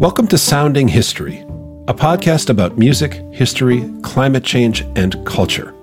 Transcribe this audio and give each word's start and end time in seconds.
Welcome 0.00 0.28
to 0.28 0.38
Sounding 0.38 0.88
History, 0.88 1.40
a 1.86 1.92
podcast 1.92 2.48
about 2.48 2.78
music, 2.78 3.22
history, 3.32 3.86
climate 4.00 4.42
change, 4.42 4.80
and 4.96 5.22
culture. 5.26 5.74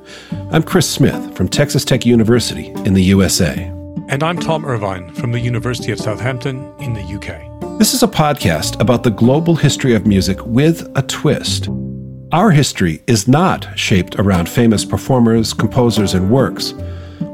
I'm 0.50 0.64
Chris 0.64 0.90
Smith 0.90 1.36
from 1.38 1.48
Texas 1.48 1.86
Tech 1.86 2.04
University 2.04 2.70
in 2.84 2.96
the 2.96 3.04
USA. 3.04 3.54
And 4.10 4.24
I'm 4.24 4.40
Tom 4.40 4.66
Irvine 4.66 5.14
from 5.14 5.34
the 5.34 5.40
University 5.40 5.92
of 5.92 6.00
Southampton 6.00 6.74
in 6.80 6.94
the 6.94 7.04
UK. 7.04 7.78
This 7.78 7.94
is 7.94 8.02
a 8.02 8.08
podcast 8.08 8.82
about 8.82 9.04
the 9.04 9.12
global 9.12 9.56
history 9.56 9.94
of 9.94 10.08
music 10.08 10.44
with 10.48 10.92
a 10.98 11.04
twist. 11.04 11.70
Our 12.32 12.50
history 12.50 13.04
is 13.06 13.28
not 13.28 13.68
shaped 13.78 14.16
around 14.16 14.50
famous 14.50 14.84
performers, 14.84 15.54
composers, 15.54 16.16
and 16.16 16.32
works, 16.32 16.74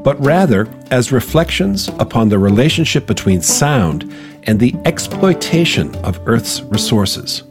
but 0.04 0.22
rather 0.22 0.68
as 0.90 1.12
reflections 1.12 1.88
upon 1.98 2.28
the 2.28 2.38
relationship 2.38 3.06
between 3.06 3.40
sound 3.40 4.12
and 4.46 4.60
the 4.60 4.74
exploitation 4.84 5.94
of 6.04 6.20
Earth's 6.26 6.62
resources. 6.62 7.42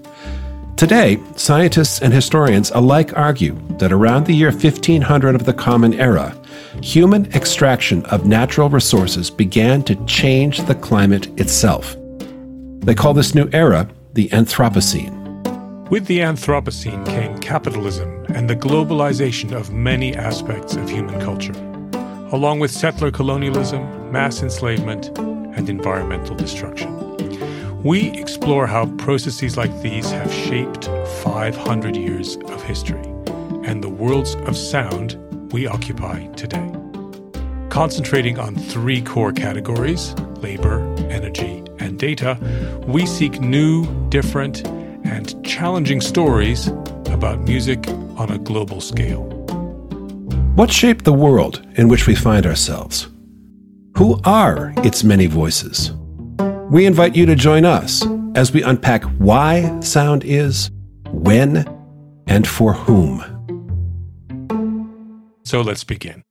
Today, 0.75 1.19
scientists 1.35 2.01
and 2.01 2.11
historians 2.11 2.71
alike 2.71 3.15
argue 3.15 3.55
that 3.77 3.91
around 3.91 4.25
the 4.25 4.33
year 4.33 4.49
1500 4.49 5.35
of 5.35 5.45
the 5.45 5.53
Common 5.53 5.93
Era, 5.93 6.35
human 6.81 7.25
extraction 7.33 8.03
of 8.07 8.25
natural 8.25 8.69
resources 8.69 9.29
began 9.29 9.83
to 9.83 9.95
change 10.05 10.59
the 10.63 10.75
climate 10.75 11.27
itself. 11.39 11.95
They 12.79 12.95
call 12.95 13.13
this 13.13 13.35
new 13.35 13.49
era 13.53 13.87
the 14.13 14.29
Anthropocene. 14.29 15.89
With 15.89 16.07
the 16.07 16.19
Anthropocene 16.19 17.05
came 17.05 17.37
capitalism 17.39 18.25
and 18.29 18.49
the 18.49 18.55
globalization 18.55 19.53
of 19.53 19.71
many 19.71 20.15
aspects 20.15 20.75
of 20.75 20.89
human 20.89 21.19
culture, 21.21 21.53
along 22.33 22.59
with 22.59 22.71
settler 22.71 23.11
colonialism, 23.11 24.11
mass 24.11 24.41
enslavement, 24.41 25.11
and 25.55 25.69
environmental 25.69 26.35
destruction. 26.35 26.91
We 27.83 28.11
explore 28.11 28.65
how 28.65 28.85
processes 28.97 29.57
like 29.57 29.81
these 29.81 30.09
have 30.11 30.31
shaped 30.31 30.85
500 31.23 31.95
years 31.95 32.37
of 32.47 32.63
history 32.63 33.03
and 33.65 33.83
the 33.83 33.89
worlds 33.89 34.35
of 34.35 34.55
sound 34.55 35.17
we 35.51 35.67
occupy 35.67 36.27
today. 36.27 36.71
Concentrating 37.69 38.39
on 38.39 38.55
three 38.55 39.01
core 39.01 39.31
categories 39.31 40.15
labor, 40.41 40.79
energy, 41.09 41.63
and 41.79 41.97
data, 41.97 42.37
we 42.85 43.05
seek 43.05 43.39
new, 43.39 43.85
different, 44.09 44.65
and 45.05 45.43
challenging 45.45 46.01
stories 46.01 46.67
about 47.07 47.39
music 47.41 47.87
on 48.17 48.31
a 48.31 48.37
global 48.37 48.81
scale. 48.81 49.23
What 50.55 50.71
shaped 50.71 51.05
the 51.05 51.13
world 51.13 51.65
in 51.75 51.87
which 51.87 52.07
we 52.07 52.15
find 52.15 52.45
ourselves? 52.45 53.07
Who 53.97 54.19
are 54.23 54.73
its 54.77 55.03
many 55.03 55.27
voices? 55.27 55.91
We 56.71 56.87
invite 56.87 57.15
you 57.15 57.27
to 57.27 57.35
join 57.35 57.63
us 57.63 58.03
as 58.33 58.51
we 58.51 58.63
unpack 58.63 59.03
why 59.19 59.79
sound 59.81 60.23
is, 60.23 60.71
when, 61.11 61.67
and 62.25 62.47
for 62.47 62.73
whom. 62.73 63.21
So 65.43 65.61
let's 65.61 65.83
begin. 65.83 66.23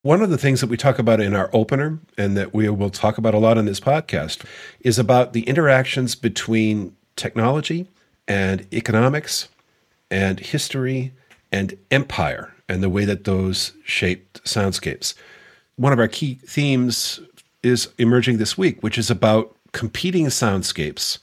One 0.00 0.22
of 0.22 0.30
the 0.30 0.38
things 0.38 0.62
that 0.62 0.70
we 0.70 0.78
talk 0.78 0.98
about 0.98 1.20
in 1.20 1.34
our 1.34 1.50
opener 1.52 2.00
and 2.16 2.34
that 2.38 2.54
we 2.54 2.66
will 2.70 2.88
talk 2.88 3.18
about 3.18 3.34
a 3.34 3.38
lot 3.38 3.58
in 3.58 3.66
this 3.66 3.78
podcast 3.78 4.42
is 4.80 4.98
about 4.98 5.34
the 5.34 5.42
interactions 5.42 6.14
between 6.14 6.96
technology 7.14 7.88
and 8.26 8.66
economics 8.72 9.50
and 10.10 10.40
history 10.40 11.12
and 11.52 11.76
empire 11.90 12.54
and 12.70 12.82
the 12.82 12.88
way 12.88 13.04
that 13.04 13.24
those 13.24 13.72
shaped 13.84 14.42
soundscapes 14.44 15.14
one 15.76 15.92
of 15.92 15.98
our 15.98 16.08
key 16.08 16.34
themes 16.46 17.20
is 17.62 17.88
emerging 17.98 18.38
this 18.38 18.58
week, 18.58 18.82
which 18.82 18.98
is 18.98 19.10
about 19.10 19.56
competing 19.72 20.26
soundscapes 20.26 21.18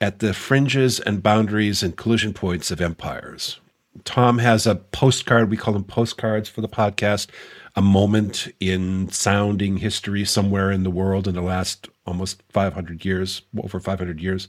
at 0.00 0.18
the 0.18 0.34
fringes 0.34 1.00
and 1.00 1.22
boundaries 1.22 1.82
and 1.82 1.96
collision 1.96 2.32
points 2.32 2.70
of 2.70 2.80
empires. 2.80 3.60
Tom 4.04 4.38
has 4.38 4.66
a 4.66 4.74
postcard, 4.74 5.50
we 5.50 5.56
call 5.56 5.72
them 5.72 5.84
postcards 5.84 6.48
for 6.48 6.60
the 6.60 6.68
podcast, 6.68 7.28
a 7.74 7.82
moment 7.82 8.48
in 8.60 9.08
sounding 9.10 9.78
history 9.78 10.24
somewhere 10.24 10.70
in 10.70 10.82
the 10.82 10.90
world 10.90 11.26
in 11.26 11.34
the 11.34 11.42
last 11.42 11.88
almost 12.06 12.42
500 12.50 13.04
years, 13.04 13.42
over 13.62 13.80
500 13.80 14.20
years. 14.20 14.48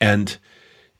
And 0.00 0.36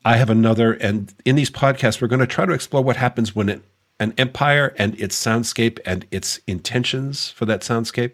I 0.03 0.17
have 0.17 0.29
another, 0.29 0.73
and 0.73 1.13
in 1.25 1.35
these 1.35 1.51
podcasts, 1.51 2.01
we're 2.01 2.07
going 2.07 2.19
to 2.19 2.27
try 2.27 2.45
to 2.45 2.53
explore 2.53 2.83
what 2.83 2.97
happens 2.97 3.35
when 3.35 3.49
it 3.49 3.61
an 3.99 4.13
empire 4.17 4.73
and 4.77 4.99
its 4.99 5.21
soundscape 5.21 5.79
and 5.85 6.05
its 6.11 6.39
intentions 6.47 7.29
for 7.29 7.45
that 7.45 7.61
soundscape 7.61 8.13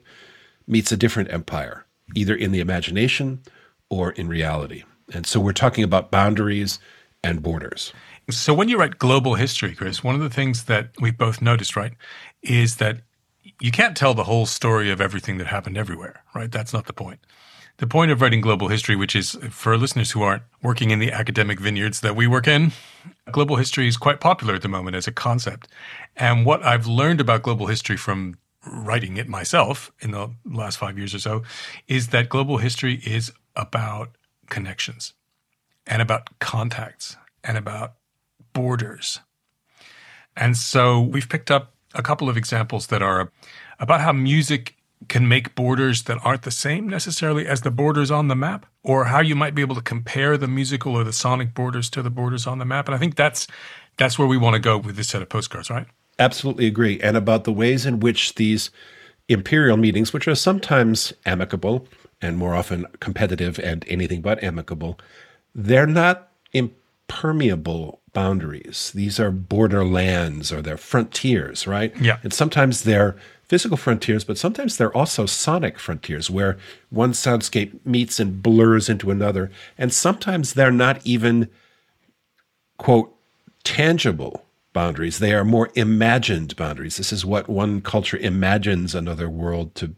meets 0.68 0.92
a 0.92 0.97
different 0.97 1.31
empire, 1.31 1.86
either 2.16 2.36
in 2.36 2.52
the 2.52 2.59
imagination 2.59 3.42
or 3.90 4.12
in 4.12 4.28
reality. 4.28 4.84
And 5.14 5.25
so 5.25 5.40
we're 5.40 5.53
talking 5.53 5.84
about 5.84 6.12
boundaries 6.12 6.80
and 7.24 7.41
borders. 7.41 7.94
So 8.30 8.53
when 8.53 8.70
you 8.70 8.78
write 8.78 9.00
global 9.00 9.36
history, 9.36 9.75
Chris, 9.75 10.03
one 10.03 10.16
of 10.16 10.22
the 10.22 10.30
things 10.30 10.66
that 10.66 10.91
we've 11.00 11.18
both 11.18 11.41
noticed, 11.41 11.75
right, 11.75 11.94
is 12.41 12.78
that 12.78 13.02
you 13.59 13.72
can't 13.72 13.97
tell 13.97 14.14
the 14.14 14.24
whole 14.24 14.46
story 14.46 14.90
of 14.90 15.02
everything 15.02 15.38
that 15.40 15.47
happened 15.47 15.78
everywhere, 15.78 16.24
right? 16.34 16.52
That's 16.52 16.74
not 16.74 16.86
the 16.86 16.94
point. 16.94 17.20
The 17.81 17.88
point 17.88 18.12
of 18.12 18.22
writing 18.22 18.42
global 18.42 18.68
history, 18.68 18.96
which 18.96 19.16
is 19.16 19.40
for 19.50 19.75
listeners 19.75 20.12
who 20.12 20.22
aren't 20.22 20.44
working 20.62 20.92
in 20.92 21.00
the 21.00 21.12
academic 21.12 21.59
vineyards 21.59 22.02
that 22.02 22.16
we 22.16 22.28
work 22.28 22.47
in, 22.47 22.74
global 23.31 23.56
history 23.56 23.88
is 23.88 23.97
quite 23.97 24.19
popular 24.19 24.53
at 24.53 24.62
the 24.62 24.68
moment 24.68 24.96
as 24.96 25.08
a 25.08 25.12
concept. 25.12 25.68
And 26.16 26.46
what 26.46 26.64
I've 26.64 26.86
learned 26.86 27.20
about 27.20 27.41
global 27.41 27.66
history 27.66 27.97
from 27.97 28.38
writing 28.68 29.18
it 29.18 29.28
myself 29.28 29.91
in 30.00 30.12
the 30.12 30.30
last 30.46 30.78
five 30.78 30.96
years 30.96 31.16
or 31.16 31.18
so 31.18 31.41
is 31.88 32.09
that 32.09 32.30
global 32.30 32.58
history 32.58 33.02
is 33.03 33.31
about 33.56 34.12
connections 34.47 35.16
and 35.88 36.03
about 36.03 36.38
contacts 36.38 37.18
and 37.44 37.58
about 37.58 37.94
borders. 38.53 39.22
And 40.38 40.56
so 40.56 41.02
we've 41.02 41.28
picked 41.28 41.50
up 41.50 41.74
a 41.96 42.03
couple 42.03 42.30
of 42.30 42.38
examples 42.38 42.86
that 42.88 43.02
are 43.02 43.31
about 43.80 44.02
how 44.02 44.12
music 44.12 44.75
can 45.08 45.28
make 45.28 45.56
borders 45.56 46.04
that 46.04 46.18
aren't 46.24 46.44
the 46.44 46.52
same 46.52 46.88
necessarily 46.88 47.48
as 47.48 47.62
the 47.62 47.72
borders 47.72 48.12
on 48.12 48.28
the 48.28 48.36
map, 48.36 48.66
or 48.84 49.06
how 49.06 49.20
you 49.20 49.36
might 49.36 49.56
be 49.56 49.62
able 49.62 49.76
to 49.76 49.82
compare 49.82 50.38
the 50.38 50.48
musical 50.48 50.96
or 50.96 51.04
the 51.04 51.14
sonic 51.14 51.54
borders 51.54 51.90
to 51.90 52.02
the 52.02 52.10
borders 52.10 52.48
on 52.48 52.60
the 52.60 52.66
map. 52.66 52.88
And 52.88 52.96
I 52.96 52.98
think 52.98 53.16
that's 53.16 53.48
that's 53.98 54.18
where 54.18 54.28
we 54.28 54.38
want 54.38 54.54
to 54.54 54.60
go 54.60 54.78
with 54.78 54.96
this 54.96 55.10
set 55.10 55.22
of 55.22 55.30
postcards, 55.30 55.70
right? 55.70 55.88
Absolutely 56.20 56.68
agree. 56.68 57.00
And 57.02 57.18
about 57.18 57.44
the 57.44 57.52
ways 57.52 57.86
in 57.86 58.00
which 58.00 58.36
these 58.36 58.70
imperial 59.28 59.78
meetings, 59.78 60.14
which 60.14 60.28
are 60.28 60.36
sometimes 60.36 61.14
amicable 61.26 61.88
and 62.22 62.38
more 62.38 62.54
often 62.54 62.86
competitive 63.00 63.60
and 63.60 63.86
anything 63.88 64.22
but 64.22 64.44
amicable, 64.44 65.00
they're 65.56 65.88
not 65.88 66.32
impermeable 66.54 68.02
boundaries. 68.14 68.92
These 68.94 69.20
are 69.20 69.32
borderlands 69.32 70.52
or 70.52 70.62
they're 70.62 70.78
frontiers, 70.78 71.66
right? 71.66 71.96
Yeah. 72.00 72.18
And 72.24 72.34
sometimes 72.34 72.84
they're 72.84 73.16
physical 73.52 73.76
frontiers, 73.76 74.24
but 74.24 74.38
sometimes 74.38 74.78
they're 74.78 74.96
also 74.96 75.26
sonic 75.26 75.78
frontiers 75.78 76.30
where 76.30 76.58
one 76.90 77.12
soundscape 77.12 77.86
meets 77.86 78.18
and 78.18 78.42
blurs 78.42 78.88
into 78.88 79.12
another. 79.12 79.52
And 79.78 79.92
sometimes 79.92 80.54
they're 80.54 80.72
not 80.72 81.06
even, 81.06 81.50
quote, 82.78 83.14
tangible 83.66 84.46
boundaries. 84.72 85.20
They 85.20 85.34
are 85.34 85.44
more 85.44 85.70
imagined 85.76 86.56
boundaries. 86.56 86.96
This 86.96 87.12
is 87.12 87.26
what 87.26 87.50
one 87.50 87.82
culture 87.82 88.16
imagines 88.16 88.96
another 88.96 89.30
world 89.30 89.76
to 89.76 89.96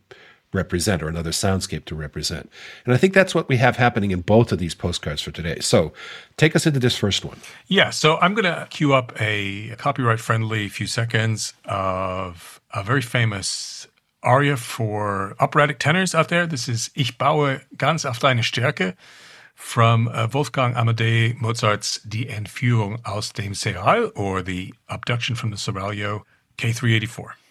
represent 0.52 1.04
or 1.04 1.08
another 1.08 1.30
soundscape 1.30 1.86
to 1.86 1.94
represent. 1.94 2.50
And 2.86 2.94
I 2.96 2.98
think 2.98 3.14
that's 3.14 3.36
what 3.36 3.48
we 3.50 3.58
have 3.58 3.78
happening 3.78 4.10
in 4.10 4.22
both 4.22 4.52
of 4.52 4.58
these 4.58 4.74
postcards 4.74 5.22
for 5.22 5.30
today. 5.30 5.60
So 5.60 5.94
take 6.38 6.56
us 6.56 6.66
into 6.66 6.80
this 6.80 6.96
first 6.96 7.24
one. 7.24 7.38
Yeah. 7.68 7.92
So 7.92 8.18
I'm 8.18 8.34
going 8.34 8.46
to 8.46 8.68
cue 8.72 8.94
up 8.94 9.14
a 9.20 9.76
copyright 9.78 10.20
friendly 10.20 10.70
few 10.70 10.88
seconds 10.88 11.54
of 11.66 12.60
a 12.74 12.84
very 12.84 13.02
famous 13.02 13.88
aria 14.24 14.58
for 14.58 15.36
operatic 15.40 15.80
tenors 15.80 16.16
out 16.16 16.30
there. 16.30 16.48
This 16.48 16.68
is 16.68 16.90
Ich 16.96 17.18
baue 17.18 17.62
ganz 17.78 18.06
auf 18.06 18.20
deine 18.20 18.42
Stärke 18.42 18.96
from 19.56 20.08
uh, 20.08 20.28
Wolfgang 20.32 20.76
Amadeus 20.76 21.36
Mozart's 21.40 22.02
Die 22.04 22.28
Entführung 22.28 23.00
aus 23.06 23.34
dem 23.34 23.54
Serail 23.54 24.12
or 24.16 24.42
the 24.42 24.74
abduction 24.88 25.36
from 25.36 25.52
the 25.52 25.58
Seraglio 25.58 26.24
K384. 26.58 27.43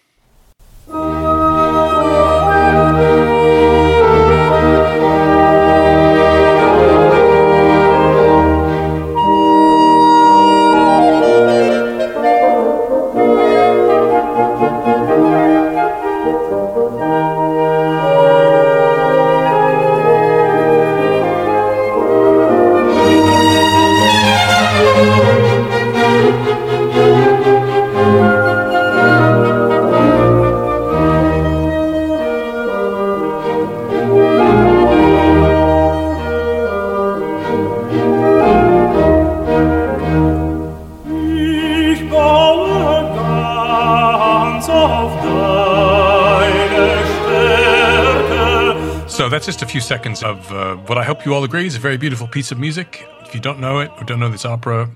That's 49.33 49.47
just 49.47 49.63
a 49.63 49.65
few 49.65 49.81
seconds 49.81 50.21
of 50.21 50.51
uh, 50.51 50.75
what 50.75 50.99
I 50.99 51.03
hope 51.03 51.25
you 51.25 51.33
all 51.33 51.43
agree 51.43 51.65
is 51.65 51.75
a 51.75 51.79
very 51.79 51.97
beautiful 51.97 52.27
piece 52.27 52.51
of 52.51 52.59
music. 52.59 53.03
If 53.21 53.33
you 53.33 53.41
don't 53.41 53.59
know 53.59 53.79
it 53.79 53.89
or 53.97 54.03
don't 54.03 54.19
know 54.19 54.29
this 54.29 54.45
opera, 54.45 54.91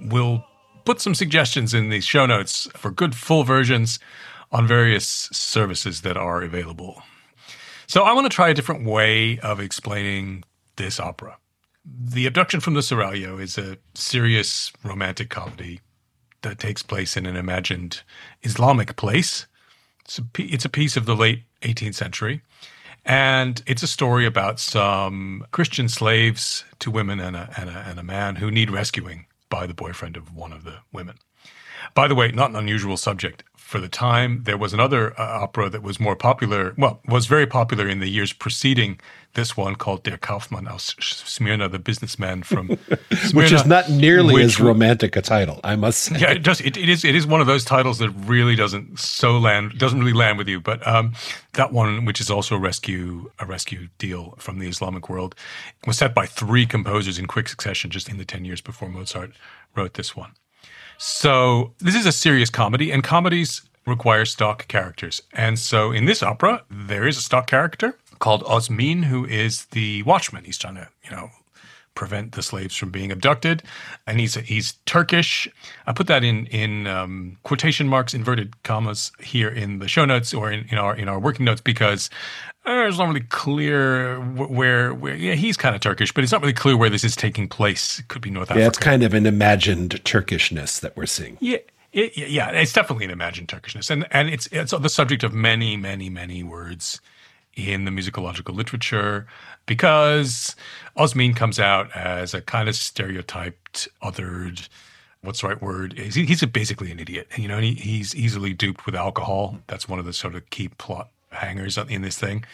we'll 0.00 0.44
put 0.84 1.00
some 1.00 1.12
suggestions 1.12 1.74
in 1.74 1.88
the 1.88 2.00
show 2.00 2.24
notes 2.24 2.68
for 2.76 2.92
good 2.92 3.16
full 3.16 3.42
versions 3.42 3.98
on 4.52 4.64
various 4.64 5.28
services 5.32 6.02
that 6.02 6.16
are 6.16 6.40
available. 6.40 7.02
So 7.88 8.04
I 8.04 8.12
want 8.12 8.26
to 8.26 8.34
try 8.34 8.48
a 8.48 8.54
different 8.54 8.86
way 8.86 9.40
of 9.40 9.58
explaining 9.58 10.44
this 10.76 11.00
opera. 11.00 11.38
The 11.84 12.26
Abduction 12.26 12.60
from 12.60 12.74
the 12.74 12.82
Seraglio 12.82 13.42
is 13.42 13.58
a 13.58 13.76
serious 13.94 14.72
romantic 14.84 15.30
comedy 15.30 15.80
that 16.42 16.60
takes 16.60 16.84
place 16.84 17.16
in 17.16 17.26
an 17.26 17.34
imagined 17.34 18.02
Islamic 18.42 18.94
place. 18.94 19.48
It's 20.04 20.20
a, 20.20 20.24
it's 20.38 20.64
a 20.64 20.68
piece 20.68 20.96
of 20.96 21.06
the 21.06 21.16
late 21.16 21.42
18th 21.62 21.96
century. 21.96 22.42
And 23.04 23.62
it's 23.66 23.82
a 23.82 23.86
story 23.86 24.26
about 24.26 24.60
some 24.60 25.46
Christian 25.52 25.88
slaves, 25.88 26.64
two 26.78 26.90
women 26.90 27.20
and 27.20 27.36
a, 27.36 27.52
and 27.56 27.70
a, 27.70 27.78
and 27.78 27.98
a 27.98 28.02
man 28.02 28.36
who 28.36 28.50
need 28.50 28.70
rescuing 28.70 29.26
by 29.48 29.66
the 29.66 29.74
boyfriend 29.74 30.16
of 30.16 30.34
one 30.34 30.52
of 30.52 30.64
the 30.64 30.78
women. 30.92 31.18
By 31.94 32.08
the 32.08 32.14
way, 32.14 32.32
not 32.32 32.50
an 32.50 32.56
unusual 32.56 32.96
subject 32.96 33.44
for 33.70 33.78
the 33.78 33.88
time. 33.88 34.42
There 34.42 34.58
was 34.58 34.74
another 34.74 35.12
uh, 35.18 35.42
opera 35.42 35.70
that 35.70 35.80
was 35.80 36.00
more 36.00 36.16
popular, 36.16 36.74
well, 36.76 37.00
was 37.06 37.26
very 37.26 37.46
popular 37.46 37.88
in 37.88 38.00
the 38.00 38.08
years 38.08 38.32
preceding 38.32 38.98
this 39.34 39.56
one 39.56 39.76
called 39.76 40.02
Der 40.02 40.16
Kaufmann 40.16 40.66
aus 40.66 40.96
Smyrna, 40.98 41.68
the 41.68 41.78
businessman 41.78 42.42
from 42.42 42.66
Smyrna, 43.12 43.32
which 43.32 43.52
is 43.52 43.64
not 43.64 43.88
nearly 43.88 44.42
as 44.42 44.58
romantic 44.58 45.14
a 45.14 45.22
title, 45.22 45.60
I 45.62 45.76
must 45.76 46.00
say. 46.00 46.18
Yeah, 46.18 46.32
it 46.32 46.42
does. 46.42 46.60
It, 46.60 46.76
it 46.76 46.88
is. 46.88 47.04
It 47.04 47.14
is 47.14 47.28
one 47.28 47.40
of 47.40 47.46
those 47.46 47.64
titles 47.64 47.98
that 47.98 48.10
really 48.10 48.56
doesn't 48.56 48.98
so 48.98 49.38
land 49.38 49.78
doesn't 49.78 50.00
really 50.00 50.14
land 50.14 50.36
with 50.36 50.48
you. 50.48 50.60
But 50.60 50.84
um, 50.84 51.12
that 51.52 51.72
one, 51.72 52.04
which 52.04 52.20
is 52.20 52.28
also 52.28 52.56
a 52.56 52.58
rescue 52.58 53.30
a 53.38 53.46
rescue 53.46 53.86
deal 53.98 54.34
from 54.38 54.58
the 54.58 54.68
Islamic 54.68 55.08
world, 55.08 55.36
was 55.86 55.98
set 55.98 56.12
by 56.12 56.26
three 56.26 56.66
composers 56.66 57.20
in 57.20 57.26
quick 57.26 57.48
succession, 57.48 57.88
just 57.88 58.08
in 58.08 58.18
the 58.18 58.24
ten 58.24 58.44
years 58.44 58.60
before 58.60 58.88
Mozart 58.88 59.30
wrote 59.76 59.94
this 59.94 60.16
one. 60.16 60.32
So 61.02 61.72
this 61.78 61.94
is 61.94 62.04
a 62.04 62.12
serious 62.12 62.50
comedy, 62.50 62.90
and 62.90 63.02
comedies 63.02 63.62
require 63.86 64.26
stock 64.26 64.68
characters. 64.68 65.22
And 65.32 65.58
so 65.58 65.92
in 65.92 66.04
this 66.04 66.22
opera, 66.22 66.62
there 66.70 67.08
is 67.08 67.16
a 67.16 67.22
stock 67.22 67.46
character 67.46 67.96
called 68.18 68.42
Osmin, 68.44 69.04
who 69.04 69.24
is 69.24 69.64
the 69.72 70.02
watchman. 70.02 70.44
He's 70.44 70.58
trying 70.58 70.74
to, 70.74 70.88
you 71.02 71.10
know, 71.10 71.30
prevent 72.00 72.32
the 72.32 72.42
slaves 72.42 72.74
from 72.74 72.90
being 72.90 73.12
abducted, 73.12 73.62
and 74.06 74.18
he's 74.18 74.34
he's 74.36 74.72
Turkish. 74.86 75.46
I 75.86 75.92
put 75.92 76.06
that 76.06 76.24
in 76.24 76.46
in 76.46 76.86
um, 76.86 77.36
quotation 77.42 77.86
marks, 77.86 78.14
inverted 78.14 78.60
commas 78.62 79.12
here 79.20 79.50
in 79.50 79.80
the 79.80 79.86
show 79.86 80.06
notes 80.06 80.32
or 80.32 80.50
in, 80.50 80.66
in 80.70 80.78
our 80.78 80.96
in 80.96 81.08
our 81.10 81.20
working 81.20 81.44
notes 81.44 81.60
because 81.60 82.08
uh, 82.66 82.86
it's 82.88 82.96
not 82.96 83.08
really 83.08 83.20
clear 83.20 84.18
where, 84.18 84.94
where 84.94 85.14
yeah 85.14 85.34
he's 85.34 85.58
kind 85.58 85.74
of 85.74 85.82
Turkish, 85.82 86.10
but 86.10 86.24
it's 86.24 86.32
not 86.32 86.40
really 86.40 86.54
clear 86.54 86.74
where 86.74 86.88
this 86.88 87.04
is 87.04 87.14
taking 87.14 87.46
place. 87.46 87.98
It 87.98 88.08
could 88.08 88.22
be 88.22 88.30
North 88.30 88.50
Africa. 88.50 88.62
Yeah, 88.62 88.68
it's 88.68 88.78
kind 88.78 89.02
of 89.02 89.12
an 89.12 89.26
imagined 89.26 90.02
Turkishness 90.04 90.80
that 90.80 90.96
we're 90.96 91.06
seeing. 91.06 91.36
Yeah. 91.40 91.58
It, 91.92 92.16
yeah, 92.16 92.50
it's 92.50 92.72
definitely 92.72 93.06
an 93.06 93.10
imagined 93.10 93.48
Turkishness, 93.48 93.90
and 93.90 94.06
and 94.12 94.30
it's 94.30 94.46
it's 94.52 94.70
the 94.70 94.88
subject 94.88 95.24
of 95.24 95.32
many, 95.32 95.76
many, 95.76 96.08
many 96.08 96.44
words 96.44 97.00
in 97.56 97.84
the 97.84 97.90
musicological 97.90 98.54
literature 98.54 99.26
because 99.70 100.56
Osmin 100.98 101.36
comes 101.36 101.60
out 101.60 101.94
as 101.94 102.34
a 102.34 102.40
kind 102.40 102.68
of 102.68 102.74
stereotyped, 102.74 103.86
othered. 104.02 104.68
What's 105.22 105.42
the 105.42 105.46
right 105.46 105.62
word? 105.62 105.92
He's 105.96 106.44
basically 106.46 106.90
an 106.90 106.98
idiot. 106.98 107.28
You 107.36 107.46
know, 107.46 107.60
he, 107.60 107.74
he's 107.74 108.12
easily 108.12 108.52
duped 108.52 108.84
with 108.84 108.96
alcohol. 108.96 109.60
That's 109.68 109.88
one 109.88 110.00
of 110.00 110.06
the 110.06 110.12
sort 110.12 110.34
of 110.34 110.50
key 110.50 110.70
plot 110.70 111.10
hangers 111.30 111.78
in 111.78 112.02
this 112.02 112.18
thing. 112.18 112.44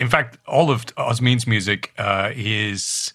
In 0.00 0.08
fact, 0.08 0.38
all 0.48 0.68
of 0.72 0.84
Osmin's 0.96 1.46
music 1.46 1.92
uh, 1.96 2.32
is 2.34 3.12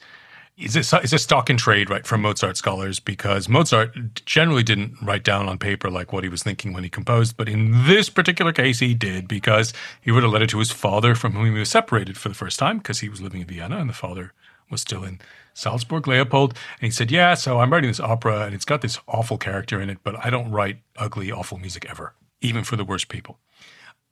is 0.57 0.75
a, 0.75 0.99
is 0.99 1.13
a 1.13 1.19
stock 1.19 1.49
and 1.49 1.57
trade, 1.57 1.89
right, 1.89 2.05
from 2.05 2.21
Mozart 2.21 2.57
scholars 2.57 2.99
because 2.99 3.49
Mozart 3.49 4.23
generally 4.25 4.63
didn't 4.63 4.95
write 5.01 5.23
down 5.23 5.49
on 5.49 5.57
paper 5.57 5.89
like 5.89 6.13
what 6.13 6.23
he 6.23 6.29
was 6.29 6.43
thinking 6.43 6.73
when 6.73 6.83
he 6.83 6.89
composed, 6.89 7.35
but 7.37 7.49
in 7.49 7.87
this 7.87 8.09
particular 8.09 8.53
case, 8.53 8.79
he 8.79 8.93
did 8.93 9.27
because 9.27 9.73
he 10.01 10.11
wrote 10.11 10.23
a 10.23 10.27
letter 10.27 10.47
to 10.47 10.59
his 10.59 10.71
father 10.71 11.15
from 11.15 11.33
whom 11.33 11.45
he 11.45 11.59
was 11.59 11.69
separated 11.69 12.17
for 12.17 12.29
the 12.29 12.35
first 12.35 12.59
time 12.59 12.77
because 12.77 12.99
he 12.99 13.09
was 13.09 13.21
living 13.21 13.41
in 13.41 13.47
Vienna 13.47 13.77
and 13.77 13.89
the 13.89 13.93
father 13.93 14.33
was 14.69 14.81
still 14.81 15.03
in 15.03 15.19
Salzburg, 15.53 16.07
Leopold. 16.07 16.53
And 16.79 16.85
he 16.85 16.91
said, 16.91 17.11
Yeah, 17.11 17.33
so 17.33 17.59
I'm 17.59 17.71
writing 17.71 17.89
this 17.89 17.99
opera 17.99 18.41
and 18.41 18.53
it's 18.53 18.65
got 18.65 18.81
this 18.81 18.99
awful 19.07 19.37
character 19.37 19.81
in 19.81 19.89
it, 19.89 19.99
but 20.03 20.23
I 20.23 20.29
don't 20.29 20.51
write 20.51 20.79
ugly, 20.97 21.31
awful 21.31 21.57
music 21.57 21.85
ever, 21.89 22.13
even 22.41 22.63
for 22.63 22.75
the 22.75 22.85
worst 22.85 23.09
people. 23.09 23.39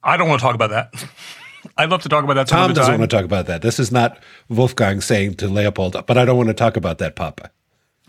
I 0.02 0.16
don't 0.16 0.28
want 0.28 0.40
to 0.40 0.44
talk 0.44 0.56
about 0.56 0.70
that. 0.70 0.92
I'd 1.76 1.90
love 1.90 2.02
to 2.02 2.08
talk 2.08 2.24
about 2.24 2.34
that. 2.34 2.48
Tom 2.48 2.72
doesn't 2.72 2.98
want 2.98 3.10
to 3.10 3.16
talk 3.16 3.24
about 3.24 3.46
that. 3.46 3.62
This 3.62 3.78
is 3.78 3.92
not 3.92 4.18
Wolfgang 4.48 5.00
saying 5.00 5.34
to 5.34 5.48
Leopold, 5.48 5.96
but 6.06 6.18
I 6.18 6.24
don't 6.24 6.36
want 6.36 6.48
to 6.48 6.54
talk 6.54 6.76
about 6.76 6.98
that, 6.98 7.16
Papa. 7.16 7.50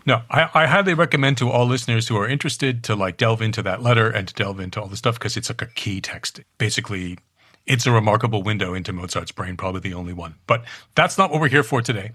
No, 0.06 0.22
I, 0.28 0.50
I, 0.52 0.66
highly 0.66 0.92
recommend 0.92 1.38
to 1.38 1.50
all 1.50 1.64
listeners 1.64 2.08
who 2.08 2.16
are 2.18 2.28
interested 2.28 2.84
to 2.84 2.94
like 2.94 3.16
delve 3.16 3.40
into 3.40 3.62
that 3.62 3.82
letter 3.82 4.10
and 4.10 4.28
to 4.28 4.34
delve 4.34 4.60
into 4.60 4.80
all 4.80 4.86
the 4.86 4.98
stuff 4.98 5.18
because 5.18 5.36
it's 5.36 5.48
like 5.48 5.62
a 5.62 5.66
key 5.66 6.02
text. 6.02 6.40
Basically, 6.58 7.16
it's 7.66 7.86
a 7.86 7.90
remarkable 7.90 8.42
window 8.42 8.74
into 8.74 8.92
Mozart's 8.92 9.32
brain, 9.32 9.56
probably 9.56 9.80
the 9.80 9.94
only 9.94 10.12
one. 10.12 10.34
But 10.46 10.64
that's 10.94 11.16
not 11.16 11.30
what 11.30 11.40
we're 11.40 11.48
here 11.48 11.62
for 11.62 11.80
today. 11.80 12.12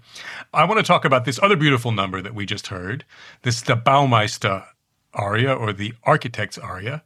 I 0.54 0.64
want 0.66 0.78
to 0.78 0.84
talk 0.84 1.04
about 1.04 1.24
this 1.24 1.40
other 1.42 1.56
beautiful 1.56 1.90
number 1.90 2.22
that 2.22 2.34
we 2.34 2.46
just 2.46 2.68
heard. 2.68 3.04
This 3.42 3.56
is 3.56 3.62
the 3.64 3.76
Baumeister 3.76 4.66
aria 5.12 5.52
or 5.52 5.72
the 5.72 5.92
architect's 6.04 6.58
aria 6.58 7.02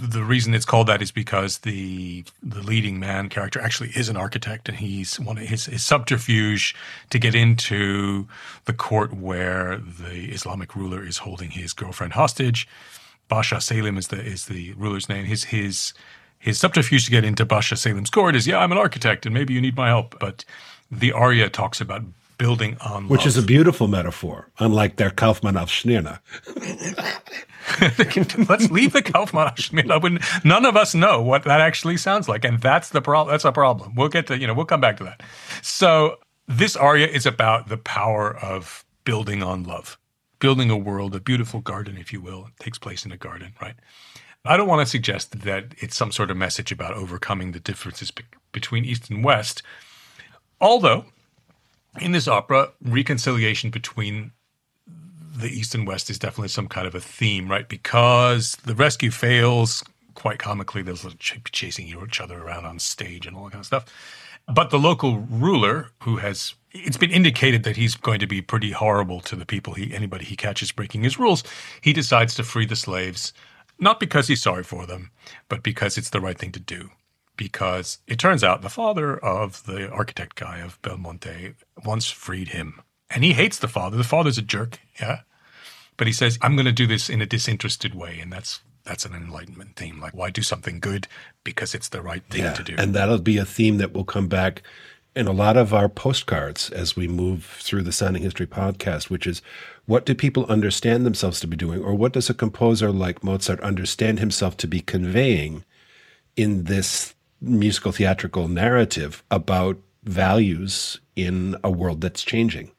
the 0.00 0.22
reason 0.22 0.54
it's 0.54 0.64
called 0.64 0.86
that 0.86 1.02
is 1.02 1.10
because 1.10 1.58
the 1.58 2.24
the 2.42 2.60
leading 2.60 3.00
man 3.00 3.28
character 3.28 3.60
actually 3.60 3.90
is 3.90 4.08
an 4.08 4.16
architect, 4.16 4.68
and 4.68 4.78
he's 4.78 5.18
one 5.18 5.38
of 5.38 5.44
his, 5.44 5.66
his 5.66 5.84
subterfuge 5.84 6.74
to 7.10 7.18
get 7.18 7.34
into 7.34 8.28
the 8.66 8.72
court 8.72 9.12
where 9.12 9.78
the 9.78 10.30
Islamic 10.30 10.76
ruler 10.76 11.04
is 11.04 11.18
holding 11.18 11.50
his 11.50 11.72
girlfriend 11.72 12.12
hostage. 12.12 12.68
Basha 13.28 13.60
Selim 13.60 13.98
is 13.98 14.08
the 14.08 14.20
is 14.20 14.46
the 14.46 14.72
ruler's 14.74 15.08
name. 15.08 15.24
His 15.24 15.44
his 15.44 15.92
his 16.38 16.58
subterfuge 16.58 17.04
to 17.06 17.10
get 17.10 17.24
into 17.24 17.44
Basha 17.44 17.76
Selim's 17.76 18.10
court 18.10 18.36
is 18.36 18.46
yeah, 18.46 18.58
I'm 18.58 18.72
an 18.72 18.78
architect, 18.78 19.26
and 19.26 19.34
maybe 19.34 19.52
you 19.52 19.60
need 19.60 19.76
my 19.76 19.88
help. 19.88 20.18
But 20.20 20.44
the 20.90 21.12
aria 21.12 21.50
talks 21.50 21.80
about 21.80 22.04
building 22.38 22.76
on 22.80 23.08
which 23.08 23.20
love. 23.20 23.26
is 23.26 23.36
a 23.36 23.42
beautiful 23.42 23.88
metaphor, 23.88 24.48
unlike 24.58 24.96
their 24.96 25.10
Kaufmann 25.10 25.56
auf 25.56 25.70
Smyrna. 25.70 26.20
Let's 27.80 28.70
leave 28.70 28.92
the 28.92 29.02
Kaufmann 29.02 29.48
auf 29.48 29.58
Smyrna 29.58 29.98
when 29.98 30.20
none 30.44 30.64
of 30.64 30.76
us 30.76 30.94
know 30.94 31.20
what 31.20 31.44
that 31.44 31.60
actually 31.60 31.96
sounds 31.96 32.28
like, 32.28 32.44
and 32.44 32.60
that's 32.60 32.90
the 32.90 33.02
problem. 33.02 33.32
That's 33.32 33.44
a 33.44 33.52
problem. 33.52 33.94
We'll 33.94 34.08
get 34.08 34.28
to 34.28 34.38
you 34.38 34.46
know 34.46 34.54
we'll 34.54 34.66
come 34.66 34.80
back 34.80 34.96
to 34.98 35.04
that. 35.04 35.22
So 35.62 36.16
this 36.46 36.76
aria 36.76 37.06
is 37.08 37.26
about 37.26 37.68
the 37.68 37.76
power 37.76 38.36
of 38.36 38.84
building 39.04 39.42
on 39.42 39.64
love, 39.64 39.98
building 40.38 40.70
a 40.70 40.76
world, 40.76 41.14
a 41.14 41.20
beautiful 41.20 41.60
garden, 41.60 41.98
if 41.98 42.12
you 42.12 42.20
will. 42.20 42.46
It 42.46 42.62
takes 42.62 42.78
place 42.78 43.04
in 43.04 43.12
a 43.12 43.16
garden, 43.16 43.52
right? 43.60 43.74
I 44.44 44.56
don't 44.56 44.68
want 44.68 44.80
to 44.80 44.90
suggest 44.90 45.40
that 45.40 45.74
it's 45.78 45.96
some 45.96 46.12
sort 46.12 46.30
of 46.30 46.36
message 46.36 46.72
about 46.72 46.94
overcoming 46.94 47.52
the 47.52 47.60
differences 47.60 48.10
be- 48.10 48.24
between 48.52 48.84
East 48.84 49.10
and 49.10 49.22
West, 49.22 49.62
although 50.60 51.04
in 52.00 52.12
this 52.12 52.28
opera, 52.28 52.70
reconciliation 52.82 53.70
between 53.70 54.32
the 55.38 55.48
East 55.48 55.74
and 55.74 55.86
West 55.86 56.10
is 56.10 56.18
definitely 56.18 56.48
some 56.48 56.68
kind 56.68 56.86
of 56.86 56.94
a 56.94 57.00
theme, 57.00 57.48
right? 57.48 57.68
Because 57.68 58.56
the 58.64 58.74
rescue 58.74 59.10
fails 59.10 59.84
quite 60.14 60.38
comically. 60.38 60.82
They're 60.82 60.96
chasing 61.18 61.86
each 61.86 62.20
other 62.20 62.42
around 62.42 62.66
on 62.66 62.78
stage 62.78 63.26
and 63.26 63.36
all 63.36 63.44
that 63.44 63.52
kind 63.52 63.62
of 63.62 63.66
stuff. 63.66 63.86
But 64.52 64.70
the 64.70 64.78
local 64.78 65.18
ruler, 65.30 65.90
who 66.02 66.16
has 66.16 66.54
it's 66.72 66.96
been 66.96 67.10
indicated 67.10 67.62
that 67.64 67.76
he's 67.76 67.94
going 67.94 68.20
to 68.20 68.26
be 68.26 68.42
pretty 68.42 68.72
horrible 68.72 69.20
to 69.20 69.36
the 69.36 69.46
people 69.46 69.74
he 69.74 69.94
anybody 69.94 70.24
he 70.24 70.36
catches 70.36 70.72
breaking 70.72 71.02
his 71.02 71.18
rules, 71.18 71.44
he 71.80 71.92
decides 71.92 72.34
to 72.34 72.42
free 72.42 72.66
the 72.66 72.76
slaves, 72.76 73.32
not 73.78 74.00
because 74.00 74.28
he's 74.28 74.42
sorry 74.42 74.64
for 74.64 74.86
them, 74.86 75.10
but 75.48 75.62
because 75.62 75.96
it's 75.96 76.10
the 76.10 76.20
right 76.20 76.38
thing 76.38 76.52
to 76.52 76.60
do 76.60 76.90
because 77.38 77.98
it 78.06 78.18
turns 78.18 78.44
out 78.44 78.60
the 78.60 78.68
father 78.68 79.16
of 79.16 79.64
the 79.64 79.88
architect 79.88 80.34
guy 80.34 80.58
of 80.58 80.82
Belmonte 80.82 81.54
once 81.82 82.10
freed 82.10 82.48
him. 82.48 82.82
And 83.08 83.24
he 83.24 83.32
hates 83.32 83.58
the 83.58 83.68
father. 83.68 83.96
The 83.96 84.04
father's 84.04 84.36
a 84.36 84.42
jerk, 84.42 84.80
yeah. 85.00 85.20
But 85.96 86.06
he 86.06 86.12
says, 86.12 86.38
I'm 86.42 86.54
going 86.56 86.66
to 86.66 86.72
do 86.72 86.86
this 86.86 87.08
in 87.08 87.22
a 87.22 87.26
disinterested 87.26 87.94
way. 87.94 88.18
And 88.20 88.30
that's 88.30 88.60
that's 88.84 89.06
an 89.06 89.14
enlightenment 89.14 89.76
theme. 89.76 90.00
Like, 90.00 90.14
why 90.14 90.30
do 90.30 90.42
something 90.42 90.80
good? 90.80 91.08
Because 91.44 91.74
it's 91.74 91.88
the 91.88 92.02
right 92.02 92.22
thing 92.28 92.42
yeah, 92.42 92.52
to 92.52 92.62
do. 92.62 92.74
And 92.76 92.94
that'll 92.94 93.18
be 93.18 93.38
a 93.38 93.44
theme 93.44 93.78
that 93.78 93.92
will 93.92 94.04
come 94.04 94.28
back 94.28 94.62
in 95.14 95.26
a 95.26 95.32
lot 95.32 95.56
of 95.56 95.74
our 95.74 95.88
postcards 95.88 96.70
as 96.70 96.96
we 96.96 97.08
move 97.08 97.44
through 97.60 97.82
the 97.82 97.92
Sounding 97.92 98.22
History 98.22 98.46
podcast, 98.46 99.10
which 99.10 99.26
is 99.26 99.42
what 99.86 100.06
do 100.06 100.14
people 100.14 100.46
understand 100.46 101.04
themselves 101.04 101.40
to 101.40 101.46
be 101.46 101.56
doing? 101.56 101.82
Or 101.82 101.94
what 101.94 102.12
does 102.12 102.30
a 102.30 102.34
composer 102.34 102.90
like 102.90 103.24
Mozart 103.24 103.60
understand 103.60 104.18
himself 104.18 104.56
to 104.58 104.66
be 104.66 104.80
conveying 104.80 105.64
in 106.36 106.64
this 106.64 107.14
musical 107.40 107.92
theatrical 107.92 108.48
narrative 108.48 109.22
about 109.30 109.78
values 110.04 111.00
in 111.16 111.56
a 111.62 111.70
world 111.70 112.00
that's 112.00 112.22
changing. 112.22 112.70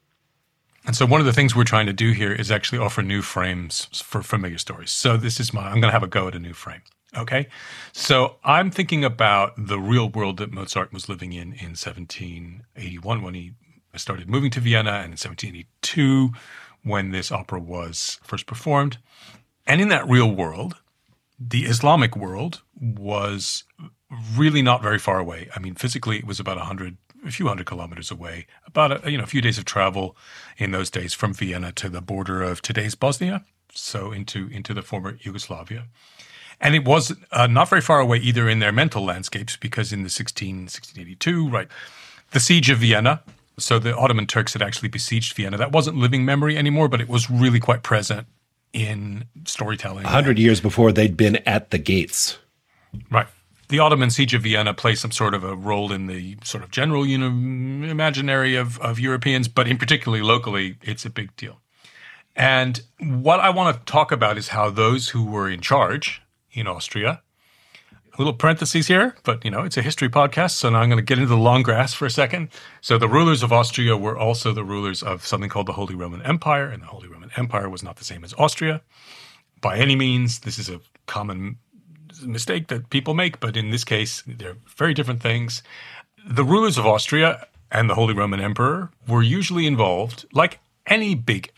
And 0.85 0.95
so 0.95 1.05
one 1.05 1.19
of 1.19 1.25
the 1.25 1.33
things 1.33 1.55
we're 1.55 1.65
trying 1.65 1.85
to 1.85 1.93
do 1.93 2.11
here 2.11 2.31
is 2.31 2.49
actually 2.49 2.79
offer 2.79 3.01
new 3.01 3.21
frames 3.21 3.87
for 3.93 4.23
familiar 4.23 4.57
stories. 4.57 4.91
So 4.91 5.17
this 5.17 5.39
is 5.39 5.53
my 5.53 5.67
I'm 5.67 5.81
going 5.81 5.83
to 5.83 5.91
have 5.91 6.03
a 6.03 6.07
go 6.07 6.27
at 6.27 6.35
a 6.35 6.39
new 6.39 6.53
frame. 6.53 6.81
Okay. 7.15 7.47
So 7.91 8.37
I'm 8.43 8.71
thinking 8.71 9.03
about 9.03 9.53
the 9.57 9.79
real 9.79 10.09
world 10.09 10.37
that 10.37 10.51
Mozart 10.51 10.93
was 10.93 11.09
living 11.09 11.33
in 11.33 11.53
in 11.53 11.75
1781 11.75 13.21
when 13.21 13.33
he 13.33 13.53
started 13.95 14.29
moving 14.29 14.51
to 14.51 14.59
Vienna 14.59 14.91
and 14.91 15.05
in 15.05 15.17
1782 15.17 16.31
when 16.83 17.11
this 17.11 17.31
opera 17.31 17.59
was 17.59 18.19
first 18.23 18.45
performed. 18.45 18.97
And 19.67 19.81
in 19.81 19.89
that 19.89 20.07
real 20.07 20.31
world, 20.31 20.77
the 21.39 21.65
Islamic 21.65 22.15
world 22.15 22.61
was 22.79 23.63
really 24.35 24.61
not 24.61 24.81
very 24.81 24.99
far 24.99 25.19
away. 25.19 25.49
I 25.55 25.59
mean, 25.59 25.75
physically, 25.75 26.17
it 26.17 26.25
was 26.25 26.39
about 26.39 26.57
a 26.57 26.61
100, 26.61 26.97
a 27.25 27.31
few 27.31 27.47
hundred 27.47 27.65
kilometers 27.65 28.11
away, 28.11 28.47
about 28.65 29.05
a, 29.05 29.11
you 29.11 29.17
know, 29.17 29.23
a 29.23 29.27
few 29.27 29.41
days 29.41 29.57
of 29.57 29.65
travel 29.65 30.15
in 30.57 30.71
those 30.71 30.89
days 30.89 31.13
from 31.13 31.33
Vienna 31.33 31.71
to 31.73 31.89
the 31.89 32.01
border 32.01 32.41
of 32.41 32.61
today's 32.61 32.95
Bosnia, 32.95 33.43
so 33.73 34.11
into, 34.11 34.47
into 34.49 34.73
the 34.73 34.81
former 34.81 35.17
Yugoslavia. 35.21 35.85
And 36.61 36.75
it 36.75 36.85
was 36.85 37.15
uh, 37.31 37.47
not 37.47 37.69
very 37.69 37.81
far 37.81 37.99
away 37.99 38.17
either 38.17 38.49
in 38.49 38.59
their 38.59 38.71
mental 38.71 39.05
landscapes 39.05 39.55
because 39.55 39.93
in 39.93 40.03
the 40.03 40.09
16, 40.09 40.63
1682, 40.63 41.49
right, 41.49 41.67
the 42.31 42.39
siege 42.39 42.69
of 42.69 42.79
Vienna, 42.79 43.21
so 43.57 43.79
the 43.79 43.95
Ottoman 43.95 44.27
Turks 44.27 44.53
had 44.53 44.61
actually 44.61 44.89
besieged 44.89 45.35
Vienna. 45.35 45.57
That 45.57 45.71
wasn't 45.71 45.97
living 45.97 46.25
memory 46.25 46.57
anymore, 46.57 46.87
but 46.87 47.01
it 47.01 47.07
was 47.07 47.29
really 47.29 47.59
quite 47.59 47.83
present 47.83 48.27
in 48.73 49.25
storytelling. 49.45 50.05
A 50.05 50.09
hundred 50.09 50.37
years 50.37 50.61
before 50.61 50.91
they'd 50.91 51.17
been 51.17 51.37
at 51.37 51.71
the 51.71 51.77
gates. 51.77 52.37
Right. 53.11 53.27
The 53.69 53.77
Ottoman 53.77 54.09
siege 54.09 54.33
of 54.33 54.41
Vienna 54.41 54.73
plays 54.73 54.99
some 54.99 55.11
sort 55.11 55.35
of 55.35 55.43
a 55.43 55.55
role 55.55 55.91
in 55.91 56.07
the 56.07 56.37
sort 56.43 56.63
of 56.63 56.71
general 56.71 57.05
you 57.05 57.19
know, 57.19 57.27
imaginary 57.27 58.55
of, 58.55 58.79
of 58.79 58.99
Europeans, 58.99 59.47
but 59.47 59.67
in 59.67 59.77
particularly 59.77 60.23
locally, 60.23 60.77
it's 60.81 61.05
a 61.05 61.09
big 61.09 61.35
deal. 61.35 61.61
And 62.35 62.81
what 62.99 63.39
I 63.39 63.51
want 63.51 63.77
to 63.77 63.91
talk 63.91 64.11
about 64.11 64.39
is 64.39 64.47
how 64.47 64.71
those 64.71 65.09
who 65.09 65.23
were 65.23 65.47
in 65.47 65.61
charge 65.61 66.19
in 66.51 66.65
Austria. 66.65 67.21
A 67.93 68.17
little 68.17 68.33
parentheses 68.33 68.87
here, 68.87 69.15
but 69.23 69.45
you 69.45 69.51
know, 69.51 69.63
it's 69.63 69.77
a 69.77 69.83
history 69.83 70.09
podcast, 70.09 70.51
so 70.51 70.71
now 70.71 70.79
I'm 70.79 70.89
going 70.89 70.97
to 70.97 71.03
get 71.03 71.19
into 71.19 71.29
the 71.29 71.37
long 71.37 71.61
grass 71.61 71.93
for 71.93 72.07
a 72.07 72.09
second. 72.09 72.49
So 72.81 72.97
the 72.97 73.07
rulers 73.07 73.43
of 73.43 73.53
Austria 73.53 73.95
were 73.95 74.17
also 74.17 74.51
the 74.51 74.63
rulers 74.63 75.03
of 75.03 75.27
something 75.27 75.49
called 75.49 75.67
the 75.67 75.73
Holy 75.73 75.93
Roman 75.93 76.23
Empire, 76.23 76.67
and 76.67 76.81
the 76.81 76.87
Holy 76.87 77.07
Roman 77.07 77.29
Empire 77.37 77.69
was 77.69 77.83
not 77.83 77.97
the 77.97 78.03
same 78.03 78.23
as 78.23 78.33
Austria 78.33 78.81
by 79.61 79.77
any 79.77 79.95
means. 79.95 80.39
This 80.39 80.57
is 80.57 80.69
a 80.69 80.81
common 81.05 81.57
mistake 82.23 82.67
that 82.67 82.89
people 82.89 83.13
make, 83.13 83.39
but 83.39 83.57
in 83.57 83.71
this 83.71 83.83
case, 83.83 84.23
they're 84.25 84.57
very 84.77 84.93
different 84.93 85.21
things. 85.21 85.63
The 86.25 86.43
rulers 86.43 86.77
of 86.77 86.85
Austria 86.85 87.47
and 87.71 87.89
the 87.89 87.95
Holy 87.95 88.13
Roman 88.13 88.39
Emperor 88.39 88.91
were 89.07 89.23
usually 89.23 89.65
involved, 89.65 90.25
like 90.33 90.59
any 90.85 91.15
big 91.15 91.51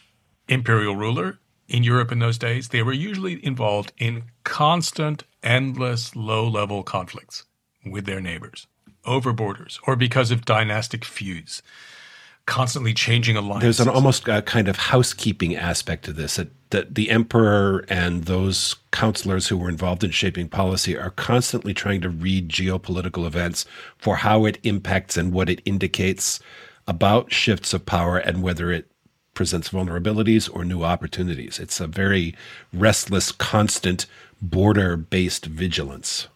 imperial 0.47 0.95
ruler, 0.95 1.39
in 1.71 1.83
Europe 1.83 2.11
in 2.11 2.19
those 2.19 2.37
days, 2.37 2.67
they 2.67 2.83
were 2.83 2.91
usually 2.91 3.43
involved 3.45 3.93
in 3.97 4.23
constant, 4.43 5.23
endless, 5.41 6.15
low 6.15 6.45
level 6.47 6.83
conflicts 6.83 7.45
with 7.85 8.05
their 8.05 8.19
neighbors 8.19 8.67
over 9.05 9.31
borders 9.31 9.79
or 9.87 9.95
because 9.95 10.31
of 10.31 10.45
dynastic 10.45 11.05
feuds, 11.05 11.63
constantly 12.45 12.93
changing 12.93 13.37
alliances. 13.37 13.77
There's 13.77 13.87
an 13.87 13.93
almost 13.93 14.27
uh, 14.27 14.41
kind 14.41 14.67
of 14.67 14.75
housekeeping 14.77 15.55
aspect 15.55 16.05
to 16.05 16.13
this 16.13 16.35
that, 16.35 16.49
that 16.71 16.95
the 16.95 17.09
emperor 17.09 17.85
and 17.87 18.25
those 18.25 18.75
counselors 18.91 19.47
who 19.47 19.57
were 19.57 19.69
involved 19.69 20.03
in 20.03 20.11
shaping 20.11 20.49
policy 20.49 20.97
are 20.97 21.11
constantly 21.11 21.73
trying 21.73 22.01
to 22.01 22.09
read 22.09 22.49
geopolitical 22.49 23.25
events 23.25 23.65
for 23.97 24.17
how 24.17 24.45
it 24.45 24.57
impacts 24.63 25.17
and 25.17 25.33
what 25.33 25.49
it 25.49 25.61
indicates 25.65 26.39
about 26.87 27.31
shifts 27.31 27.73
of 27.73 27.85
power 27.85 28.17
and 28.17 28.41
whether 28.41 28.71
it 28.71 28.91
presents 29.33 29.69
vulnerabilities 29.69 30.53
or 30.53 30.65
new 30.65 30.83
opportunities. 30.83 31.59
It's 31.59 31.79
a 31.79 31.87
very 31.87 32.35
restless, 32.73 33.31
constant, 33.31 34.05
border 34.41 34.97
based 34.97 35.45
vigilance. 35.45 36.27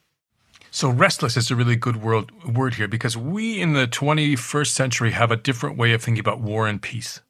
So, 0.75 0.89
restless 0.89 1.37
is 1.37 1.49
a 1.49 1.55
really 1.55 1.77
good 1.77 2.03
word, 2.03 2.33
word 2.43 2.73
here 2.73 2.89
because 2.89 3.15
we 3.15 3.61
in 3.61 3.71
the 3.71 3.87
21st 3.87 4.67
century 4.67 5.11
have 5.11 5.31
a 5.31 5.37
different 5.37 5.77
way 5.77 5.93
of 5.93 6.03
thinking 6.03 6.19
about 6.19 6.41
war 6.41 6.67
and 6.67 6.81
peace. 6.81 7.21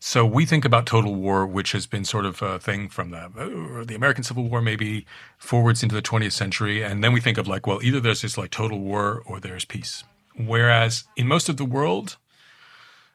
So, 0.00 0.26
we 0.26 0.44
think 0.44 0.64
about 0.64 0.84
total 0.84 1.14
war, 1.14 1.46
which 1.46 1.70
has 1.70 1.86
been 1.86 2.04
sort 2.04 2.26
of 2.26 2.42
a 2.42 2.58
thing 2.58 2.88
from 2.88 3.12
the, 3.12 3.18
uh, 3.18 3.84
the 3.84 3.94
American 3.94 4.24
Civil 4.24 4.48
War, 4.48 4.60
maybe 4.60 5.06
forwards 5.38 5.84
into 5.84 5.94
the 5.94 6.02
20th 6.02 6.32
century. 6.32 6.82
And 6.82 7.04
then 7.04 7.12
we 7.12 7.20
think 7.20 7.38
of 7.38 7.46
like, 7.46 7.64
well, 7.64 7.78
either 7.80 8.00
there's 8.00 8.22
this 8.22 8.36
like 8.36 8.50
total 8.50 8.80
war 8.80 9.22
or 9.24 9.38
there's 9.38 9.64
peace. 9.64 10.02
Whereas 10.36 11.04
in 11.14 11.28
most 11.28 11.48
of 11.48 11.58
the 11.58 11.64
world, 11.64 12.16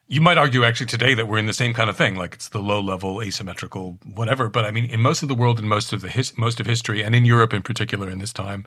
you 0.07 0.21
might 0.21 0.37
argue 0.37 0.63
actually 0.63 0.85
today 0.85 1.15
that 1.15 1.27
we're 1.27 1.37
in 1.37 1.47
the 1.47 1.53
same 1.53 1.73
kind 1.73 1.89
of 1.89 1.97
thing, 1.97 2.15
like 2.15 2.35
it's 2.35 2.47
the 2.47 2.59
low 2.59 2.79
level, 2.79 3.21
asymmetrical, 3.21 3.97
whatever. 4.05 4.47
But 4.47 4.63
I 4.63 4.71
mean, 4.71 4.85
in 4.85 5.01
most 5.01 5.21
of 5.21 5.27
the 5.27 5.35
world 5.35 5.59
and 5.59 5.67
most 5.67 5.91
of 5.91 5.99
the 5.99 6.07
his, 6.07 6.37
most 6.37 6.61
of 6.61 6.65
history, 6.65 7.03
and 7.03 7.13
in 7.13 7.25
Europe 7.25 7.53
in 7.53 7.61
particular, 7.61 8.09
in 8.09 8.19
this 8.19 8.31
time, 8.31 8.65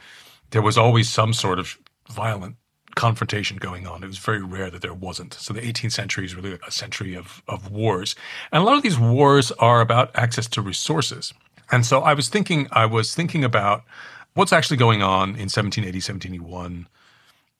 there 0.50 0.62
was 0.62 0.78
always 0.78 1.08
some 1.08 1.32
sort 1.32 1.58
of 1.58 1.78
violent 2.10 2.56
confrontation 2.94 3.58
going 3.58 3.86
on. 3.86 4.02
It 4.02 4.06
was 4.06 4.18
very 4.18 4.42
rare 4.42 4.70
that 4.70 4.80
there 4.80 4.94
wasn't. 4.94 5.34
So 5.34 5.52
the 5.52 5.60
18th 5.60 5.92
century 5.92 6.24
is 6.24 6.34
really 6.34 6.58
a 6.66 6.70
century 6.70 7.14
of 7.14 7.42
of 7.46 7.70
wars, 7.70 8.14
and 8.52 8.62
a 8.62 8.66
lot 8.66 8.76
of 8.76 8.82
these 8.82 8.98
wars 8.98 9.52
are 9.52 9.80
about 9.80 10.10
access 10.16 10.46
to 10.48 10.62
resources. 10.62 11.34
And 11.70 11.84
so 11.84 12.00
I 12.00 12.14
was 12.14 12.28
thinking, 12.28 12.68
I 12.70 12.86
was 12.86 13.14
thinking 13.14 13.44
about 13.44 13.84
what's 14.34 14.52
actually 14.52 14.76
going 14.76 15.02
on 15.02 15.30
in 15.30 15.48
1780, 15.48 15.96
1781 15.98 16.88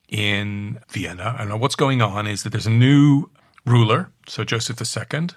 in 0.08 0.78
Vienna. 0.90 1.36
And 1.38 1.60
what's 1.60 1.74
going 1.74 2.02
on 2.02 2.26
is 2.26 2.42
that 2.42 2.50
there's 2.50 2.66
a 2.66 2.70
new 2.70 3.30
ruler, 3.64 4.10
so 4.28 4.44
Joseph 4.44 4.80
II, 4.80 5.28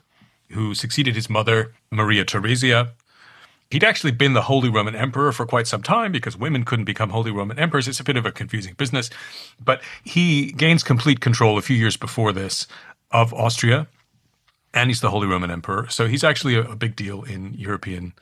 who 0.51 0.75
succeeded 0.75 1.15
his 1.15 1.29
mother, 1.29 1.73
Maria 1.91 2.25
Theresia. 2.25 2.91
He'd 3.71 3.83
actually 3.83 4.11
been 4.11 4.33
the 4.33 4.43
Holy 4.43 4.69
Roman 4.69 4.95
Emperor 4.95 5.31
for 5.31 5.45
quite 5.45 5.67
some 5.67 5.83
time 5.83 6.11
because 6.11 6.35
women 6.35 6.65
couldn't 6.65 6.85
become 6.85 7.11
Holy 7.11 7.31
Roman 7.31 7.59
Emperors. 7.59 7.87
It's 7.87 7.99
a 7.99 8.03
bit 8.03 8.17
of 8.17 8.25
a 8.25 8.31
confusing 8.31 8.73
business. 8.73 9.09
But 9.63 9.81
he 10.03 10.51
gains 10.53 10.83
complete 10.83 11.19
control 11.19 11.57
a 11.57 11.61
few 11.61 11.75
years 11.75 11.95
before 11.95 12.33
this 12.33 12.65
of 13.11 13.33
Austria, 13.33 13.87
and 14.73 14.89
he's 14.89 15.01
the 15.01 15.11
Holy 15.11 15.27
Roman 15.27 15.51
Emperor. 15.51 15.87
So 15.89 16.07
he's 16.07 16.23
actually 16.23 16.55
a, 16.55 16.63
a 16.63 16.75
big 16.75 16.95
deal 16.95 17.23
in 17.23 17.53
European 17.53 18.13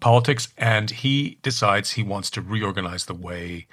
politics. 0.00 0.48
And 0.58 0.90
he 0.90 1.38
decides 1.42 1.92
he 1.92 2.02
wants 2.02 2.30
to 2.30 2.42
reorganize 2.42 3.06
the 3.06 3.14
way 3.14 3.66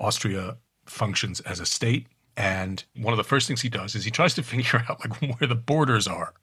Austria 0.00 0.56
functions 0.86 1.40
as 1.40 1.60
a 1.60 1.66
state 1.66 2.06
and 2.36 2.84
one 2.94 3.12
of 3.12 3.16
the 3.16 3.24
first 3.24 3.48
things 3.48 3.62
he 3.62 3.68
does 3.68 3.94
is 3.94 4.04
he 4.04 4.10
tries 4.10 4.34
to 4.34 4.42
figure 4.42 4.84
out 4.88 5.00
like 5.00 5.40
where 5.40 5.48
the 5.48 5.54
borders 5.54 6.06
are. 6.06 6.34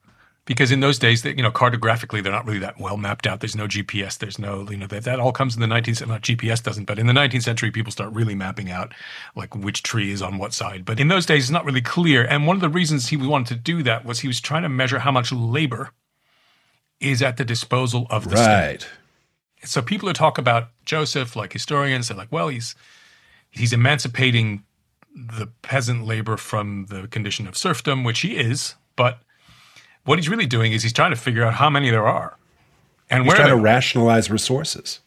Because 0.45 0.71
in 0.71 0.81
those 0.81 0.99
days, 0.99 1.21
that 1.21 1.37
you 1.37 1.43
know, 1.43 1.51
cartographically, 1.51 2.21
they're 2.21 2.31
not 2.31 2.45
really 2.45 2.59
that 2.59 2.79
well 2.79 2.97
mapped 2.97 3.25
out. 3.25 3.39
There's 3.39 3.55
no 3.55 3.65
GPS. 3.65 4.17
There's 4.17 4.37
no, 4.37 4.69
you 4.69 4.75
know, 4.75 4.87
that, 4.87 5.05
that 5.05 5.19
all 5.19 5.31
comes 5.31 5.55
in 5.55 5.61
the 5.61 5.67
19th 5.67 5.97
century. 5.97 6.07
Not 6.07 6.21
GPS 6.21 6.61
doesn't, 6.61 6.85
but 6.85 6.99
in 6.99 7.07
the 7.07 7.13
19th 7.13 7.43
century, 7.43 7.71
people 7.71 7.93
start 7.93 8.11
really 8.11 8.35
mapping 8.35 8.69
out 8.69 8.93
like 9.35 9.55
which 9.55 9.83
tree 9.83 10.11
is 10.11 10.21
on 10.21 10.37
what 10.37 10.53
side. 10.53 10.83
But 10.83 10.99
in 10.99 11.07
those 11.07 11.25
days, 11.25 11.43
it's 11.43 11.51
not 11.51 11.63
really 11.63 11.81
clear. 11.81 12.25
And 12.25 12.45
one 12.45 12.57
of 12.57 12.61
the 12.61 12.69
reasons 12.69 13.07
he 13.07 13.17
wanted 13.17 13.47
to 13.47 13.55
do 13.55 13.83
that 13.83 14.03
was 14.03 14.19
he 14.19 14.27
was 14.27 14.41
trying 14.41 14.63
to 14.63 14.69
measure 14.69 14.99
how 14.99 15.11
much 15.11 15.31
labor 15.31 15.91
is 16.99 17.21
at 17.21 17.37
the 17.37 17.45
disposal 17.45 18.07
of 18.09 18.29
the 18.29 18.35
right. 18.35 18.81
state. 18.81 18.89
So 19.63 19.81
people 19.81 20.09
who 20.09 20.13
talk 20.13 20.37
about 20.37 20.69
Joseph, 20.83 21.35
like 21.35 21.53
historians, 21.53 22.07
they're 22.09 22.17
like, 22.17 22.31
well, 22.31 22.49
he's 22.49 22.75
he's 23.49 23.71
emancipating 23.71 24.63
the 25.15 25.47
peasant 25.61 26.05
labor 26.05 26.37
from 26.37 26.87
the 26.89 27.07
condition 27.07 27.47
of 27.47 27.57
serfdom, 27.57 28.03
which 28.03 28.21
he 28.21 28.35
is. 28.35 28.75
But 28.95 29.19
what 30.05 30.19
he's 30.19 30.29
really 30.29 30.45
doing 30.45 30.73
is 30.73 30.83
he's 30.83 30.93
trying 30.93 31.11
to 31.11 31.17
figure 31.17 31.43
out 31.43 31.55
how 31.55 31.69
many 31.69 31.89
there 31.89 32.07
are, 32.07 32.37
and 33.09 33.23
he's 33.23 33.33
trying 33.33 33.49
to 33.49 33.55
rationalize 33.55 34.29
resources. 34.29 34.99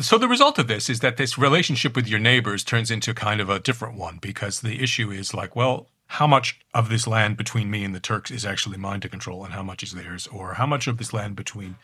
So 0.00 0.18
the 0.18 0.28
result 0.28 0.58
of 0.58 0.68
this 0.68 0.90
is 0.90 1.00
that 1.00 1.16
this 1.16 1.38
relationship 1.38 1.96
with 1.96 2.06
your 2.06 2.18
neighbors 2.18 2.62
turns 2.62 2.90
into 2.90 3.14
kind 3.14 3.40
of 3.40 3.48
a 3.48 3.58
different 3.58 3.96
one 3.96 4.18
because 4.20 4.60
the 4.60 4.82
issue 4.82 5.10
is 5.10 5.32
like, 5.32 5.56
well, 5.56 5.88
how 6.08 6.26
much 6.26 6.60
of 6.74 6.88
this 6.88 7.06
land 7.06 7.36
between 7.36 7.70
me 7.70 7.82
and 7.82 7.94
the 7.94 8.00
Turks 8.00 8.30
is 8.30 8.44
actually 8.44 8.76
mine 8.76 9.00
to 9.00 9.08
control, 9.08 9.44
and 9.44 9.54
how 9.54 9.62
much 9.62 9.82
is 9.82 9.92
theirs, 9.92 10.26
or 10.26 10.54
how 10.54 10.66
much 10.66 10.86
of 10.86 10.98
this 10.98 11.12
land 11.12 11.34
between 11.34 11.76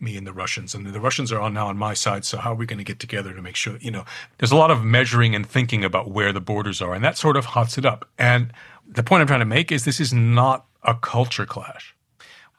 me 0.00 0.16
and 0.16 0.26
the 0.26 0.32
Russians. 0.32 0.74
And 0.74 0.84
the 0.86 1.00
Russians 1.00 1.30
are 1.30 1.40
on 1.40 1.54
now 1.54 1.68
on 1.68 1.76
my 1.76 1.94
side. 1.94 2.24
So 2.24 2.38
how 2.38 2.52
are 2.52 2.56
we 2.56 2.66
going 2.66 2.78
to 2.78 2.84
get 2.84 2.98
together 2.98 3.32
to 3.32 3.40
make 3.40 3.56
sure, 3.56 3.78
you 3.80 3.90
know, 3.90 4.04
there's 4.38 4.50
a 4.50 4.56
lot 4.56 4.70
of 4.70 4.82
measuring 4.82 5.34
and 5.34 5.46
thinking 5.46 5.84
about 5.84 6.10
where 6.10 6.32
the 6.32 6.40
borders 6.40 6.82
are. 6.82 6.92
And 6.92 7.04
that 7.04 7.16
sort 7.16 7.36
of 7.36 7.44
hots 7.44 7.78
it 7.78 7.86
up. 7.86 8.08
And 8.18 8.52
the 8.86 9.04
point 9.04 9.20
I'm 9.20 9.28
trying 9.28 9.40
to 9.40 9.46
make 9.46 9.70
is 9.70 9.84
this 9.84 10.00
is 10.00 10.12
not 10.12 10.66
a 10.82 10.94
culture 10.94 11.46
clash. 11.46 11.94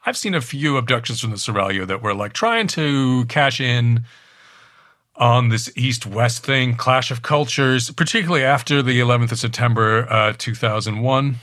I've 0.06 0.16
seen 0.16 0.34
a 0.34 0.40
few 0.40 0.76
abductions 0.76 1.20
from 1.20 1.30
the 1.30 1.36
Seraglio 1.36 1.86
that 1.86 2.02
were 2.02 2.14
like 2.14 2.32
trying 2.32 2.66
to 2.68 3.24
cash 3.26 3.60
in 3.60 4.04
on 5.16 5.48
this 5.48 5.70
east 5.76 6.06
west 6.06 6.44
thing, 6.44 6.76
clash 6.76 7.10
of 7.10 7.22
cultures, 7.22 7.90
particularly 7.90 8.44
after 8.44 8.82
the 8.82 9.00
11th 9.00 9.32
of 9.32 9.38
September, 9.38 10.10
uh, 10.10 10.34
2001. 10.36 11.36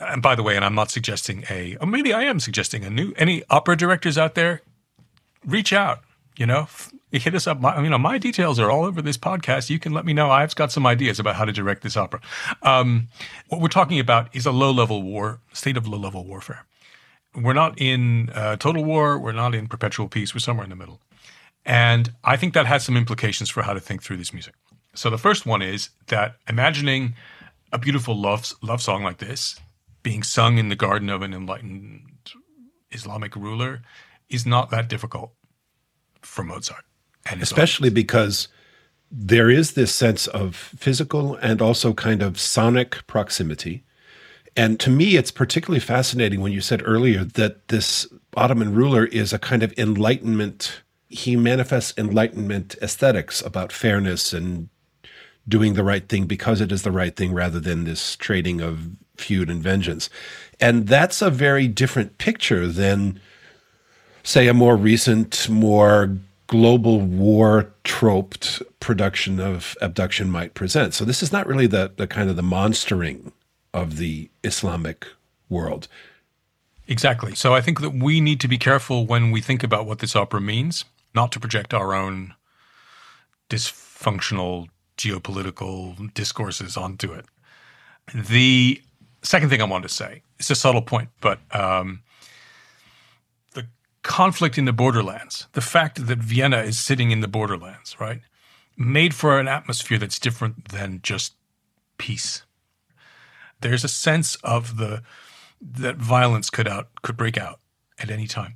And 0.00 0.20
by 0.20 0.34
the 0.34 0.42
way, 0.42 0.56
and 0.56 0.64
I'm 0.64 0.74
not 0.74 0.90
suggesting 0.90 1.44
a, 1.48 1.76
or 1.76 1.86
maybe 1.86 2.12
I 2.12 2.24
am 2.24 2.40
suggesting 2.40 2.84
a 2.84 2.90
new, 2.90 3.14
any 3.16 3.42
opera 3.48 3.76
directors 3.76 4.18
out 4.18 4.34
there, 4.34 4.62
reach 5.44 5.72
out. 5.72 6.00
You 6.36 6.44
know, 6.44 6.68
hit 7.12 7.34
us 7.34 7.46
up. 7.46 7.60
My, 7.60 7.80
you 7.82 7.88
know, 7.88 7.98
my 7.98 8.18
details 8.18 8.58
are 8.58 8.70
all 8.70 8.84
over 8.84 9.00
this 9.00 9.16
podcast. 9.16 9.70
You 9.70 9.78
can 9.78 9.92
let 9.92 10.04
me 10.04 10.12
know. 10.12 10.30
I've 10.30 10.54
got 10.54 10.72
some 10.72 10.86
ideas 10.86 11.18
about 11.18 11.36
how 11.36 11.44
to 11.44 11.52
direct 11.52 11.82
this 11.82 11.96
opera. 11.96 12.20
Um, 12.62 13.08
what 13.48 13.60
we're 13.60 13.68
talking 13.68 14.00
about 14.00 14.34
is 14.34 14.46
a 14.46 14.52
low-level 14.52 15.02
war, 15.02 15.40
state 15.52 15.76
of 15.76 15.86
low-level 15.86 16.24
warfare. 16.24 16.66
We're 17.34 17.52
not 17.52 17.80
in 17.80 18.30
uh, 18.30 18.56
total 18.56 18.84
war. 18.84 19.18
We're 19.18 19.32
not 19.32 19.54
in 19.54 19.66
perpetual 19.66 20.08
peace. 20.08 20.34
We're 20.34 20.40
somewhere 20.40 20.64
in 20.64 20.70
the 20.70 20.76
middle. 20.76 21.00
And 21.64 22.12
I 22.24 22.36
think 22.36 22.54
that 22.54 22.66
has 22.66 22.84
some 22.84 22.96
implications 22.96 23.50
for 23.50 23.62
how 23.62 23.74
to 23.74 23.80
think 23.80 24.02
through 24.02 24.16
this 24.16 24.32
music. 24.32 24.54
So 24.94 25.10
the 25.10 25.18
first 25.18 25.44
one 25.44 25.62
is 25.62 25.90
that 26.06 26.36
imagining 26.48 27.14
a 27.72 27.78
beautiful 27.78 28.16
love 28.16 28.52
love 28.62 28.80
song 28.80 29.02
like 29.02 29.18
this 29.18 29.60
being 30.02 30.22
sung 30.22 30.56
in 30.56 30.68
the 30.68 30.76
garden 30.76 31.10
of 31.10 31.22
an 31.22 31.34
enlightened 31.34 32.02
Islamic 32.92 33.34
ruler 33.36 33.82
is 34.30 34.46
not 34.46 34.70
that 34.70 34.88
difficult 34.88 35.32
for 36.22 36.44
Mozart. 36.44 36.84
And 37.28 37.42
especially 37.42 37.90
because 37.90 38.48
there 39.10 39.50
is 39.50 39.72
this 39.72 39.94
sense 39.94 40.26
of 40.28 40.56
physical 40.56 41.36
and 41.36 41.60
also 41.60 41.92
kind 41.92 42.22
of 42.22 42.40
sonic 42.40 43.06
proximity. 43.06 43.84
And 44.56 44.80
to 44.80 44.90
me, 44.90 45.16
it's 45.16 45.30
particularly 45.30 45.80
fascinating 45.80 46.40
when 46.40 46.52
you 46.52 46.60
said 46.60 46.82
earlier 46.84 47.24
that 47.24 47.68
this 47.68 48.06
Ottoman 48.36 48.74
ruler 48.74 49.04
is 49.04 49.32
a 49.32 49.38
kind 49.38 49.62
of 49.62 49.76
enlightenment. 49.78 50.82
He 51.08 51.36
manifests 51.36 51.92
enlightenment 51.98 52.74
aesthetics 52.80 53.42
about 53.42 53.72
fairness 53.72 54.32
and 54.32 54.68
doing 55.48 55.74
the 55.74 55.84
right 55.84 56.08
thing 56.08 56.26
because 56.26 56.60
it 56.60 56.72
is 56.72 56.82
the 56.82 56.90
right 56.90 57.14
thing 57.14 57.32
rather 57.32 57.60
than 57.60 57.84
this 57.84 58.16
trading 58.16 58.60
of 58.60 58.88
feud 59.16 59.50
and 59.50 59.62
vengeance. 59.62 60.10
And 60.58 60.88
that's 60.88 61.22
a 61.22 61.30
very 61.30 61.68
different 61.68 62.18
picture 62.18 62.66
than, 62.66 63.20
say, 64.22 64.48
a 64.48 64.54
more 64.54 64.76
recent, 64.76 65.48
more 65.48 66.16
global 66.46 67.00
war 67.00 67.72
troped 67.84 68.62
production 68.80 69.40
of 69.40 69.76
abduction 69.80 70.30
might 70.30 70.54
present. 70.54 70.94
So 70.94 71.04
this 71.04 71.22
is 71.22 71.32
not 71.32 71.46
really 71.46 71.66
the, 71.66 71.92
the 71.96 72.06
kind 72.06 72.30
of 72.30 72.36
the 72.36 72.42
monstering 72.42 73.32
of 73.74 73.96
the 73.96 74.30
Islamic 74.44 75.06
world. 75.48 75.88
Exactly. 76.88 77.34
So 77.34 77.54
I 77.54 77.60
think 77.60 77.80
that 77.80 77.90
we 77.90 78.20
need 78.20 78.40
to 78.40 78.48
be 78.48 78.58
careful 78.58 79.06
when 79.06 79.30
we 79.32 79.40
think 79.40 79.64
about 79.64 79.86
what 79.86 79.98
this 79.98 80.14
opera 80.14 80.40
means, 80.40 80.84
not 81.14 81.32
to 81.32 81.40
project 81.40 81.74
our 81.74 81.92
own 81.94 82.34
dysfunctional 83.50 84.68
geopolitical 84.96 86.12
discourses 86.14 86.76
onto 86.76 87.12
it. 87.12 87.26
The 88.14 88.80
second 89.22 89.50
thing 89.50 89.60
I 89.60 89.64
wanted 89.64 89.88
to 89.88 89.94
say, 89.94 90.22
it's 90.38 90.50
a 90.50 90.54
subtle 90.54 90.82
point, 90.82 91.08
but 91.20 91.40
um, 91.50 92.02
conflict 94.06 94.56
in 94.56 94.64
the 94.64 94.72
borderlands, 94.72 95.48
the 95.52 95.60
fact 95.60 96.06
that 96.06 96.18
Vienna 96.18 96.58
is 96.58 96.78
sitting 96.78 97.10
in 97.10 97.20
the 97.20 97.28
borderlands, 97.28 97.96
right, 98.00 98.20
made 98.76 99.14
for 99.14 99.38
an 99.38 99.48
atmosphere 99.48 99.98
that's 99.98 100.18
different 100.18 100.68
than 100.68 101.00
just 101.02 101.34
peace. 101.98 102.42
There's 103.60 103.84
a 103.84 103.88
sense 103.88 104.36
of 104.36 104.76
the 104.76 105.02
that 105.60 105.96
violence 105.96 106.50
could 106.50 106.68
out 106.68 106.88
could 107.02 107.16
break 107.16 107.38
out 107.38 107.60
at 107.98 108.10
any 108.10 108.26
time. 108.26 108.54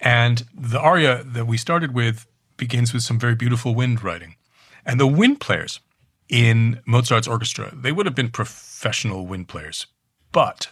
And 0.00 0.44
the 0.54 0.80
aria 0.80 1.24
that 1.24 1.46
we 1.46 1.56
started 1.56 1.92
with 1.94 2.26
begins 2.56 2.92
with 2.92 3.02
some 3.02 3.18
very 3.18 3.34
beautiful 3.34 3.74
wind 3.74 4.02
writing. 4.02 4.36
And 4.84 5.00
the 5.00 5.06
wind 5.06 5.40
players 5.40 5.80
in 6.28 6.80
Mozart's 6.86 7.28
orchestra, 7.28 7.74
they 7.74 7.92
would 7.92 8.06
have 8.06 8.14
been 8.14 8.30
professional 8.30 9.26
wind 9.26 9.48
players. 9.48 9.86
But 10.32 10.68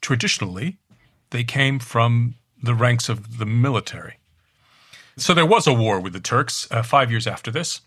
traditionally, 0.00 0.78
they 1.30 1.44
came 1.44 1.78
from 1.78 2.34
the 2.62 2.74
ranks 2.74 3.08
of 3.08 3.38
the 3.38 3.46
military. 3.46 4.18
So 5.16 5.32
there 5.32 5.46
was 5.46 5.66
a 5.66 5.72
war 5.72 5.98
with 6.00 6.12
the 6.12 6.20
Turks 6.20 6.68
uh, 6.70 6.82
five 6.82 7.10
years 7.10 7.26
after 7.26 7.50
this, 7.50 7.80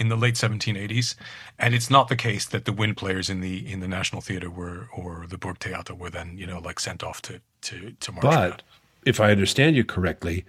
in 0.00 0.08
the 0.08 0.16
late 0.16 0.34
1780s, 0.34 1.14
and 1.58 1.74
it's 1.74 1.90
not 1.90 2.08
the 2.08 2.16
case 2.16 2.46
that 2.46 2.64
the 2.64 2.72
wind 2.72 2.96
players 2.96 3.28
in 3.28 3.42
the 3.42 3.70
in 3.70 3.80
the 3.80 3.86
National 3.86 4.22
Theatre 4.22 4.50
were 4.50 4.88
or 4.96 5.26
the 5.28 5.36
Burgtheater 5.36 5.96
were 5.96 6.08
then 6.08 6.38
you 6.38 6.46
know 6.46 6.58
like 6.58 6.80
sent 6.80 7.04
off 7.04 7.20
to 7.22 7.40
to 7.62 7.92
to 8.00 8.12
march. 8.12 8.22
But 8.22 8.50
around. 8.50 8.62
if 9.04 9.20
I 9.20 9.30
understand 9.30 9.76
you 9.76 9.84
correctly, 9.84 10.46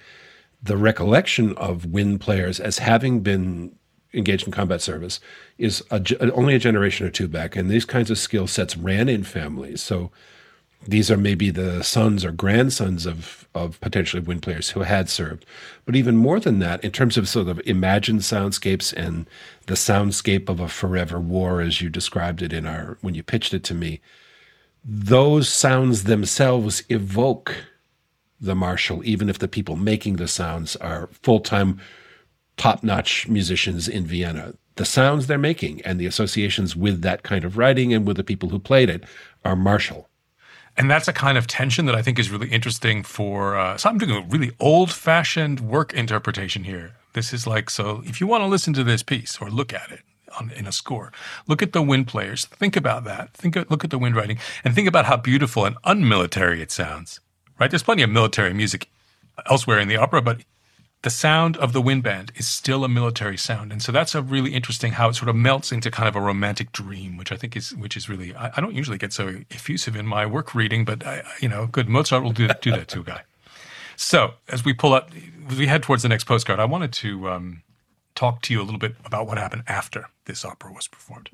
the 0.64 0.78
recollection 0.78 1.54
of 1.58 1.86
wind 1.86 2.22
players 2.22 2.62
as 2.62 2.80
having 2.80 3.20
been 3.20 3.76
engaged 4.14 4.46
in 4.46 4.54
combat 4.54 4.82
service 4.82 5.20
is 5.58 5.84
a, 5.92 6.32
only 6.32 6.56
a 6.56 6.60
generation 6.60 7.06
or 7.06 7.10
two 7.10 7.28
back, 7.28 7.58
and 7.58 7.70
these 7.70 7.86
kinds 7.86 8.10
of 8.10 8.18
skill 8.18 8.48
sets 8.48 8.78
ran 8.78 9.10
in 9.10 9.24
families. 9.24 9.84
So 9.84 10.12
these 10.88 11.12
are 11.12 11.17
maybe 11.17 11.52
the 11.52 11.84
sons 11.84 12.26
or 12.26 12.32
grandsons 12.32 13.06
of 13.06 13.48
of 13.54 13.80
potentially 13.82 14.22
wind 14.22 14.41
players 14.41 14.70
who 14.70 14.80
had 14.82 15.10
served. 15.10 15.46
But 15.86 15.96
even 15.96 16.15
more 16.15 16.39
than 16.39 16.60
that, 16.60 16.82
in 16.86 16.91
terms 16.91 17.17
of 17.17 17.28
sort 17.28 17.50
of 17.50 17.62
imagined 17.65 18.22
soundscapes 18.22 18.94
and 18.94 19.30
the 19.65 19.74
soundscape 19.74 20.48
of 20.48 20.62
a 20.62 20.70
forever 20.70 21.20
war, 21.20 21.60
as 21.60 21.82
you 21.82 21.89
described 21.89 22.41
it 22.41 22.54
in 22.54 22.65
our 22.65 22.98
when 23.02 23.13
you 23.13 23.24
pitched 23.24 23.54
it 23.54 23.63
to 23.65 23.74
me, 23.74 24.00
those 24.84 25.50
sounds 25.50 26.06
themselves 26.06 26.84
evoke 26.89 27.56
the 28.39 28.56
martial, 28.56 29.06
even 29.06 29.30
if 29.30 29.38
the 29.38 29.48
people 29.48 29.76
making 29.76 30.15
the 30.15 30.28
sounds 30.28 30.76
are 30.78 31.10
full 31.22 31.39
time 31.41 31.80
top 32.58 32.84
notch 32.84 33.28
musicians 33.28 33.88
in 33.88 34.06
Vienna. 34.06 34.54
The 34.76 34.86
sounds 34.86 35.28
they're 35.28 35.38
making 35.38 35.82
and 35.82 36.00
the 36.00 36.06
associations 36.06 36.76
with 36.76 37.02
that 37.02 37.24
kind 37.24 37.44
of 37.44 37.58
writing 37.58 37.94
and 37.94 38.08
with 38.08 38.17
the 38.17 38.24
people 38.24 38.50
who 38.50 38.60
played 38.60 38.89
it 38.89 39.04
are 39.44 39.56
martial. 39.56 40.08
And 40.78 40.90
that's 40.90 41.08
a 41.08 41.14
kind 41.14 41.38
of 41.38 41.48
tension 41.48 41.86
that 41.86 41.96
I 41.96 42.02
think 42.02 42.18
is 42.18 42.30
really 42.30 42.50
interesting 42.50 43.04
for. 43.04 43.58
Uh, 43.58 43.78
so 43.78 43.90
I'm 43.90 43.98
doing 43.98 44.12
a 44.12 44.28
really 44.28 44.52
old 44.60 44.92
fashioned 44.92 45.60
work 45.60 45.94
interpretation 45.94 46.64
here. 46.64 46.94
This 47.14 47.34
is 47.34 47.46
like, 47.46 47.70
so 47.70 48.02
if 48.06 48.22
you 48.22 48.28
want 48.28 48.42
to 48.42 48.48
listen 48.48 48.74
to 48.74 48.84
this 48.84 49.04
piece 49.04 49.40
or 49.42 49.50
look 49.50 49.74
at 49.74 49.92
it, 49.92 50.02
on, 50.40 50.52
in 50.52 50.68
a 50.68 50.72
score. 50.72 51.12
Look 51.48 51.62
at 51.62 51.74
the 51.74 51.82
wind 51.82 52.08
players. 52.08 52.46
Think 52.46 52.76
about 52.76 53.04
that. 53.04 53.34
Think, 53.34 53.56
look 53.70 53.84
at 53.84 53.90
the 53.90 53.98
wind 53.98 54.16
writing, 54.16 54.40
and 54.64 54.74
think 54.74 54.88
about 54.88 55.06
how 55.06 55.18
beautiful 55.18 55.66
and 55.66 55.78
unmilitary 55.84 56.62
it 56.62 56.72
sounds. 56.72 57.20
Right? 57.60 57.70
There's 57.70 57.84
plenty 57.84 58.02
of 58.02 58.10
military 58.10 58.54
music 58.54 58.90
elsewhere 59.50 59.80
in 59.80 59.88
the 59.88 59.98
opera, 59.98 60.22
but 60.22 60.42
the 61.04 61.10
sound 61.10 61.58
of 61.58 61.74
the 61.74 61.82
wind 61.82 62.04
band 62.04 62.32
is 62.36 62.48
still 62.48 62.84
a 62.84 62.90
military 62.90 63.38
sound. 63.38 63.72
And 63.72 63.82
so 63.82 63.92
that's 63.92 64.14
a 64.14 64.22
really 64.22 64.54
interesting 64.54 64.94
how 64.94 65.10
it 65.10 65.16
sort 65.16 65.30
of 65.30 65.36
melts 65.36 65.72
into 65.72 65.90
kind 65.90 66.08
of 66.08 66.16
a 66.16 66.22
romantic 66.22 66.72
dream, 66.72 67.18
which 67.18 67.32
I 67.32 67.38
think 67.38 67.58
is, 67.58 67.76
which 67.76 67.98
is 67.98 68.08
really, 68.08 68.36
I, 68.36 68.52
I 68.56 68.62
don't 68.62 68.76
usually 68.76 69.00
get 69.00 69.12
so 69.12 69.42
effusive 69.50 69.96
in 69.96 70.06
my 70.06 70.26
work 70.26 70.54
reading, 70.54 70.86
but 70.86 71.06
I, 71.06 71.24
you 71.40 71.50
know, 71.50 71.66
good. 71.66 71.90
Mozart 71.90 72.24
will 72.24 72.34
do, 72.34 72.48
do 72.62 72.72
that 72.72 72.88
to 72.90 73.00
a 73.00 73.04
guy. 73.04 73.24
So 73.96 74.34
as 74.48 74.64
we 74.64 74.74
pull 74.74 74.94
up, 74.94 75.12
we 75.58 75.68
head 75.68 75.84
towards 75.84 76.04
the 76.04 76.10
next 76.10 76.26
postcard, 76.26 76.60
I 76.60 76.66
wanted 76.66 76.94
to 76.94 77.30
um, 77.30 77.64
talk 78.14 78.42
to 78.44 78.54
you 78.54 78.62
a 78.62 78.64
little 78.64 78.80
bit 78.80 78.96
about 79.04 79.26
what 79.26 79.38
happened 79.38 79.64
after 79.68 80.10
this 80.26 80.46
opera 80.46 80.72
was 80.72 80.88
performed. 80.88 81.30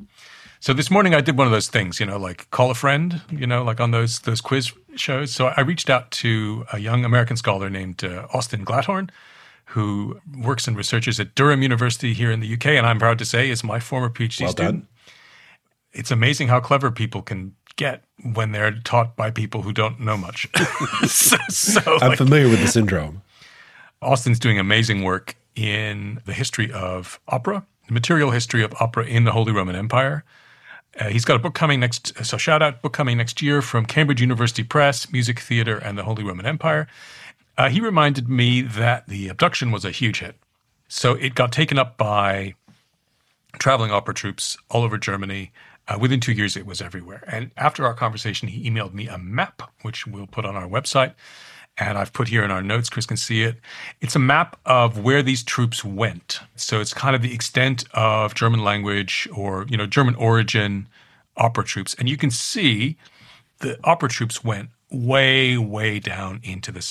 So 0.59 0.73
this 0.73 0.89
morning 0.89 1.13
I 1.13 1.21
did 1.21 1.37
one 1.37 1.45
of 1.45 1.51
those 1.51 1.67
things, 1.67 1.99
you 1.99 2.05
know, 2.05 2.17
like 2.17 2.49
call 2.51 2.71
a 2.71 2.75
friend, 2.75 3.21
you 3.29 3.45
know, 3.45 3.63
like 3.63 3.79
on 3.79 3.91
those 3.91 4.19
those 4.19 4.41
quiz 4.41 4.71
shows. 4.95 5.31
So 5.31 5.47
I 5.47 5.61
reached 5.61 5.89
out 5.89 6.09
to 6.11 6.65
a 6.71 6.79
young 6.79 7.05
American 7.05 7.37
scholar 7.37 7.69
named 7.69 8.03
uh, 8.03 8.27
Austin 8.33 8.65
Glatthorn, 8.65 9.09
who 9.67 10.19
works 10.37 10.67
and 10.67 10.77
researches 10.77 11.19
at 11.19 11.35
Durham 11.35 11.61
University 11.61 12.13
here 12.13 12.31
in 12.31 12.39
the 12.39 12.53
UK, 12.53 12.67
and 12.67 12.85
I'm 12.85 12.99
proud 12.99 13.19
to 13.19 13.25
say 13.25 13.49
is 13.49 13.63
my 13.63 13.79
former 13.79 14.09
PhD 14.09 14.41
well 14.41 14.51
student. 14.51 14.79
Done. 14.79 14.87
It's 15.91 16.11
amazing 16.11 16.47
how 16.47 16.59
clever 16.59 16.89
people 16.89 17.21
can 17.21 17.53
get 17.75 18.03
when 18.33 18.51
they're 18.51 18.71
taught 18.71 19.15
by 19.15 19.29
people 19.29 19.61
who 19.61 19.73
don't 19.73 19.99
know 19.99 20.17
much. 20.17 20.47
so, 21.07 21.37
so, 21.49 21.81
I'm 22.01 22.09
like, 22.09 22.17
familiar 22.17 22.49
with 22.49 22.61
the 22.61 22.67
syndrome. 22.67 23.21
Austin's 24.01 24.39
doing 24.39 24.57
amazing 24.57 25.03
work 25.03 25.35
in 25.55 26.21
the 26.25 26.33
history 26.33 26.71
of 26.71 27.19
opera, 27.27 27.65
the 27.87 27.93
material 27.93 28.31
history 28.31 28.63
of 28.63 28.73
opera 28.79 29.05
in 29.05 29.25
the 29.25 29.31
Holy 29.31 29.51
Roman 29.51 29.75
Empire. 29.75 30.23
Uh, 30.99 31.09
he's 31.09 31.25
got 31.25 31.35
a 31.35 31.39
book 31.39 31.53
coming 31.53 31.79
next, 31.79 32.25
so 32.25 32.37
shout 32.37 32.61
out, 32.61 32.81
book 32.81 32.93
coming 32.93 33.17
next 33.17 33.41
year 33.41 33.61
from 33.61 33.85
Cambridge 33.85 34.21
University 34.21 34.63
Press, 34.63 35.11
Music 35.11 35.39
Theatre 35.39 35.77
and 35.77 35.97
the 35.97 36.03
Holy 36.03 36.23
Roman 36.23 36.45
Empire. 36.45 36.87
Uh, 37.57 37.69
he 37.69 37.79
reminded 37.79 38.29
me 38.29 38.61
that 38.61 39.07
the 39.07 39.27
abduction 39.29 39.71
was 39.71 39.83
a 39.83 39.91
huge 39.91 40.19
hit. 40.19 40.35
So 40.87 41.13
it 41.13 41.35
got 41.35 41.51
taken 41.51 41.77
up 41.79 41.97
by 41.97 42.55
traveling 43.57 43.91
opera 43.91 44.13
troupes 44.13 44.57
all 44.69 44.83
over 44.83 44.97
Germany. 44.97 45.51
Uh, 45.87 45.97
within 45.99 46.19
two 46.19 46.33
years, 46.33 46.55
it 46.55 46.65
was 46.65 46.81
everywhere. 46.81 47.23
And 47.27 47.51
after 47.57 47.85
our 47.85 47.93
conversation, 47.93 48.47
he 48.47 48.69
emailed 48.69 48.93
me 48.93 49.07
a 49.07 49.17
map, 49.17 49.63
which 49.81 50.05
we'll 50.05 50.27
put 50.27 50.45
on 50.45 50.55
our 50.55 50.67
website. 50.67 51.13
And 51.79 51.97
I've 51.97 52.11
put 52.11 52.27
here 52.27 52.43
in 52.43 52.51
our 52.51 52.63
notes, 52.63 52.89
Chris 52.89 53.05
can 53.05 53.17
see 53.17 53.43
it. 53.43 53.57
It's 54.01 54.15
a 54.15 54.19
map 54.19 54.59
of 54.65 54.99
where 55.03 55.21
these 55.21 55.43
troupes 55.43 55.83
went. 55.83 56.39
So 56.55 56.81
it's 56.81 56.93
kind 56.93 57.15
of 57.15 57.21
the 57.21 57.33
extent 57.33 57.85
of 57.93 58.33
German 58.33 58.63
language 58.63 59.27
or, 59.33 59.65
you 59.69 59.77
know, 59.77 59.85
German 59.85 60.15
origin 60.15 60.87
opera 61.35 61.63
troupes. 61.63 61.93
And 61.95 62.09
you 62.09 62.17
can 62.17 62.31
see 62.31 62.97
the 63.59 63.79
opera 63.83 64.09
troupes 64.09 64.43
went 64.43 64.69
way, 64.89 65.57
way 65.57 65.99
down 65.99 66.39
into 66.43 66.71
the 66.71 66.81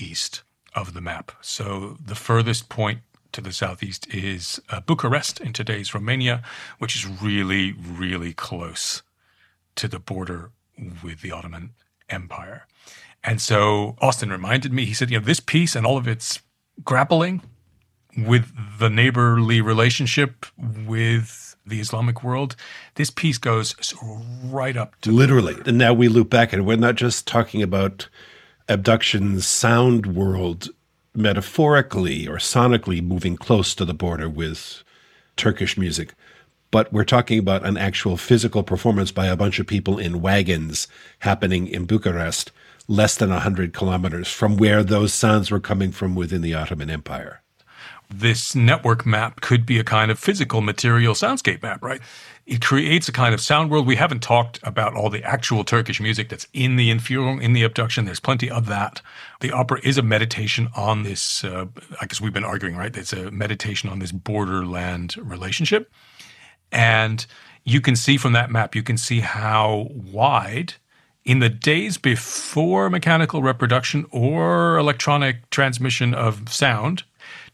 southeast 0.00 0.42
of 0.74 0.94
the 0.94 1.00
map. 1.00 1.32
So 1.40 1.96
the 2.04 2.14
furthest 2.14 2.68
point 2.68 3.00
to 3.32 3.40
the 3.40 3.52
southeast 3.52 4.12
is 4.12 4.60
uh, 4.70 4.80
Bucharest 4.80 5.40
in 5.40 5.52
today's 5.52 5.94
Romania, 5.94 6.42
which 6.78 6.96
is 6.96 7.06
really, 7.06 7.72
really 7.72 8.32
close 8.32 9.02
to 9.76 9.88
the 9.88 9.98
border 9.98 10.50
with 11.02 11.20
the 11.20 11.32
Ottoman 11.32 11.70
Empire. 12.08 12.66
And 13.22 13.40
so 13.40 13.96
Austin 14.00 14.30
reminded 14.30 14.72
me, 14.72 14.86
he 14.86 14.94
said, 14.94 15.10
you 15.10 15.18
know, 15.18 15.24
this 15.24 15.40
piece 15.40 15.76
and 15.76 15.86
all 15.86 15.98
of 15.98 16.08
its 16.08 16.40
grappling 16.82 17.42
with 18.16 18.46
the 18.78 18.88
neighborly 18.88 19.60
relationship 19.60 20.46
with 20.86 21.56
the 21.66 21.78
Islamic 21.78 22.24
world, 22.24 22.56
this 22.94 23.10
piece 23.10 23.38
goes 23.38 23.76
right 24.44 24.76
up 24.76 24.98
to 25.02 25.12
literally. 25.12 25.56
And 25.66 25.76
now 25.76 25.92
we 25.92 26.08
loop 26.08 26.30
back, 26.30 26.52
and 26.52 26.66
we're 26.66 26.76
not 26.76 26.96
just 26.96 27.26
talking 27.26 27.62
about 27.62 28.08
abduction 28.70 29.40
sound 29.40 30.06
world 30.06 30.68
metaphorically 31.12 32.28
or 32.28 32.36
sonically 32.36 33.02
moving 33.02 33.36
close 33.36 33.74
to 33.74 33.84
the 33.84 33.92
border 33.92 34.28
with 34.28 34.84
Turkish 35.36 35.76
music. 35.76 36.14
But 36.70 36.92
we're 36.92 37.04
talking 37.04 37.40
about 37.40 37.66
an 37.66 37.76
actual 37.76 38.16
physical 38.16 38.62
performance 38.62 39.10
by 39.10 39.26
a 39.26 39.34
bunch 39.34 39.58
of 39.58 39.66
people 39.66 39.98
in 39.98 40.22
wagons 40.22 40.86
happening 41.18 41.66
in 41.66 41.84
Bucharest, 41.84 42.52
less 42.86 43.16
than 43.16 43.30
100 43.30 43.72
kilometers 43.72 44.28
from 44.28 44.56
where 44.56 44.84
those 44.84 45.12
sounds 45.12 45.50
were 45.50 45.58
coming 45.58 45.90
from 45.90 46.14
within 46.14 46.40
the 46.40 46.54
Ottoman 46.54 46.90
Empire 46.90 47.42
this 48.12 48.54
network 48.54 49.06
map 49.06 49.40
could 49.40 49.64
be 49.64 49.78
a 49.78 49.84
kind 49.84 50.10
of 50.10 50.18
physical 50.18 50.60
material 50.60 51.14
soundscape 51.14 51.62
map, 51.62 51.82
right? 51.82 52.00
It 52.50 52.60
creates 52.60 53.08
a 53.08 53.12
kind 53.12 53.32
of 53.32 53.40
sound 53.40 53.70
world. 53.70 53.86
We 53.86 53.94
haven't 53.94 54.24
talked 54.24 54.58
about 54.64 54.96
all 54.96 55.08
the 55.08 55.22
actual 55.22 55.62
Turkish 55.62 56.00
music 56.00 56.28
that's 56.28 56.48
in 56.52 56.74
the 56.74 56.90
Entführung, 56.90 57.40
in 57.40 57.52
the 57.52 57.62
abduction. 57.62 58.06
There's 58.06 58.18
plenty 58.18 58.50
of 58.50 58.66
that. 58.66 59.00
The 59.38 59.52
opera 59.52 59.78
is 59.84 59.96
a 59.96 60.02
meditation 60.02 60.68
on 60.74 61.04
this, 61.04 61.44
uh, 61.44 61.66
I 62.00 62.06
guess 62.06 62.20
we've 62.20 62.32
been 62.32 62.42
arguing, 62.44 62.76
right? 62.76 62.96
It's 62.96 63.12
a 63.12 63.30
meditation 63.30 63.88
on 63.88 64.00
this 64.00 64.10
borderland 64.10 65.14
relationship. 65.16 65.92
And 66.72 67.24
you 67.62 67.80
can 67.80 67.94
see 67.94 68.16
from 68.16 68.32
that 68.32 68.50
map, 68.50 68.74
you 68.74 68.82
can 68.82 68.96
see 68.96 69.20
how 69.20 69.86
wide 69.92 70.74
in 71.24 71.38
the 71.38 71.48
days 71.48 71.98
before 71.98 72.90
mechanical 72.90 73.42
reproduction 73.42 74.06
or 74.10 74.76
electronic 74.76 75.48
transmission 75.50 76.14
of 76.14 76.52
sound, 76.52 77.04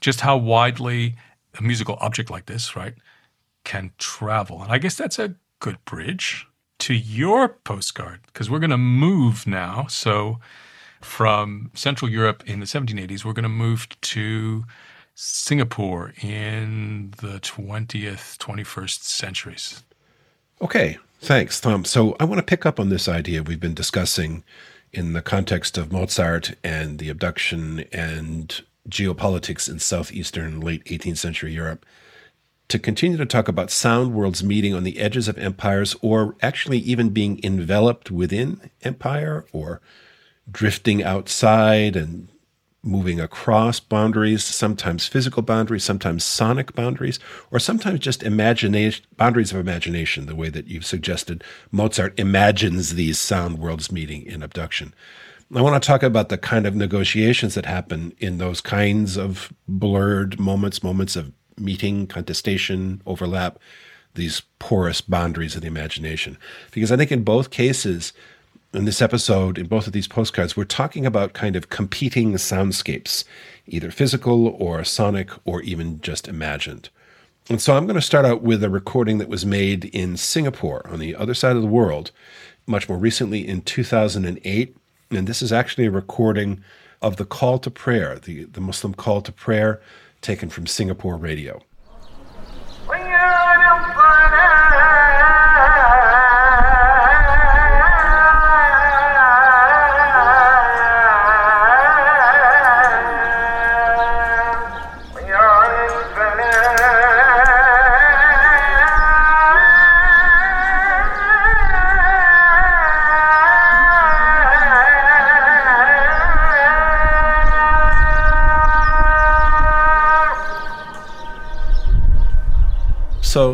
just 0.00 0.22
how 0.22 0.38
widely 0.38 1.16
a 1.58 1.62
musical 1.62 1.98
object 2.00 2.30
like 2.30 2.46
this, 2.46 2.74
right, 2.74 2.94
can 3.66 3.90
travel. 3.98 4.62
And 4.62 4.72
I 4.72 4.78
guess 4.78 4.94
that's 4.94 5.18
a 5.18 5.34
good 5.58 5.84
bridge 5.84 6.46
to 6.78 6.94
your 6.94 7.48
postcard 7.48 8.20
because 8.26 8.48
we're 8.48 8.60
going 8.60 8.70
to 8.70 8.78
move 8.78 9.46
now. 9.46 9.86
So 9.88 10.38
from 11.02 11.72
Central 11.74 12.10
Europe 12.10 12.44
in 12.46 12.60
the 12.60 12.66
1780s, 12.66 13.24
we're 13.24 13.32
going 13.32 13.42
to 13.42 13.48
move 13.48 13.88
to 14.00 14.64
Singapore 15.14 16.14
in 16.22 17.12
the 17.18 17.40
20th, 17.40 18.38
21st 18.38 19.02
centuries. 19.02 19.82
Okay, 20.62 20.98
thanks, 21.20 21.60
Tom. 21.60 21.84
So 21.84 22.16
I 22.20 22.24
want 22.24 22.38
to 22.38 22.44
pick 22.44 22.64
up 22.64 22.78
on 22.78 22.88
this 22.88 23.08
idea 23.08 23.42
we've 23.42 23.60
been 23.60 23.74
discussing 23.74 24.44
in 24.92 25.12
the 25.12 25.22
context 25.22 25.76
of 25.76 25.90
Mozart 25.90 26.54
and 26.62 26.98
the 26.98 27.08
abduction 27.08 27.84
and 27.92 28.62
geopolitics 28.88 29.68
in 29.68 29.80
southeastern 29.80 30.60
late 30.60 30.84
18th 30.84 31.18
century 31.18 31.52
Europe 31.52 31.84
to 32.68 32.78
continue 32.78 33.16
to 33.16 33.26
talk 33.26 33.48
about 33.48 33.70
sound 33.70 34.12
worlds 34.14 34.42
meeting 34.42 34.74
on 34.74 34.82
the 34.82 34.98
edges 34.98 35.28
of 35.28 35.38
empires 35.38 35.94
or 36.02 36.36
actually 36.42 36.78
even 36.78 37.10
being 37.10 37.40
enveloped 37.44 38.10
within 38.10 38.70
empire 38.82 39.44
or 39.52 39.80
drifting 40.50 41.02
outside 41.02 41.96
and 41.96 42.28
moving 42.82 43.20
across 43.20 43.80
boundaries, 43.80 44.44
sometimes 44.44 45.08
physical 45.08 45.42
boundaries, 45.42 45.84
sometimes 45.84 46.24
sonic 46.24 46.74
boundaries, 46.74 47.18
or 47.50 47.58
sometimes 47.58 47.98
just 48.00 48.22
imagination 48.22 49.04
boundaries 49.16 49.52
of 49.52 49.58
imagination, 49.58 50.26
the 50.26 50.36
way 50.36 50.48
that 50.48 50.68
you've 50.68 50.86
suggested 50.86 51.42
Mozart 51.72 52.18
imagines 52.18 52.94
these 52.94 53.18
sound 53.18 53.58
worlds 53.58 53.90
meeting 53.90 54.24
in 54.24 54.42
abduction. 54.42 54.94
I 55.54 55.60
want 55.60 55.80
to 55.80 55.86
talk 55.86 56.02
about 56.02 56.28
the 56.28 56.38
kind 56.38 56.66
of 56.66 56.74
negotiations 56.74 57.54
that 57.54 57.66
happen 57.66 58.12
in 58.18 58.38
those 58.38 58.60
kinds 58.60 59.16
of 59.16 59.52
blurred 59.68 60.40
moments, 60.40 60.82
moments 60.82 61.16
of 61.16 61.32
meeting, 61.58 62.06
contestation, 62.06 63.02
overlap, 63.06 63.58
these 64.14 64.42
porous 64.58 65.00
boundaries 65.00 65.54
of 65.54 65.62
the 65.62 65.66
imagination. 65.66 66.38
Because 66.72 66.90
I 66.90 66.96
think 66.96 67.12
in 67.12 67.22
both 67.22 67.50
cases, 67.50 68.12
in 68.72 68.84
this 68.84 69.02
episode, 69.02 69.58
in 69.58 69.66
both 69.66 69.86
of 69.86 69.92
these 69.92 70.08
postcards, 70.08 70.56
we're 70.56 70.64
talking 70.64 71.06
about 71.06 71.32
kind 71.32 71.56
of 71.56 71.68
competing 71.68 72.32
soundscapes, 72.34 73.24
either 73.66 73.90
physical 73.90 74.48
or 74.48 74.84
sonic 74.84 75.30
or 75.44 75.62
even 75.62 76.00
just 76.00 76.28
imagined. 76.28 76.88
And 77.48 77.60
so 77.60 77.76
I'm 77.76 77.86
going 77.86 77.96
to 77.96 78.02
start 78.02 78.24
out 78.24 78.42
with 78.42 78.64
a 78.64 78.70
recording 78.70 79.18
that 79.18 79.28
was 79.28 79.46
made 79.46 79.84
in 79.86 80.16
Singapore 80.16 80.86
on 80.88 80.98
the 80.98 81.14
other 81.14 81.34
side 81.34 81.56
of 81.56 81.62
the 81.62 81.68
world, 81.68 82.10
much 82.66 82.88
more 82.88 82.98
recently 82.98 83.46
in 83.46 83.60
2008 83.62 84.76
and 85.10 85.26
this 85.26 85.42
is 85.42 85.52
actually 85.52 85.86
a 85.86 85.90
recording 85.90 86.62
of 87.02 87.16
the 87.16 87.24
call 87.24 87.58
to 87.60 87.70
prayer, 87.70 88.18
the, 88.18 88.44
the 88.44 88.60
Muslim 88.60 88.94
call 88.94 89.20
to 89.22 89.32
prayer 89.32 89.80
taken 90.26 90.48
from 90.50 90.66
Singapore 90.66 91.16
radio. 91.16 91.62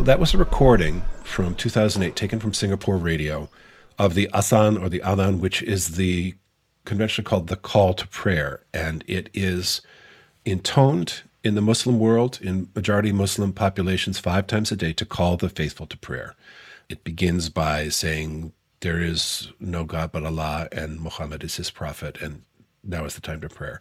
So 0.03 0.07
that 0.07 0.19
was 0.19 0.35
a 0.35 0.39
recording 0.39 1.05
from 1.23 1.55
2008 1.55 2.17
taken 2.17 2.41
from 2.41 2.53
Singapore 2.53 2.97
radio 2.97 3.49
of 4.01 4.15
the 4.15 4.29
Azan 4.35 4.77
or 4.77 4.89
the 4.89 4.99
Adhan, 4.99 5.39
which 5.39 5.63
is 5.63 5.95
the 5.95 6.35
convention 6.85 7.23
called 7.23 7.47
the 7.47 7.55
call 7.55 7.95
to 7.95 8.09
prayer. 8.09 8.65
And 8.75 9.05
it 9.07 9.31
is 9.33 9.81
intoned 10.45 11.23
in 11.45 11.55
the 11.55 11.61
Muslim 11.61 12.01
world, 12.01 12.41
in 12.43 12.69
majority 12.75 13.13
Muslim 13.13 13.53
populations, 13.53 14.19
five 14.19 14.49
times 14.49 14.73
a 14.73 14.77
day 14.77 14.93
to 14.93 15.07
call 15.07 15.37
the 15.37 15.49
faithful 15.49 15.87
to 15.87 15.97
prayer. 15.97 16.35
It 16.89 17.05
begins 17.05 17.49
by 17.49 17.89
saying, 17.89 18.53
There 18.81 19.01
is 19.01 19.53
no 19.61 19.85
God 19.85 20.11
but 20.11 20.27
Allah, 20.27 20.67
and 20.73 21.01
Muhammad 21.01 21.45
is 21.45 21.59
his 21.59 21.71
prophet, 21.71 22.21
and 22.21 22.43
now 22.83 23.05
is 23.05 23.15
the 23.15 23.21
time 23.21 23.41
to 23.43 23.49
prayer. 23.49 23.81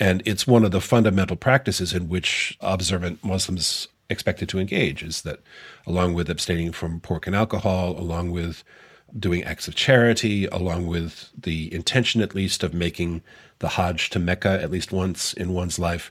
And 0.00 0.22
it's 0.24 0.46
one 0.46 0.64
of 0.64 0.70
the 0.70 0.80
fundamental 0.80 1.36
practices 1.36 1.92
in 1.92 2.08
which 2.08 2.56
observant 2.62 3.22
Muslims 3.22 3.88
expected 4.10 4.48
to 4.50 4.58
engage 4.58 5.02
is 5.02 5.22
that 5.22 5.40
along 5.86 6.14
with 6.14 6.30
abstaining 6.30 6.72
from 6.72 7.00
pork 7.00 7.26
and 7.26 7.34
alcohol, 7.34 7.98
along 7.98 8.30
with 8.30 8.64
doing 9.18 9.44
acts 9.44 9.68
of 9.68 9.74
charity, 9.74 10.46
along 10.46 10.86
with 10.86 11.30
the 11.38 11.72
intention, 11.72 12.20
at 12.20 12.34
least, 12.34 12.62
of 12.62 12.74
making 12.74 13.22
the 13.60 13.70
Hajj 13.70 14.10
to 14.10 14.18
Mecca 14.18 14.60
at 14.62 14.70
least 14.70 14.92
once 14.92 15.32
in 15.32 15.54
one's 15.54 15.78
life. 15.78 16.10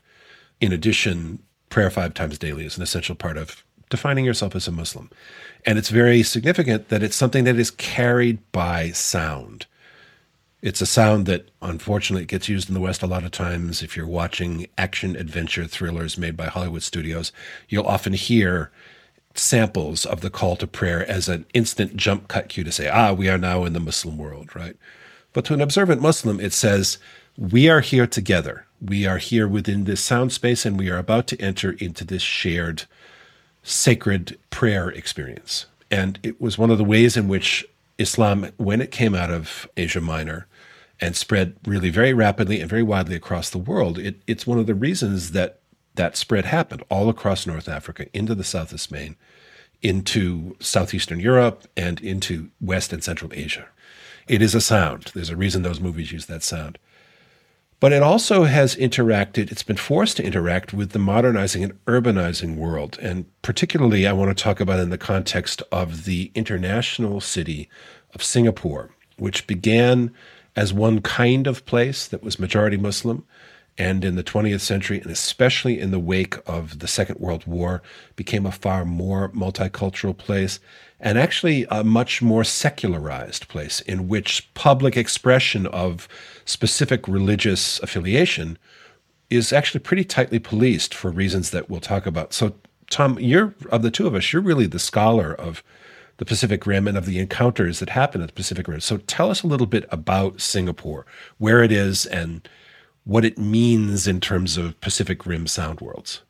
In 0.60 0.72
addition, 0.72 1.42
prayer 1.68 1.90
five 1.90 2.14
times 2.14 2.38
daily 2.38 2.64
is 2.64 2.76
an 2.76 2.82
essential 2.82 3.14
part 3.14 3.36
of 3.36 3.64
defining 3.90 4.24
yourself 4.24 4.56
as 4.56 4.66
a 4.66 4.72
Muslim. 4.72 5.10
And 5.66 5.78
it's 5.78 5.90
very 5.90 6.22
significant 6.22 6.88
that 6.88 7.02
it's 7.02 7.16
something 7.16 7.44
that 7.44 7.58
is 7.58 7.70
carried 7.70 8.38
by 8.52 8.90
sound. 8.90 9.66
It's 10.64 10.80
a 10.80 10.86
sound 10.86 11.26
that 11.26 11.50
unfortunately 11.60 12.24
gets 12.24 12.48
used 12.48 12.68
in 12.68 12.74
the 12.74 12.80
West 12.80 13.02
a 13.02 13.06
lot 13.06 13.22
of 13.22 13.32
times. 13.32 13.82
If 13.82 13.98
you're 13.98 14.06
watching 14.06 14.66
action 14.78 15.14
adventure 15.14 15.66
thrillers 15.66 16.16
made 16.16 16.38
by 16.38 16.46
Hollywood 16.46 16.82
studios, 16.82 17.32
you'll 17.68 17.86
often 17.86 18.14
hear 18.14 18.70
samples 19.34 20.06
of 20.06 20.22
the 20.22 20.30
call 20.30 20.56
to 20.56 20.66
prayer 20.66 21.06
as 21.06 21.28
an 21.28 21.44
instant 21.52 21.98
jump 21.98 22.28
cut 22.28 22.48
cue 22.48 22.64
to 22.64 22.72
say, 22.72 22.88
ah, 22.88 23.12
we 23.12 23.28
are 23.28 23.36
now 23.36 23.66
in 23.66 23.74
the 23.74 23.78
Muslim 23.78 24.16
world, 24.16 24.56
right? 24.56 24.74
But 25.34 25.44
to 25.44 25.52
an 25.52 25.60
observant 25.60 26.00
Muslim, 26.00 26.40
it 26.40 26.54
says, 26.54 26.96
we 27.36 27.68
are 27.68 27.80
here 27.80 28.06
together. 28.06 28.64
We 28.80 29.06
are 29.06 29.18
here 29.18 29.46
within 29.46 29.84
this 29.84 30.00
sound 30.00 30.32
space 30.32 30.64
and 30.64 30.78
we 30.78 30.88
are 30.88 30.96
about 30.96 31.26
to 31.26 31.40
enter 31.42 31.72
into 31.72 32.06
this 32.06 32.22
shared 32.22 32.84
sacred 33.62 34.38
prayer 34.48 34.88
experience. 34.88 35.66
And 35.90 36.18
it 36.22 36.40
was 36.40 36.56
one 36.56 36.70
of 36.70 36.78
the 36.78 36.84
ways 36.84 37.18
in 37.18 37.28
which 37.28 37.66
Islam, 37.98 38.50
when 38.56 38.80
it 38.80 38.90
came 38.90 39.14
out 39.14 39.30
of 39.30 39.68
Asia 39.76 40.00
Minor, 40.00 40.46
and 41.00 41.16
spread 41.16 41.56
really 41.66 41.90
very 41.90 42.12
rapidly 42.12 42.60
and 42.60 42.70
very 42.70 42.82
widely 42.82 43.16
across 43.16 43.50
the 43.50 43.58
world. 43.58 43.98
It, 43.98 44.22
it's 44.26 44.46
one 44.46 44.58
of 44.58 44.66
the 44.66 44.74
reasons 44.74 45.32
that 45.32 45.60
that 45.94 46.16
spread 46.16 46.44
happened 46.44 46.82
all 46.88 47.08
across 47.08 47.46
North 47.46 47.68
Africa, 47.68 48.06
into 48.12 48.34
the 48.34 48.44
South 48.44 48.72
of 48.72 48.80
Spain, 48.80 49.16
into 49.82 50.56
Southeastern 50.58 51.20
Europe, 51.20 51.68
and 51.76 52.00
into 52.00 52.50
West 52.60 52.92
and 52.92 53.04
Central 53.04 53.30
Asia. 53.32 53.68
It 54.26 54.42
is 54.42 54.54
a 54.54 54.60
sound. 54.60 55.12
There's 55.14 55.30
a 55.30 55.36
reason 55.36 55.62
those 55.62 55.80
movies 55.80 56.10
use 56.10 56.26
that 56.26 56.42
sound. 56.42 56.78
But 57.80 57.92
it 57.92 58.02
also 58.02 58.44
has 58.44 58.76
interacted, 58.76 59.52
it's 59.52 59.62
been 59.62 59.76
forced 59.76 60.16
to 60.16 60.24
interact 60.24 60.72
with 60.72 60.92
the 60.92 60.98
modernizing 60.98 61.62
and 61.62 61.84
urbanizing 61.84 62.56
world. 62.56 62.98
And 63.02 63.26
particularly, 63.42 64.06
I 64.06 64.12
want 64.12 64.36
to 64.36 64.42
talk 64.42 64.58
about 64.58 64.80
in 64.80 64.90
the 64.90 64.96
context 64.96 65.62
of 65.70 66.04
the 66.04 66.32
international 66.34 67.20
city 67.20 67.68
of 68.14 68.22
Singapore, 68.22 68.90
which 69.18 69.46
began 69.46 70.14
as 70.56 70.72
one 70.72 71.00
kind 71.00 71.46
of 71.46 71.66
place 71.66 72.06
that 72.06 72.22
was 72.22 72.38
majority 72.38 72.76
Muslim, 72.76 73.24
and 73.76 74.04
in 74.04 74.14
the 74.14 74.22
20th 74.22 74.60
century, 74.60 75.00
and 75.00 75.10
especially 75.10 75.80
in 75.80 75.90
the 75.90 75.98
wake 75.98 76.36
of 76.46 76.78
the 76.78 76.86
Second 76.86 77.18
World 77.18 77.44
War, 77.46 77.82
became 78.14 78.46
a 78.46 78.52
far 78.52 78.84
more 78.84 79.30
multicultural 79.30 80.16
place 80.16 80.60
and 81.00 81.18
actually 81.18 81.66
a 81.70 81.82
much 81.82 82.22
more 82.22 82.44
secularized 82.44 83.48
place 83.48 83.80
in 83.80 84.06
which 84.08 84.52
public 84.54 84.96
expression 84.96 85.66
of 85.66 86.08
specific 86.44 87.08
religious 87.08 87.80
affiliation 87.80 88.58
is 89.28 89.52
actually 89.52 89.80
pretty 89.80 90.04
tightly 90.04 90.38
policed 90.38 90.94
for 90.94 91.10
reasons 91.10 91.50
that 91.50 91.68
we'll 91.68 91.80
talk 91.80 92.06
about. 92.06 92.32
So, 92.32 92.54
Tom, 92.90 93.18
you're 93.18 93.54
of 93.70 93.82
the 93.82 93.90
two 93.90 94.06
of 94.06 94.14
us, 94.14 94.32
you're 94.32 94.42
really 94.42 94.66
the 94.66 94.78
scholar 94.78 95.34
of 95.34 95.64
the 96.18 96.24
Pacific 96.24 96.66
Rim 96.66 96.86
and 96.86 96.96
of 96.96 97.06
the 97.06 97.18
encounters 97.18 97.80
that 97.80 97.90
happen 97.90 98.20
at 98.20 98.28
the 98.28 98.34
Pacific 98.34 98.68
Rim. 98.68 98.80
So, 98.80 98.98
tell 98.98 99.30
us 99.30 99.42
a 99.42 99.46
little 99.46 99.66
bit 99.66 99.86
about 99.90 100.40
Singapore, 100.40 101.06
where 101.38 101.62
it 101.62 101.72
is, 101.72 102.06
and 102.06 102.48
what 103.04 103.24
it 103.24 103.38
means 103.38 104.06
in 104.06 104.20
terms 104.20 104.56
of 104.56 104.80
Pacific 104.80 105.26
Rim 105.26 105.46
sound 105.46 105.80
worlds. 105.80 106.22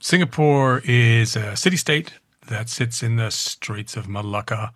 Singapore 0.00 0.82
is 0.84 1.36
a 1.36 1.56
city 1.56 1.76
state 1.76 2.14
that 2.48 2.68
sits 2.68 3.02
in 3.02 3.16
the 3.16 3.30
Straits 3.30 3.96
of 3.96 4.08
Malacca 4.08 4.72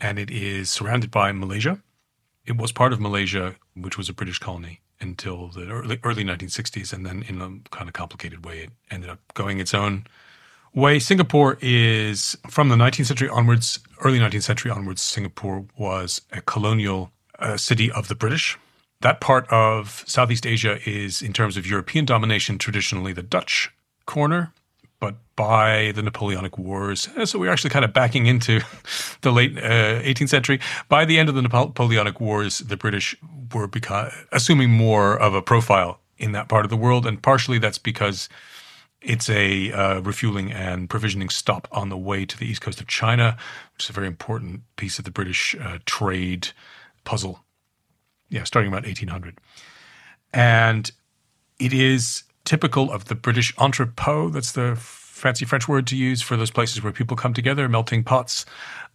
and 0.00 0.18
it 0.18 0.30
is 0.30 0.70
surrounded 0.70 1.10
by 1.10 1.32
Malaysia. 1.32 1.80
It 2.46 2.56
was 2.56 2.72
part 2.72 2.92
of 2.92 3.00
Malaysia, 3.00 3.56
which 3.74 3.98
was 3.98 4.08
a 4.08 4.14
British 4.14 4.38
colony 4.38 4.80
until 5.00 5.48
the 5.48 5.68
early, 5.68 5.98
early 6.02 6.24
1960s. 6.24 6.92
And 6.92 7.04
then, 7.04 7.22
in 7.22 7.40
a 7.40 7.68
kind 7.70 7.88
of 7.88 7.92
complicated 7.92 8.44
way, 8.44 8.64
it 8.64 8.70
ended 8.90 9.10
up 9.10 9.20
going 9.34 9.60
its 9.60 9.74
own 9.74 10.06
way. 10.74 10.98
Singapore 10.98 11.58
is 11.60 12.36
from 12.48 12.68
the 12.68 12.76
19th 12.76 13.06
century 13.06 13.28
onwards, 13.28 13.80
early 14.04 14.18
19th 14.18 14.42
century 14.42 14.70
onwards, 14.70 15.02
Singapore 15.02 15.64
was 15.76 16.22
a 16.32 16.40
colonial 16.40 17.10
uh, 17.38 17.56
city 17.56 17.90
of 17.90 18.08
the 18.08 18.14
British. 18.14 18.58
That 19.00 19.20
part 19.20 19.48
of 19.50 20.04
Southeast 20.06 20.46
Asia 20.46 20.78
is, 20.86 21.22
in 21.22 21.32
terms 21.32 21.56
of 21.56 21.66
European 21.66 22.04
domination, 22.04 22.58
traditionally 22.58 23.12
the 23.12 23.22
Dutch 23.22 23.72
corner, 24.06 24.52
but 25.00 25.16
by 25.36 25.92
the 25.92 26.02
Napoleonic 26.02 26.58
Wars, 26.58 27.08
uh, 27.16 27.24
so 27.24 27.38
we're 27.38 27.50
actually 27.50 27.70
kind 27.70 27.84
of 27.84 27.94
backing 27.94 28.26
into 28.26 28.60
the 29.22 29.32
late 29.32 29.56
uh, 29.56 30.02
18th 30.02 30.28
century. 30.28 30.60
By 30.88 31.06
the 31.06 31.18
end 31.18 31.30
of 31.30 31.34
the 31.34 31.42
Napoleonic 31.42 32.20
Wars, 32.20 32.58
the 32.58 32.76
British 32.76 33.16
were 33.54 33.66
beca- 33.66 34.12
assuming 34.32 34.70
more 34.70 35.18
of 35.18 35.32
a 35.32 35.40
profile 35.40 36.00
in 36.18 36.32
that 36.32 36.48
part 36.48 36.66
of 36.66 36.70
the 36.70 36.76
world, 36.76 37.06
and 37.06 37.22
partially 37.22 37.58
that's 37.58 37.78
because 37.78 38.28
it's 39.02 39.30
a 39.30 39.72
uh, 39.72 40.00
refueling 40.00 40.52
and 40.52 40.90
provisioning 40.90 41.28
stop 41.28 41.68
on 41.72 41.88
the 41.88 41.96
way 41.96 42.24
to 42.26 42.38
the 42.38 42.46
east 42.46 42.60
coast 42.60 42.80
of 42.80 42.86
China, 42.86 43.36
which 43.74 43.84
is 43.84 43.90
a 43.90 43.92
very 43.92 44.06
important 44.06 44.62
piece 44.76 44.98
of 44.98 45.04
the 45.04 45.10
British 45.10 45.56
uh, 45.60 45.78
trade 45.86 46.48
puzzle. 47.04 47.44
Yeah, 48.28 48.44
starting 48.44 48.70
about 48.70 48.84
1800. 48.84 49.38
And 50.32 50.90
it 51.58 51.72
is 51.72 52.24
typical 52.44 52.92
of 52.92 53.06
the 53.06 53.14
British 53.14 53.54
entrepot. 53.58 54.32
That's 54.32 54.52
the 54.52 54.76
fancy 54.76 55.44
French 55.44 55.68
word 55.68 55.86
to 55.88 55.96
use 55.96 56.22
for 56.22 56.36
those 56.36 56.50
places 56.50 56.82
where 56.82 56.92
people 56.92 57.16
come 57.16 57.34
together, 57.34 57.68
melting 57.68 58.04
pots. 58.04 58.46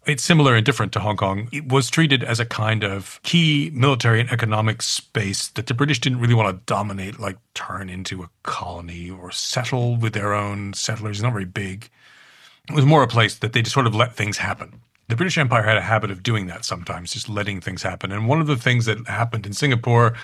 It's 0.05 0.23
similar 0.23 0.53
and 0.53 0.63
different 0.63 0.91
to 0.93 0.99
Hong 0.99 1.17
Kong. 1.17 1.49
It 1.51 1.67
was 1.67 1.89
treated 1.89 2.23
as 2.23 2.39
a 2.39 2.45
kind 2.45 2.83
of 2.83 3.19
key 3.23 3.71
military 3.73 4.19
and 4.19 4.29
economic 4.29 4.83
space 4.83 5.47
that 5.49 5.65
the 5.65 5.73
British 5.73 5.99
didn't 5.99 6.19
really 6.19 6.35
want 6.35 6.55
to 6.55 6.63
dominate, 6.71 7.19
like 7.19 7.37
turn 7.55 7.89
into 7.89 8.21
a 8.21 8.29
colony 8.43 9.09
or 9.09 9.31
settle 9.31 9.97
with 9.97 10.13
their 10.13 10.33
own 10.33 10.73
settlers. 10.73 11.17
It's 11.17 11.23
not 11.23 11.33
very 11.33 11.45
big. 11.45 11.89
It 12.69 12.75
was 12.75 12.85
more 12.85 13.01
a 13.01 13.07
place 13.07 13.35
that 13.39 13.53
they 13.53 13.63
just 13.63 13.73
sort 13.73 13.87
of 13.87 13.95
let 13.95 14.13
things 14.13 14.37
happen. 14.37 14.81
The 15.07 15.15
British 15.15 15.39
Empire 15.39 15.63
had 15.63 15.77
a 15.77 15.81
habit 15.81 16.11
of 16.11 16.21
doing 16.21 16.45
that 16.47 16.65
sometimes, 16.65 17.13
just 17.13 17.27
letting 17.27 17.59
things 17.59 17.81
happen. 17.81 18.11
And 18.11 18.27
one 18.27 18.41
of 18.41 18.47
the 18.47 18.57
things 18.57 18.85
that 18.85 19.07
happened 19.07 19.47
in 19.47 19.53
Singapore 19.53 20.15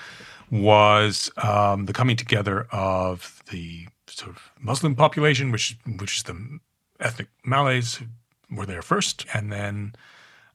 was 0.50 1.30
um, 1.38 1.86
the 1.86 1.92
coming 1.92 2.16
together 2.16 2.68
of 2.70 3.42
the 3.50 3.88
sort 4.06 4.30
of 4.30 4.52
Muslim 4.60 4.94
population, 4.94 5.50
which 5.50 5.76
which 5.98 6.18
is 6.18 6.22
the 6.24 6.60
ethnic 7.00 7.28
Malays 7.44 8.00
were 8.54 8.66
there 8.66 8.82
first, 8.82 9.26
and 9.34 9.52
then 9.52 9.94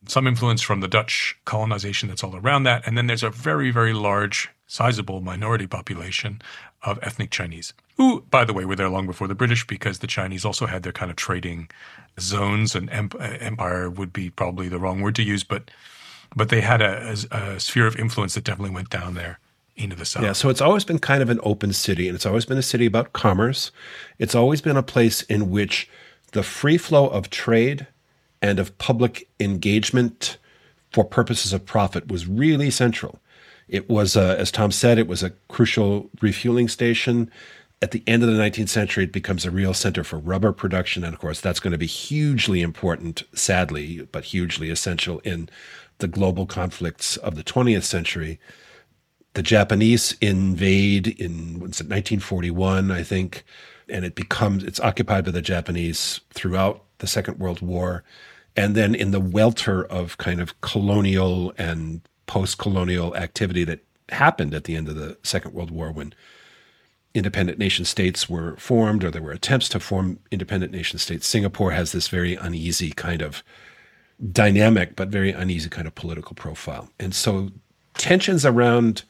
some 0.07 0.27
influence 0.27 0.61
from 0.61 0.79
the 0.79 0.87
Dutch 0.87 1.37
colonization 1.45 2.09
that's 2.09 2.23
all 2.23 2.35
around 2.35 2.63
that, 2.63 2.85
and 2.85 2.97
then 2.97 3.07
there's 3.07 3.23
a 3.23 3.29
very 3.29 3.71
very 3.71 3.93
large, 3.93 4.49
sizable 4.67 5.21
minority 5.21 5.67
population 5.67 6.41
of 6.83 6.99
ethnic 7.01 7.31
Chinese, 7.31 7.73
who, 7.97 8.21
by 8.29 8.45
the 8.45 8.53
way, 8.53 8.63
were 8.63 8.75
there 8.75 8.89
long 8.89 9.07
before 9.07 9.27
the 9.27 9.35
British 9.35 9.65
because 9.65 9.99
the 9.99 10.07
Chinese 10.07 10.45
also 10.45 10.67
had 10.67 10.83
their 10.83 10.93
kind 10.93 11.09
of 11.09 11.17
trading 11.17 11.69
zones, 12.19 12.75
and 12.75 12.89
empire 12.91 13.89
would 13.89 14.13
be 14.13 14.29
probably 14.29 14.69
the 14.69 14.79
wrong 14.79 15.01
word 15.01 15.15
to 15.15 15.23
use, 15.23 15.43
but 15.43 15.71
but 16.35 16.49
they 16.49 16.61
had 16.61 16.81
a, 16.81 17.15
a, 17.31 17.37
a 17.55 17.59
sphere 17.59 17.87
of 17.87 17.95
influence 17.95 18.35
that 18.35 18.43
definitely 18.43 18.73
went 18.73 18.89
down 18.89 19.13
there 19.13 19.39
into 19.75 19.95
the 19.95 20.05
south. 20.05 20.23
Yeah, 20.23 20.33
so 20.33 20.49
it's 20.49 20.61
always 20.61 20.83
been 20.83 20.99
kind 20.99 21.21
of 21.21 21.29
an 21.29 21.39
open 21.43 21.71
city, 21.71 22.07
and 22.07 22.15
it's 22.15 22.25
always 22.25 22.45
been 22.45 22.57
a 22.57 22.63
city 22.63 22.85
about 22.85 23.13
commerce. 23.13 23.71
It's 24.17 24.35
always 24.35 24.61
been 24.61 24.77
a 24.77 24.83
place 24.83 25.21
in 25.23 25.49
which 25.49 25.89
the 26.31 26.43
free 26.43 26.77
flow 26.77 27.07
of 27.07 27.29
trade 27.29 27.87
and 28.41 28.59
of 28.59 28.77
public 28.77 29.27
engagement 29.39 30.37
for 30.91 31.03
purposes 31.03 31.53
of 31.53 31.65
profit 31.65 32.11
was 32.11 32.27
really 32.27 32.69
central. 32.69 33.19
It 33.67 33.89
was, 33.89 34.15
uh, 34.15 34.35
as 34.37 34.51
Tom 34.51 34.71
said, 34.71 34.97
it 34.97 35.07
was 35.07 35.23
a 35.23 35.31
crucial 35.49 36.09
refueling 36.21 36.67
station. 36.67 37.29
At 37.81 37.91
the 37.91 38.03
end 38.07 38.23
of 38.23 38.29
the 38.29 38.41
19th 38.41 38.69
century, 38.69 39.03
it 39.03 39.11
becomes 39.11 39.45
a 39.45 39.51
real 39.51 39.73
center 39.73 40.03
for 40.03 40.17
rubber 40.17 40.51
production. 40.53 41.03
And 41.03 41.13
of 41.13 41.19
course, 41.19 41.41
that's 41.41 41.59
going 41.59 41.71
to 41.71 41.77
be 41.77 41.85
hugely 41.85 42.61
important, 42.61 43.23
sadly, 43.33 44.07
but 44.11 44.25
hugely 44.25 44.69
essential 44.69 45.19
in 45.19 45.49
the 45.99 46.07
global 46.07 46.45
conflicts 46.45 47.17
of 47.17 47.35
the 47.35 47.43
20th 47.43 47.83
century 47.83 48.39
the 49.37 49.43
Japanese 49.43 50.17
invade 50.19 51.07
in 51.07 51.59
what's 51.59 51.79
it, 51.79 51.85
1941, 51.85 52.89
I 52.89 53.03
think, 53.03 53.43
and 53.87 54.03
it 54.03 54.15
becomes 54.15 54.63
it's 54.63 54.79
occupied 54.79 55.25
by 55.25 55.29
the 55.31 55.43
Japanese 55.43 56.21
throughout 56.33 56.83
the 56.97 57.05
Second 57.05 57.37
World 57.37 57.61
War, 57.61 58.03
and 58.55 58.73
then 58.73 58.95
in 58.95 59.11
the 59.11 59.19
welter 59.19 59.85
of 59.85 60.17
kind 60.17 60.41
of 60.41 60.59
colonial 60.61 61.53
and 61.55 62.01
post-colonial 62.25 63.15
activity 63.15 63.63
that 63.65 63.85
happened 64.09 64.55
at 64.55 64.63
the 64.63 64.75
end 64.75 64.89
of 64.89 64.95
the 64.95 65.15
Second 65.21 65.53
World 65.53 65.69
War 65.69 65.91
when 65.91 66.15
independent 67.13 67.59
nation 67.59 67.85
states 67.85 68.27
were 68.27 68.55
formed 68.57 69.03
or 69.03 69.11
there 69.11 69.21
were 69.21 69.31
attempts 69.31 69.69
to 69.69 69.79
form 69.79 70.17
independent 70.31 70.71
nation 70.71 70.97
states. 70.97 71.27
Singapore 71.27 71.73
has 71.73 71.91
this 71.91 72.07
very 72.07 72.33
uneasy 72.33 72.89
kind 72.89 73.21
of 73.21 73.43
dynamic 74.31 74.95
but 74.95 75.09
very 75.09 75.31
uneasy 75.31 75.69
kind 75.69 75.85
of 75.85 75.93
political 75.93 76.33
profile. 76.33 76.89
And 76.99 77.13
so 77.13 77.51
tensions 77.93 78.43
around 78.43 79.03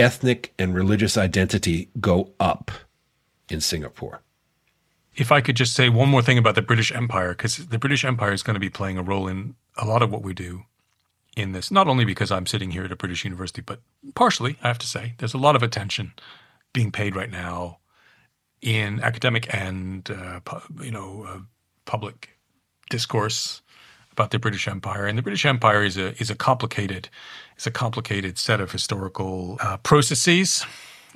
ethnic 0.00 0.52
and 0.58 0.74
religious 0.74 1.16
identity 1.16 1.90
go 2.00 2.32
up 2.40 2.70
in 3.48 3.60
Singapore. 3.60 4.22
If 5.14 5.30
I 5.30 5.40
could 5.40 5.56
just 5.56 5.74
say 5.74 5.88
one 5.88 6.08
more 6.08 6.22
thing 6.22 6.38
about 6.38 6.54
the 6.54 6.62
British 6.62 6.90
Empire, 6.92 7.30
because 7.30 7.56
the 7.56 7.78
British 7.78 8.04
Empire 8.04 8.32
is 8.32 8.42
going 8.42 8.54
to 8.54 8.60
be 8.60 8.70
playing 8.70 8.96
a 8.96 9.02
role 9.02 9.28
in 9.28 9.54
a 9.76 9.84
lot 9.84 10.02
of 10.02 10.10
what 10.10 10.22
we 10.22 10.32
do 10.32 10.62
in 11.36 11.52
this, 11.52 11.70
not 11.70 11.88
only 11.88 12.04
because 12.04 12.30
I'm 12.30 12.46
sitting 12.46 12.70
here 12.70 12.84
at 12.84 12.92
a 12.92 12.96
British 12.96 13.24
university, 13.24 13.60
but 13.60 13.80
partially, 14.14 14.56
I 14.62 14.68
have 14.68 14.78
to 14.78 14.86
say, 14.86 15.14
there's 15.18 15.34
a 15.34 15.38
lot 15.38 15.56
of 15.56 15.62
attention 15.62 16.12
being 16.72 16.90
paid 16.90 17.14
right 17.14 17.30
now 17.30 17.78
in 18.62 19.00
academic 19.00 19.52
and 19.54 20.10
uh, 20.10 20.40
you 20.82 20.90
know 20.90 21.24
uh, 21.28 21.38
public 21.84 22.36
discourse 22.90 23.62
about 24.12 24.30
the 24.30 24.38
British 24.38 24.68
Empire. 24.68 25.06
And 25.06 25.16
the 25.16 25.22
British 25.22 25.46
Empire 25.46 25.82
is 25.82 25.96
a 25.96 26.20
is 26.20 26.30
a 26.30 26.34
complicated 26.34 27.08
it's 27.60 27.66
a 27.66 27.70
complicated 27.70 28.38
set 28.38 28.58
of 28.58 28.72
historical 28.72 29.58
uh, 29.60 29.76
processes, 29.76 30.64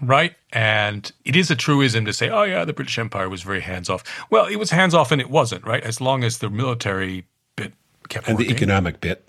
right? 0.02 0.34
And 0.52 1.10
it 1.24 1.36
is 1.36 1.50
a 1.50 1.56
truism 1.56 2.04
to 2.04 2.12
say, 2.12 2.28
oh, 2.28 2.42
yeah, 2.42 2.66
the 2.66 2.74
British 2.74 2.98
Empire 2.98 3.30
was 3.30 3.40
very 3.40 3.62
hands 3.62 3.88
off. 3.88 4.04
Well, 4.28 4.44
it 4.44 4.56
was 4.56 4.68
hands 4.68 4.92
off 4.92 5.10
and 5.10 5.22
it 5.22 5.30
wasn't, 5.30 5.66
right? 5.66 5.82
As 5.82 6.02
long 6.02 6.22
as 6.22 6.40
the 6.40 6.50
military 6.50 7.24
bit 7.56 7.72
kept 8.10 8.28
And 8.28 8.36
working, 8.36 8.48
the 8.48 8.54
economic 8.54 9.00
bit. 9.00 9.26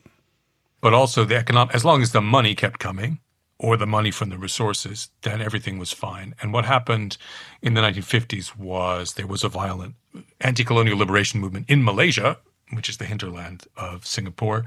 But 0.82 0.94
also 0.94 1.24
the 1.24 1.38
economic, 1.38 1.74
as 1.74 1.86
long 1.86 2.02
as 2.02 2.12
the 2.12 2.20
money 2.20 2.54
kept 2.54 2.82
coming 2.82 3.20
or 3.60 3.78
the 3.78 3.88
money 3.88 4.12
from 4.12 4.30
the 4.30 4.38
resources, 4.38 5.08
then 5.22 5.42
everything 5.42 5.80
was 5.80 5.94
fine. 5.94 6.36
And 6.42 6.52
what 6.52 6.66
happened 6.66 7.16
in 7.62 7.76
the 7.76 7.82
1950s 7.82 8.58
was 8.58 9.14
there 9.14 9.26
was 9.26 9.46
a 9.46 9.48
violent 9.48 9.96
anti 10.42 10.66
colonial 10.66 10.98
liberation 10.98 11.40
movement 11.40 11.70
in 11.70 11.82
Malaysia, 11.82 12.40
which 12.74 12.90
is 12.90 12.98
the 12.98 13.06
hinterland 13.06 13.64
of 13.78 14.06
Singapore. 14.06 14.66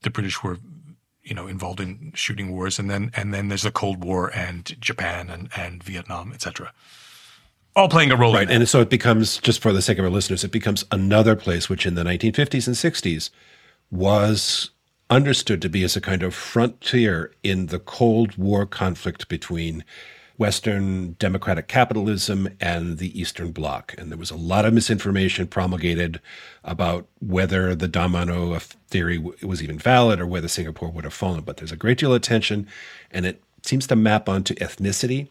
The 0.00 0.10
British 0.10 0.42
were 0.42 0.56
you 1.22 1.34
know 1.34 1.46
involved 1.46 1.80
in 1.80 2.12
shooting 2.14 2.50
wars 2.52 2.78
and 2.78 2.90
then 2.90 3.10
and 3.14 3.32
then 3.32 3.48
there's 3.48 3.62
the 3.62 3.70
cold 3.70 4.04
war 4.04 4.28
and 4.34 4.80
japan 4.80 5.30
and 5.30 5.48
and 5.56 5.82
vietnam 5.82 6.32
etc 6.32 6.72
all 7.74 7.88
playing 7.88 8.10
a 8.10 8.16
role 8.16 8.34
right 8.34 8.50
and 8.50 8.68
so 8.68 8.80
it 8.80 8.90
becomes 8.90 9.38
just 9.38 9.60
for 9.60 9.72
the 9.72 9.82
sake 9.82 9.98
of 9.98 10.04
our 10.04 10.10
listeners 10.10 10.44
it 10.44 10.52
becomes 10.52 10.84
another 10.90 11.36
place 11.36 11.68
which 11.68 11.86
in 11.86 11.94
the 11.94 12.02
1950s 12.02 12.66
and 12.66 12.76
60s 12.76 13.30
was 13.90 14.70
understood 15.10 15.60
to 15.60 15.68
be 15.68 15.84
as 15.84 15.94
a 15.94 16.00
kind 16.00 16.22
of 16.22 16.34
frontier 16.34 17.32
in 17.42 17.66
the 17.66 17.78
cold 17.78 18.36
war 18.36 18.64
conflict 18.64 19.28
between 19.28 19.84
Western 20.36 21.12
democratic 21.18 21.68
capitalism 21.68 22.48
and 22.60 22.98
the 22.98 23.18
Eastern 23.18 23.52
Bloc. 23.52 23.94
And 23.98 24.10
there 24.10 24.18
was 24.18 24.30
a 24.30 24.36
lot 24.36 24.64
of 24.64 24.74
misinformation 24.74 25.46
promulgated 25.46 26.20
about 26.64 27.06
whether 27.20 27.74
the 27.74 27.88
domino 27.88 28.58
theory 28.58 29.18
was 29.18 29.62
even 29.62 29.78
valid 29.78 30.20
or 30.20 30.26
whether 30.26 30.48
Singapore 30.48 30.90
would 30.90 31.04
have 31.04 31.14
fallen. 31.14 31.42
But 31.42 31.58
there's 31.58 31.72
a 31.72 31.76
great 31.76 31.98
deal 31.98 32.14
of 32.14 32.22
tension, 32.22 32.66
and 33.10 33.26
it 33.26 33.42
seems 33.62 33.86
to 33.88 33.96
map 33.96 34.28
onto 34.28 34.54
ethnicity. 34.56 35.28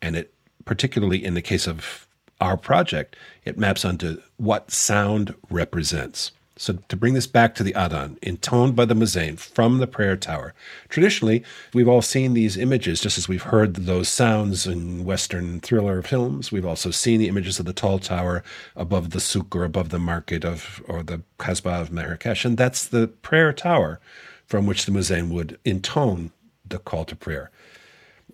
And 0.00 0.16
it, 0.16 0.34
particularly 0.64 1.24
in 1.24 1.34
the 1.34 1.42
case 1.42 1.66
of 1.66 2.06
our 2.40 2.56
project, 2.56 3.16
it 3.44 3.58
maps 3.58 3.84
onto 3.84 4.20
what 4.36 4.70
sound 4.70 5.34
represents. 5.48 6.32
So 6.62 6.74
to 6.74 6.96
bring 6.96 7.14
this 7.14 7.26
back 7.26 7.56
to 7.56 7.64
the 7.64 7.72
Adhan, 7.72 8.18
intoned 8.22 8.76
by 8.76 8.84
the 8.84 8.94
Muezzin 8.94 9.36
from 9.36 9.78
the 9.78 9.88
prayer 9.88 10.16
tower. 10.16 10.54
Traditionally, 10.88 11.42
we've 11.74 11.88
all 11.88 12.02
seen 12.02 12.34
these 12.34 12.56
images, 12.56 13.00
just 13.00 13.18
as 13.18 13.26
we've 13.26 13.42
heard 13.42 13.74
those 13.74 14.08
sounds 14.08 14.64
in 14.64 15.04
Western 15.04 15.58
thriller 15.58 16.02
films. 16.02 16.52
We've 16.52 16.64
also 16.64 16.92
seen 16.92 17.18
the 17.18 17.26
images 17.26 17.58
of 17.58 17.66
the 17.66 17.72
tall 17.72 17.98
tower 17.98 18.44
above 18.76 19.10
the 19.10 19.18
souk 19.18 19.56
or 19.56 19.64
above 19.64 19.88
the 19.88 19.98
market 19.98 20.44
of 20.44 20.80
or 20.86 21.02
the 21.02 21.22
Kasbah 21.40 21.80
of 21.80 21.90
Marrakesh, 21.90 22.44
and 22.44 22.56
that's 22.56 22.86
the 22.86 23.08
prayer 23.08 23.52
tower 23.52 23.98
from 24.46 24.64
which 24.64 24.86
the 24.86 24.92
Muezzin 24.92 25.30
would 25.30 25.58
intone 25.64 26.30
the 26.64 26.78
call 26.78 27.04
to 27.06 27.16
prayer. 27.16 27.50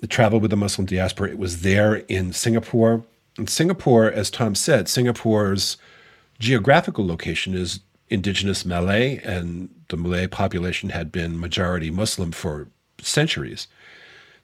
The 0.00 0.06
travel 0.06 0.38
with 0.38 0.50
the 0.50 0.56
Muslim 0.58 0.84
diaspora, 0.86 1.30
it 1.30 1.38
was 1.38 1.62
there 1.62 1.94
in 1.94 2.34
Singapore. 2.34 3.04
In 3.38 3.46
Singapore, 3.46 4.12
as 4.12 4.30
Tom 4.30 4.54
said, 4.54 4.86
Singapore's 4.86 5.78
geographical 6.38 7.06
location 7.06 7.54
is 7.54 7.80
indigenous 8.10 8.64
Malay, 8.64 9.20
and 9.24 9.68
the 9.88 9.96
Malay 9.96 10.26
population 10.26 10.90
had 10.90 11.12
been 11.12 11.38
majority 11.38 11.90
Muslim 11.90 12.32
for 12.32 12.68
centuries. 13.00 13.68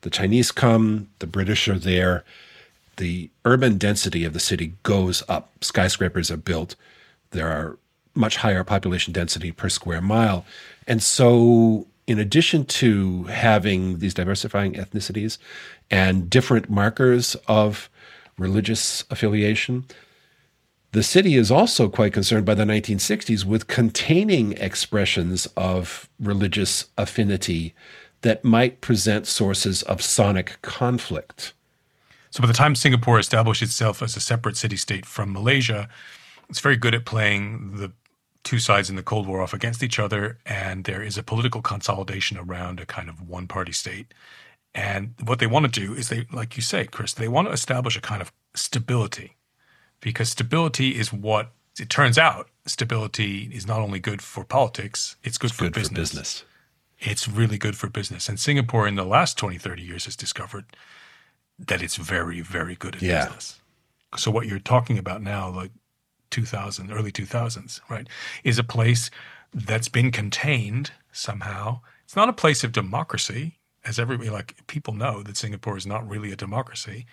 The 0.02 0.10
Chinese 0.10 0.52
come, 0.52 1.08
the 1.18 1.26
British 1.26 1.66
are 1.68 1.78
there. 1.78 2.24
The 2.96 3.30
urban 3.44 3.78
density 3.78 4.24
of 4.24 4.32
the 4.32 4.40
city 4.40 4.74
goes 4.82 5.22
up. 5.28 5.50
Skyscrapers 5.62 6.30
are 6.30 6.36
built. 6.36 6.76
There 7.30 7.48
are 7.48 7.78
much 8.14 8.36
higher 8.36 8.62
population 8.62 9.12
density 9.12 9.50
per 9.50 9.68
square 9.68 10.00
mile. 10.00 10.44
And 10.86 11.02
so, 11.02 11.86
in 12.06 12.18
addition 12.18 12.64
to 12.66 13.24
having 13.24 13.98
these 13.98 14.14
diversifying 14.14 14.74
ethnicities 14.74 15.38
and 15.90 16.30
different 16.30 16.70
markers 16.70 17.34
of 17.48 17.88
religious 18.38 19.04
affiliation, 19.10 19.84
the 20.94 21.02
city 21.02 21.34
is 21.34 21.50
also 21.50 21.88
quite 21.88 22.12
concerned 22.12 22.46
by 22.46 22.54
the 22.54 22.62
1960s 22.62 23.44
with 23.44 23.66
containing 23.66 24.52
expressions 24.52 25.48
of 25.56 26.08
religious 26.20 26.84
affinity 26.96 27.74
that 28.20 28.44
might 28.44 28.80
present 28.80 29.26
sources 29.26 29.82
of 29.82 30.00
sonic 30.00 30.56
conflict. 30.62 31.52
So, 32.30 32.42
by 32.42 32.46
the 32.46 32.52
time 32.52 32.76
Singapore 32.76 33.18
established 33.18 33.60
itself 33.60 34.02
as 34.02 34.16
a 34.16 34.20
separate 34.20 34.56
city 34.56 34.76
state 34.76 35.04
from 35.04 35.32
Malaysia, 35.32 35.88
it's 36.48 36.60
very 36.60 36.76
good 36.76 36.94
at 36.94 37.04
playing 37.04 37.76
the 37.76 37.90
two 38.44 38.60
sides 38.60 38.88
in 38.88 38.94
the 38.94 39.02
Cold 39.02 39.26
War 39.26 39.42
off 39.42 39.52
against 39.52 39.82
each 39.82 39.98
other, 39.98 40.38
and 40.46 40.84
there 40.84 41.02
is 41.02 41.18
a 41.18 41.24
political 41.24 41.60
consolidation 41.60 42.38
around 42.38 42.78
a 42.78 42.86
kind 42.86 43.08
of 43.08 43.28
one 43.28 43.48
party 43.48 43.72
state. 43.72 44.14
And 44.76 45.14
what 45.24 45.40
they 45.40 45.48
want 45.48 45.64
to 45.66 45.80
do 45.80 45.92
is 45.92 46.08
they, 46.08 46.28
like 46.32 46.54
you 46.54 46.62
say, 46.62 46.86
Chris, 46.86 47.14
they 47.14 47.26
want 47.26 47.48
to 47.48 47.52
establish 47.52 47.96
a 47.96 48.00
kind 48.00 48.22
of 48.22 48.32
stability 48.54 49.34
because 50.04 50.28
stability 50.28 50.98
is 50.98 51.12
what 51.14 51.50
it 51.80 51.88
turns 51.88 52.18
out. 52.18 52.48
Stability 52.66 53.50
is 53.52 53.66
not 53.66 53.80
only 53.80 53.98
good 53.98 54.20
for 54.20 54.44
politics, 54.44 55.16
it's 55.24 55.38
good, 55.38 55.50
it's 55.50 55.56
for, 55.56 55.64
good 55.64 55.72
business. 55.72 56.10
for 56.10 56.16
business. 56.16 56.44
It's 56.98 57.26
really 57.26 57.56
good 57.56 57.74
for 57.74 57.88
business. 57.88 58.28
And 58.28 58.38
Singapore 58.38 58.86
in 58.86 58.96
the 58.96 59.04
last 59.04 59.38
20, 59.38 59.56
30 59.56 59.82
years 59.82 60.04
has 60.04 60.14
discovered 60.14 60.66
that 61.58 61.80
it's 61.80 61.96
very, 61.96 62.42
very 62.42 62.74
good 62.74 62.96
at 62.96 63.02
yeah. 63.02 63.24
business. 63.24 63.60
So 64.16 64.30
what 64.30 64.46
you're 64.46 64.58
talking 64.58 64.98
about 64.98 65.22
now, 65.22 65.48
like 65.48 65.70
2000, 66.30 66.92
early 66.92 67.10
2000s, 67.10 67.80
right, 67.88 68.06
is 68.44 68.58
a 68.58 68.64
place 68.64 69.10
that's 69.54 69.88
been 69.88 70.12
contained 70.12 70.92
somehow. 71.12 71.80
It's 72.04 72.14
not 72.14 72.28
a 72.28 72.34
place 72.34 72.62
of 72.62 72.72
democracy, 72.72 73.58
as 73.86 73.98
everybody, 73.98 74.28
like 74.28 74.54
people 74.66 74.92
know 74.92 75.22
that 75.22 75.38
Singapore 75.38 75.78
is 75.78 75.86
not 75.86 76.06
really 76.06 76.30
a 76.30 76.36
democracy 76.36 77.06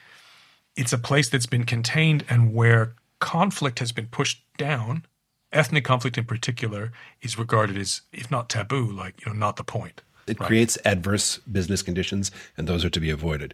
it's 0.75 0.93
a 0.93 0.97
place 0.97 1.29
that's 1.29 1.45
been 1.45 1.65
contained 1.65 2.25
and 2.29 2.53
where 2.53 2.95
conflict 3.19 3.79
has 3.79 3.91
been 3.91 4.07
pushed 4.07 4.43
down. 4.57 5.05
Ethnic 5.51 5.83
conflict 5.83 6.17
in 6.17 6.25
particular 6.25 6.91
is 7.21 7.37
regarded 7.37 7.77
as, 7.77 8.01
if 8.13 8.31
not 8.31 8.49
taboo, 8.49 8.89
like, 8.89 9.25
you 9.25 9.31
know, 9.31 9.37
not 9.37 9.57
the 9.57 9.63
point. 9.63 10.01
It 10.27 10.39
right? 10.39 10.47
creates 10.47 10.77
adverse 10.85 11.37
business 11.39 11.81
conditions, 11.81 12.31
and 12.55 12.67
those 12.67 12.85
are 12.85 12.89
to 12.89 12.99
be 12.99 13.09
avoided. 13.09 13.53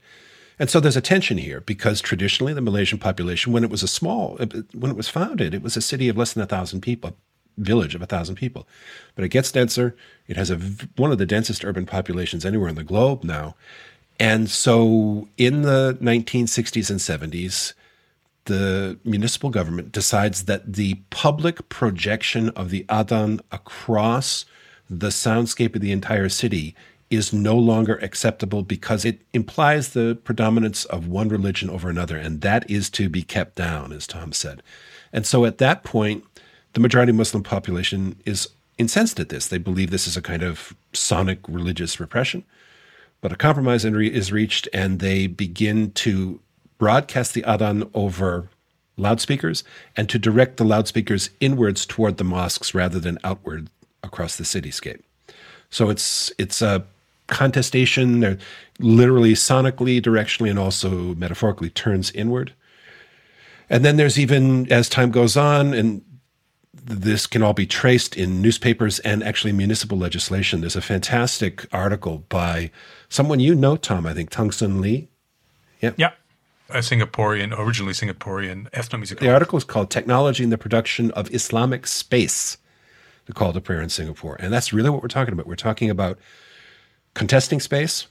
And 0.60 0.70
so 0.70 0.80
there's 0.80 0.98
a 0.98 1.02
tension 1.02 1.38
here 1.38 1.62
because 1.62 2.02
traditionally 2.02 2.54
the 2.54 2.62
Malaysian 2.62 2.98
population, 3.00 3.54
when 3.54 3.64
it 3.64 3.70
was 3.70 3.84
a 3.84 3.88
small, 3.88 4.38
uh, 4.40 4.48
when 4.74 4.92
it 4.92 4.98
was 4.98 5.10
founded, 5.10 5.54
it 5.54 5.62
was 5.62 5.78
a 5.78 5.82
city 5.82 6.10
of 6.10 6.18
less 6.18 6.34
than 6.34 6.44
a 6.44 6.48
thousand 6.48 6.82
people, 6.82 7.12
a 7.12 7.62
village 7.62 7.96
of 7.96 8.02
a 8.02 8.08
thousand 8.08 8.36
people. 8.36 8.68
But 9.16 9.24
it 9.24 9.30
gets 9.30 9.52
denser. 9.52 9.96
It 10.28 10.36
has 10.36 10.50
a, 10.50 10.60
one 10.96 11.12
of 11.12 11.20
the 11.20 11.26
densest 11.26 11.64
urban 11.64 11.86
populations 11.86 12.46
anywhere 12.46 12.70
in 12.70 12.76
the 12.76 12.84
globe 12.84 13.24
now. 13.24 13.56
And 14.20 14.50
so 14.50 15.28
in 15.38 15.62
the 15.62 15.98
1960s 16.02 16.90
and 16.90 17.00
70s, 17.00 17.74
the 18.46 18.98
municipal 19.04 19.50
government 19.50 19.92
decides 19.92 20.46
that 20.46 20.74
the 20.74 20.96
public 21.10 21.70
projection 21.70 22.50
of 22.52 22.70
the 22.70 22.86
Adhan 22.86 23.42
across 23.52 24.46
the 24.90 25.10
soundscape 25.10 25.76
of 25.76 25.82
the 25.82 25.92
entire 25.92 26.30
city 26.30 26.76
is 27.10 27.32
no 27.32 27.56
longer 27.56 27.98
acceptable 28.02 28.64
because 28.64 29.06
it 29.06 29.22
implies 29.34 29.90
the 29.90 30.18
predominance 30.24 30.86
of 30.86 31.08
one 31.08 31.30
religion 31.30 31.70
over 31.70 31.90
another, 31.90 32.18
and 32.18 32.42
that 32.42 32.70
is 32.70 32.90
to 32.90 33.08
be 33.10 33.22
kept 33.22 33.56
down, 33.56 33.94
as 33.94 34.08
Tom 34.08 34.34
said. 34.34 34.62
And 35.14 35.26
so 35.26 35.46
at 35.46 35.58
that 35.60 35.84
point, 35.84 36.24
the 36.74 36.80
majority 36.80 37.12
Muslim 37.12 37.44
population 37.44 38.18
is 38.26 38.50
incensed 38.78 39.20
at 39.20 39.30
this. 39.30 39.48
They 39.48 39.58
believe 39.58 39.90
this 39.90 40.08
is 40.08 40.18
a 40.18 40.22
kind 40.22 40.44
of 40.44 40.76
sonic 40.94 41.40
religious 41.48 42.00
repression. 42.00 42.44
But 43.22 43.32
a 43.32 43.36
compromise 43.36 43.84
is 43.84 44.32
reached, 44.32 44.68
and 44.74 45.00
they 45.00 45.28
begin 45.28 45.92
to 45.92 46.40
broadcast 46.78 47.34
the 47.34 47.42
adhan 47.42 47.90
over 47.94 48.50
loudspeakers 48.98 49.64
and 49.96 50.10
to 50.10 50.20
direct 50.20 50.58
the 50.58 50.64
loudspeakers 50.64 51.30
inwards 51.40 51.86
toward 51.86 52.18
the 52.18 52.24
mosques 52.24 52.74
rather 52.74 53.00
than 53.00 53.18
outward 53.24 53.70
across 54.04 54.36
the 54.36 54.44
cityscape. 54.44 55.02
So 55.70 55.90
it's 55.90 56.32
it's 56.38 56.62
a 56.62 56.86
contestation, 57.28 58.40
literally 58.80 59.34
sonically, 59.34 60.02
directionally, 60.02 60.50
and 60.50 60.60
also 60.60 61.16
metaphorically 61.16 61.70
turns 61.70 62.12
inward. 62.12 62.54
And 63.70 63.84
then 63.84 63.98
there's 63.98 64.18
even 64.18 64.72
as 64.72 64.88
time 64.88 65.12
goes 65.12 65.36
on, 65.36 65.74
and 65.74 66.02
this 66.88 67.28
can 67.28 67.44
all 67.44 67.54
be 67.54 67.66
traced 67.66 68.16
in 68.16 68.42
newspapers 68.42 69.00
and 69.00 69.24
actually 69.24 69.52
municipal 69.52 69.98
legislation. 69.98 70.62
There's 70.62 70.76
a 70.76 70.82
fantastic 70.82 71.66
article 71.74 72.24
by 72.30 72.72
someone 73.10 73.40
you 73.40 73.56
know, 73.56 73.76
Tom, 73.76 74.06
I 74.06 74.14
think, 74.14 74.30
Tong 74.30 74.52
Soon 74.52 74.82
Lee. 74.82 75.10
Yeah. 75.82 75.92
Yeah. 75.98 76.12
A 76.70 76.80
Singaporean, 76.80 77.58
originally 77.58 77.94
Singaporean 77.94 78.70
ethnomusicologist. 78.72 79.20
The 79.20 79.34
article 79.34 79.58
is 79.58 79.64
called 79.64 79.90
Technology 79.90 80.44
in 80.44 80.50
the 80.50 80.58
Production 80.58 81.12
of 81.12 81.34
Islamic 81.34 81.88
Space, 81.88 82.58
the 83.26 83.34
call 83.34 83.54
to 83.54 83.62
prayer 83.62 83.82
in 83.82 83.90
Singapore. 83.90 84.36
And 84.40 84.52
that's 84.52 84.74
really 84.74 84.90
what 84.90 85.02
we're 85.02 85.08
talking 85.08 85.34
about. 85.34 85.48
We're 85.48 85.56
talking 85.56 85.90
about 85.90 86.20
contesting 87.14 87.60
space 87.60 88.08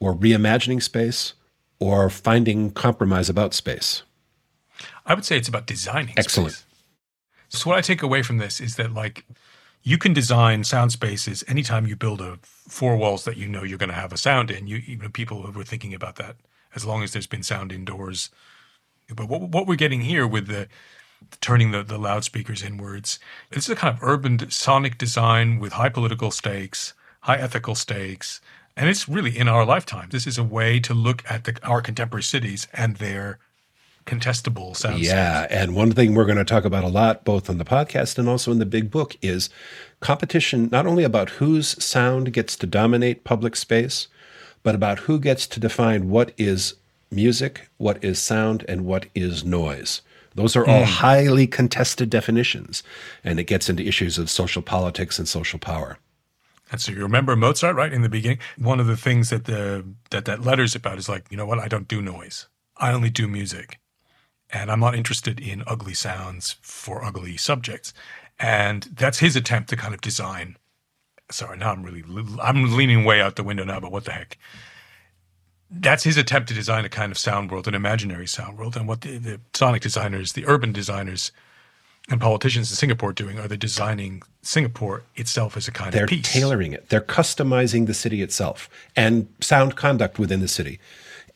or 0.00 0.14
reimagining 0.14 0.82
space 0.82 1.34
or 1.78 2.10
finding 2.10 2.70
compromise 2.70 3.28
about 3.28 3.54
space. 3.54 4.02
I 5.06 5.14
would 5.14 5.24
say 5.24 5.36
it's 5.36 5.48
about 5.48 5.66
designing 5.66 6.14
Excellent. 6.16 6.52
Space. 6.52 6.66
So 7.52 7.68
what 7.68 7.78
I 7.78 7.82
take 7.82 8.02
away 8.02 8.22
from 8.22 8.38
this 8.38 8.60
is 8.60 8.76
that 8.76 8.94
like 8.94 9.26
you 9.82 9.98
can 9.98 10.12
design 10.12 10.64
sound 10.64 10.92
spaces 10.92 11.44
anytime 11.46 11.86
you 11.86 11.96
build 11.96 12.20
a 12.20 12.38
four 12.42 12.96
walls 12.96 13.24
that 13.24 13.36
you 13.36 13.46
know 13.46 13.62
you're 13.62 13.78
going 13.78 13.90
to 13.90 13.94
have 13.94 14.12
a 14.12 14.16
sound 14.16 14.50
in. 14.50 14.66
You 14.66 14.82
even 14.86 15.12
people 15.12 15.50
were 15.54 15.64
thinking 15.64 15.92
about 15.92 16.16
that 16.16 16.36
as 16.74 16.86
long 16.86 17.02
as 17.02 17.12
there's 17.12 17.26
been 17.26 17.42
sound 17.42 17.70
indoors. 17.70 18.30
But 19.14 19.28
what 19.28 19.42
what 19.42 19.66
we're 19.66 19.76
getting 19.76 20.00
here 20.00 20.26
with 20.26 20.46
the 20.46 20.68
turning 21.40 21.70
the, 21.70 21.82
the 21.82 21.98
loudspeakers 21.98 22.62
inwards. 22.62 23.18
This 23.50 23.64
is 23.64 23.70
a 23.70 23.76
kind 23.76 23.94
of 23.94 24.02
urban 24.02 24.50
sonic 24.50 24.98
design 24.98 25.58
with 25.60 25.74
high 25.74 25.88
political 25.88 26.30
stakes, 26.30 26.94
high 27.20 27.36
ethical 27.36 27.74
stakes, 27.74 28.40
and 28.76 28.88
it's 28.88 29.08
really 29.08 29.36
in 29.36 29.46
our 29.46 29.64
lifetime. 29.64 30.08
This 30.10 30.26
is 30.26 30.38
a 30.38 30.44
way 30.44 30.80
to 30.80 30.94
look 30.94 31.22
at 31.30 31.44
the, 31.44 31.56
our 31.62 31.82
contemporary 31.82 32.22
cities 32.22 32.66
and 32.72 32.96
their 32.96 33.38
contestable 34.06 34.76
sounds. 34.76 35.00
Yeah, 35.00 35.46
and 35.50 35.74
one 35.74 35.92
thing 35.92 36.14
we're 36.14 36.24
going 36.24 36.38
to 36.38 36.44
talk 36.44 36.64
about 36.64 36.84
a 36.84 36.88
lot, 36.88 37.24
both 37.24 37.48
on 37.48 37.58
the 37.58 37.64
podcast 37.64 38.18
and 38.18 38.28
also 38.28 38.50
in 38.50 38.58
the 38.58 38.66
big 38.66 38.90
book, 38.90 39.16
is 39.22 39.48
competition. 40.00 40.68
Not 40.70 40.86
only 40.86 41.04
about 41.04 41.30
whose 41.30 41.82
sound 41.82 42.32
gets 42.32 42.56
to 42.56 42.66
dominate 42.66 43.24
public 43.24 43.56
space, 43.56 44.08
but 44.62 44.74
about 44.74 45.00
who 45.00 45.18
gets 45.18 45.46
to 45.48 45.60
define 45.60 46.08
what 46.08 46.32
is 46.36 46.74
music, 47.10 47.68
what 47.78 48.02
is 48.02 48.18
sound, 48.18 48.64
and 48.68 48.84
what 48.84 49.06
is 49.14 49.44
noise. 49.44 50.02
Those 50.34 50.56
are 50.56 50.66
all 50.66 50.82
mm. 50.82 50.86
highly 50.86 51.46
contested 51.46 52.08
definitions, 52.08 52.82
and 53.22 53.38
it 53.38 53.44
gets 53.44 53.68
into 53.68 53.86
issues 53.86 54.18
of 54.18 54.30
social 54.30 54.62
politics 54.62 55.18
and 55.18 55.28
social 55.28 55.58
power. 55.58 55.98
And 56.70 56.80
so 56.80 56.90
you 56.90 57.02
remember 57.02 57.36
Mozart, 57.36 57.76
right? 57.76 57.92
In 57.92 58.00
the 58.00 58.08
beginning, 58.08 58.38
one 58.56 58.80
of 58.80 58.86
the 58.86 58.96
things 58.96 59.28
that 59.28 59.44
the 59.44 59.84
that 60.10 60.24
that 60.24 60.42
letter's 60.42 60.74
about 60.74 60.96
is 60.96 61.08
like, 61.08 61.26
you 61.30 61.36
know 61.36 61.44
what? 61.44 61.58
I 61.58 61.68
don't 61.68 61.86
do 61.86 62.00
noise. 62.00 62.48
I 62.78 62.92
only 62.92 63.10
do 63.10 63.28
music 63.28 63.78
and 64.52 64.70
I'm 64.70 64.80
not 64.80 64.94
interested 64.94 65.40
in 65.40 65.64
ugly 65.66 65.94
sounds 65.94 66.56
for 66.60 67.04
ugly 67.04 67.36
subjects. 67.36 67.94
And 68.38 68.84
that's 68.94 69.18
his 69.18 69.36
attempt 69.36 69.70
to 69.70 69.76
kind 69.76 69.94
of 69.94 70.00
design. 70.00 70.56
Sorry, 71.30 71.56
now 71.56 71.72
I'm 71.72 71.82
really 71.82 72.04
I'm 72.40 72.76
leaning 72.76 73.04
way 73.04 73.20
out 73.20 73.36
the 73.36 73.42
window 73.42 73.64
now, 73.64 73.80
but 73.80 73.92
what 73.92 74.04
the 74.04 74.12
heck? 74.12 74.36
That's 75.70 76.04
his 76.04 76.18
attempt 76.18 76.48
to 76.48 76.54
design 76.54 76.84
a 76.84 76.90
kind 76.90 77.10
of 77.10 77.16
sound 77.16 77.50
world, 77.50 77.66
an 77.66 77.74
imaginary 77.74 78.26
sound 78.26 78.58
world. 78.58 78.76
And 78.76 78.86
what 78.86 79.00
the, 79.00 79.16
the 79.16 79.40
sonic 79.54 79.80
designers, 79.80 80.34
the 80.34 80.46
urban 80.46 80.72
designers, 80.72 81.32
and 82.10 82.20
politicians 82.20 82.70
in 82.70 82.76
Singapore 82.76 83.12
doing? 83.12 83.38
Are 83.38 83.48
they 83.48 83.56
designing 83.56 84.22
Singapore 84.42 85.02
itself 85.14 85.56
as 85.56 85.68
a 85.68 85.72
kind 85.72 85.92
They're 85.92 86.04
of 86.04 86.10
piece? 86.10 86.30
They're 86.30 86.42
tailoring 86.42 86.72
it. 86.72 86.88
They're 86.88 87.00
customizing 87.00 87.86
the 87.86 87.94
city 87.94 88.22
itself 88.22 88.68
and 88.96 89.28
sound 89.40 89.76
conduct 89.76 90.18
within 90.18 90.40
the 90.40 90.48
city. 90.48 90.80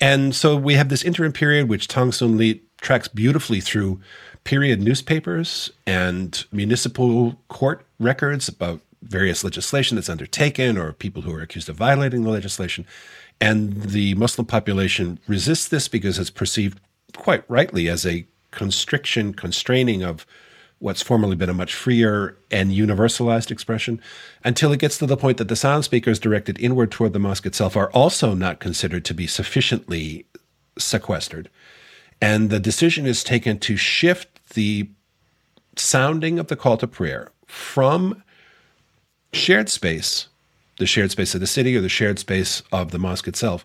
And 0.01 0.35
so 0.35 0.57
we 0.57 0.75
have 0.75 0.89
this 0.89 1.03
interim 1.03 1.33
period, 1.33 1.69
which 1.69 1.89
Tong 1.89 2.13
Soon 2.13 2.37
Lee 2.37 2.61
tracks 2.87 3.09
beautifully 3.09 3.61
through 3.61 4.01
period 4.45 4.81
newspapers 4.81 5.73
and 5.89 6.45
municipal 6.53 7.37
court 7.49 7.85
records 7.99 8.49
about 8.49 8.81
various 9.03 9.43
legislation 9.43 9.97
that's 9.97 10.09
undertaken 10.09 10.79
or 10.79 10.93
people 10.93 11.23
who 11.23 11.35
are 11.35 11.43
accused 11.43 11.69
of 11.69 11.75
violating 11.75 12.23
the 12.23 12.31
legislation. 12.31 12.87
And 13.41 13.83
the 13.83 14.15
Muslim 14.15 14.47
population 14.47 15.19
resists 15.27 15.67
this 15.67 15.89
because 15.89 16.17
it's 16.21 16.31
perceived 16.31 16.79
quite 17.17 17.43
rightly 17.49 17.89
as 17.89 18.07
a 18.07 18.25
constriction, 18.53 19.35
constraining 19.35 20.05
of 20.05 20.25
what's 20.79 21.03
formerly 21.03 21.35
been 21.35 21.51
a 21.51 21.55
much 21.55 21.75
freer 21.75 22.37
and 22.53 22.71
universalized 22.71 23.51
expression, 23.51 24.01
until 24.45 24.73
it 24.73 24.79
gets 24.79 24.97
to 24.99 25.07
the 25.07 25.17
point 25.17 25.39
that 25.39 25.49
the 25.49 25.57
sound 25.57 25.83
speakers 25.83 26.21
directed 26.21 26.57
inward 26.61 26.93
toward 26.93 27.13
the 27.13 27.19
mosque 27.19 27.47
itself 27.47 27.77
are 27.77 27.91
also 27.91 28.33
not 28.33 28.61
considered 28.61 29.05
to 29.05 29.15
be 29.15 29.27
sufficiently 29.27 30.25
sequestered. 30.79 31.51
And 32.21 32.51
the 32.51 32.61
decision 32.61 33.07
is 33.07 33.23
taken 33.23 33.59
to 33.61 33.77
shift 33.77 34.51
the 34.55 34.89
sounding 35.77 36.39
of 36.39 36.47
the 36.47 36.57
call 36.57 36.77
to 36.79 36.87
prayer 36.87 37.31
from 37.47 38.23
shared 39.33 39.69
space, 39.69 40.29
the 40.79 40.87
shared 40.87 41.11
space 41.11 41.35
of 41.35 41.41
the 41.41 41.47
city 41.47 41.77
or 41.77 41.81
the 41.81 41.89
shared 41.89 42.19
space 42.19 42.63
of 42.73 42.91
the 42.91 42.99
mosque 42.99 43.29
itself, 43.29 43.65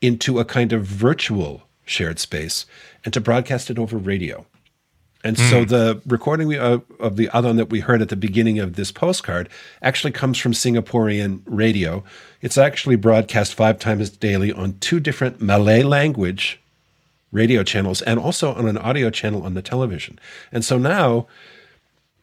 into 0.00 0.38
a 0.38 0.44
kind 0.44 0.72
of 0.72 0.84
virtual 0.84 1.62
shared 1.84 2.18
space 2.18 2.66
and 3.04 3.12
to 3.14 3.20
broadcast 3.20 3.70
it 3.70 3.78
over 3.78 3.96
radio. 3.96 4.46
And 5.24 5.36
mm. 5.36 5.50
so 5.50 5.62
hmm. 5.62 5.68
the 5.68 6.02
recording 6.06 6.46
we, 6.46 6.58
uh, 6.58 6.78
of 7.00 7.16
the 7.16 7.26
adhan 7.28 7.56
that 7.56 7.70
we 7.70 7.80
heard 7.80 8.02
at 8.02 8.08
the 8.08 8.16
beginning 8.16 8.60
of 8.60 8.76
this 8.76 8.92
postcard 8.92 9.48
actually 9.82 10.12
comes 10.12 10.38
from 10.38 10.52
Singaporean 10.52 11.42
radio. 11.44 12.04
It's 12.40 12.56
actually 12.56 12.96
broadcast 12.96 13.54
five 13.54 13.80
times 13.80 14.10
daily 14.10 14.52
on 14.52 14.78
two 14.78 15.00
different 15.00 15.42
Malay 15.42 15.82
language 15.82 16.60
radio 17.32 17.62
channels 17.62 18.02
and 18.02 18.18
also 18.18 18.54
on 18.54 18.66
an 18.68 18.78
audio 18.78 19.10
channel 19.10 19.42
on 19.42 19.54
the 19.54 19.62
television. 19.62 20.18
And 20.50 20.64
so 20.64 20.78
now, 20.78 21.26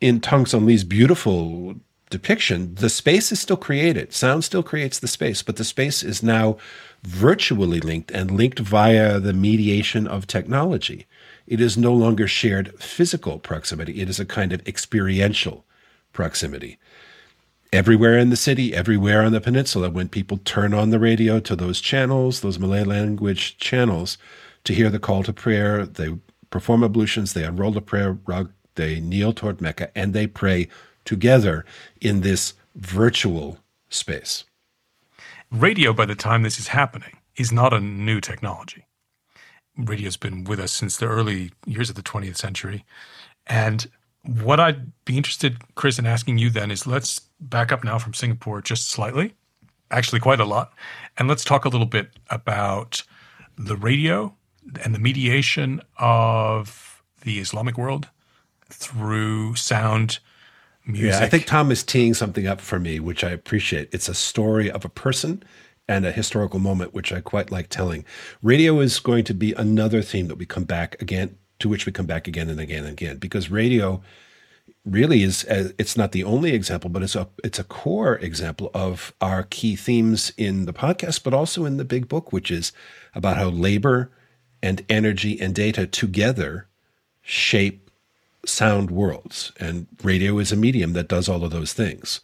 in 0.01 0.19
Tong 0.19 0.45
Soon 0.45 0.65
Lee's 0.65 0.83
beautiful 0.83 1.75
depiction, 2.09 2.75
the 2.75 2.89
space 2.89 3.31
is 3.31 3.39
still 3.39 3.57
created. 3.57 4.13
Sound 4.13 4.43
still 4.43 4.63
creates 4.63 4.99
the 4.99 5.07
space, 5.07 5.41
but 5.41 5.55
the 5.55 5.63
space 5.63 6.03
is 6.03 6.21
now 6.21 6.57
virtually 7.03 7.79
linked 7.79 8.11
and 8.11 8.31
linked 8.31 8.59
via 8.59 9.19
the 9.19 9.33
mediation 9.33 10.07
of 10.07 10.27
technology. 10.27 11.05
It 11.47 11.61
is 11.61 11.77
no 11.77 11.93
longer 11.93 12.27
shared 12.27 12.79
physical 12.79 13.39
proximity, 13.39 14.01
it 14.01 14.09
is 14.09 14.19
a 14.19 14.25
kind 14.25 14.51
of 14.51 14.67
experiential 14.67 15.65
proximity. 16.13 16.77
Everywhere 17.73 18.17
in 18.17 18.29
the 18.29 18.37
city, 18.37 18.73
everywhere 18.73 19.21
on 19.21 19.33
the 19.33 19.41
peninsula, 19.41 19.89
when 19.89 20.07
people 20.07 20.39
turn 20.45 20.73
on 20.73 20.89
the 20.89 20.99
radio 20.99 21.39
to 21.41 21.55
those 21.55 21.81
channels, 21.81 22.41
those 22.41 22.57
Malay 22.57 22.83
language 22.83 23.57
channels, 23.57 24.17
to 24.65 24.73
hear 24.73 24.89
the 24.89 24.99
call 24.99 25.23
to 25.23 25.33
prayer, 25.33 25.85
they 25.85 26.17
perform 26.49 26.83
ablutions, 26.83 27.33
they 27.33 27.43
unroll 27.43 27.71
the 27.71 27.81
prayer 27.81 28.17
rug, 28.25 28.51
they 28.75 28.99
kneel 28.99 29.33
toward 29.33 29.61
Mecca, 29.61 29.89
and 29.97 30.13
they 30.13 30.27
pray 30.27 30.67
together 31.05 31.65
in 32.01 32.21
this 32.21 32.53
virtual 32.75 33.59
space. 33.89 34.43
Radio, 35.51 35.93
by 35.93 36.05
the 36.05 36.15
time 36.15 36.43
this 36.43 36.59
is 36.59 36.69
happening, 36.69 37.17
is 37.37 37.51
not 37.51 37.73
a 37.73 37.79
new 37.79 38.19
technology. 38.19 38.85
Radio's 39.77 40.17
been 40.17 40.43
with 40.43 40.59
us 40.59 40.71
since 40.71 40.97
the 40.97 41.05
early 41.05 41.51
years 41.65 41.89
of 41.89 41.95
the 41.95 42.01
20th 42.01 42.37
century. 42.37 42.85
And 43.45 43.89
what 44.23 44.59
I'd 44.59 44.91
be 45.05 45.17
interested, 45.17 45.57
Chris, 45.75 45.99
in 45.99 46.05
asking 46.05 46.37
you 46.37 46.49
then 46.49 46.71
is 46.71 46.87
let's 46.87 47.21
back 47.39 47.71
up 47.71 47.83
now 47.83 47.99
from 47.99 48.13
Singapore 48.13 48.61
just 48.61 48.89
slightly, 48.89 49.35
actually 49.91 50.19
quite 50.19 50.39
a 50.39 50.45
lot, 50.45 50.73
and 51.17 51.27
let's 51.27 51.43
talk 51.43 51.65
a 51.65 51.69
little 51.69 51.85
bit 51.85 52.09
about 52.29 53.03
the 53.57 53.75
radio 53.75 54.33
and 54.83 54.93
the 54.93 54.99
mediation 54.99 55.81
of 55.97 57.03
the 57.21 57.39
Islamic 57.39 57.77
world 57.77 58.09
through 58.69 59.55
sound 59.55 60.19
music. 60.85 61.19
Yeah, 61.19 61.25
I 61.25 61.29
think 61.29 61.45
Tom 61.45 61.71
is 61.71 61.83
teeing 61.83 62.13
something 62.13 62.47
up 62.47 62.61
for 62.61 62.79
me, 62.79 62.99
which 62.99 63.23
I 63.23 63.29
appreciate. 63.29 63.89
It's 63.91 64.09
a 64.09 64.13
story 64.13 64.69
of 64.69 64.85
a 64.85 64.89
person 64.89 65.43
and 65.87 66.05
a 66.05 66.11
historical 66.11 66.59
moment, 66.59 66.93
which 66.93 67.11
I 67.11 67.21
quite 67.21 67.51
like 67.51 67.69
telling. 67.69 68.05
Radio 68.41 68.79
is 68.79 68.99
going 68.99 69.23
to 69.25 69.33
be 69.33 69.53
another 69.53 70.01
theme 70.01 70.27
that 70.27 70.37
we 70.37 70.45
come 70.45 70.63
back 70.63 70.99
again, 71.01 71.37
to 71.59 71.69
which 71.69 71.85
we 71.85 71.91
come 71.91 72.07
back 72.07 72.27
again 72.27 72.49
and 72.49 72.59
again 72.59 72.83
and 72.83 72.93
again, 72.93 73.17
because 73.17 73.51
radio 73.51 74.01
really 74.83 75.23
is 75.23 75.45
uh, 75.45 75.69
it's 75.77 75.97
not 75.97 76.11
the 76.11 76.23
only 76.23 76.53
example 76.53 76.89
but 76.89 77.01
it's 77.01 77.15
a 77.15 77.27
it's 77.43 77.59
a 77.59 77.63
core 77.63 78.15
example 78.17 78.69
of 78.73 79.13
our 79.19 79.43
key 79.43 79.75
themes 79.75 80.31
in 80.37 80.65
the 80.65 80.73
podcast 80.73 81.23
but 81.23 81.33
also 81.33 81.65
in 81.65 81.77
the 81.77 81.85
big 81.85 82.07
book 82.07 82.31
which 82.31 82.51
is 82.51 82.71
about 83.15 83.37
how 83.37 83.47
labor 83.49 84.11
and 84.61 84.85
energy 84.89 85.39
and 85.39 85.53
data 85.53 85.85
together 85.85 86.67
shape 87.21 87.89
sound 88.45 88.91
worlds. 88.91 89.51
And 89.59 89.87
radio 90.03 90.37
is 90.39 90.51
a 90.51 90.55
medium 90.55 90.93
that 90.93 91.07
does 91.07 91.27
all 91.27 91.43
of 91.43 91.51
those 91.51 91.73
things. 91.73 92.21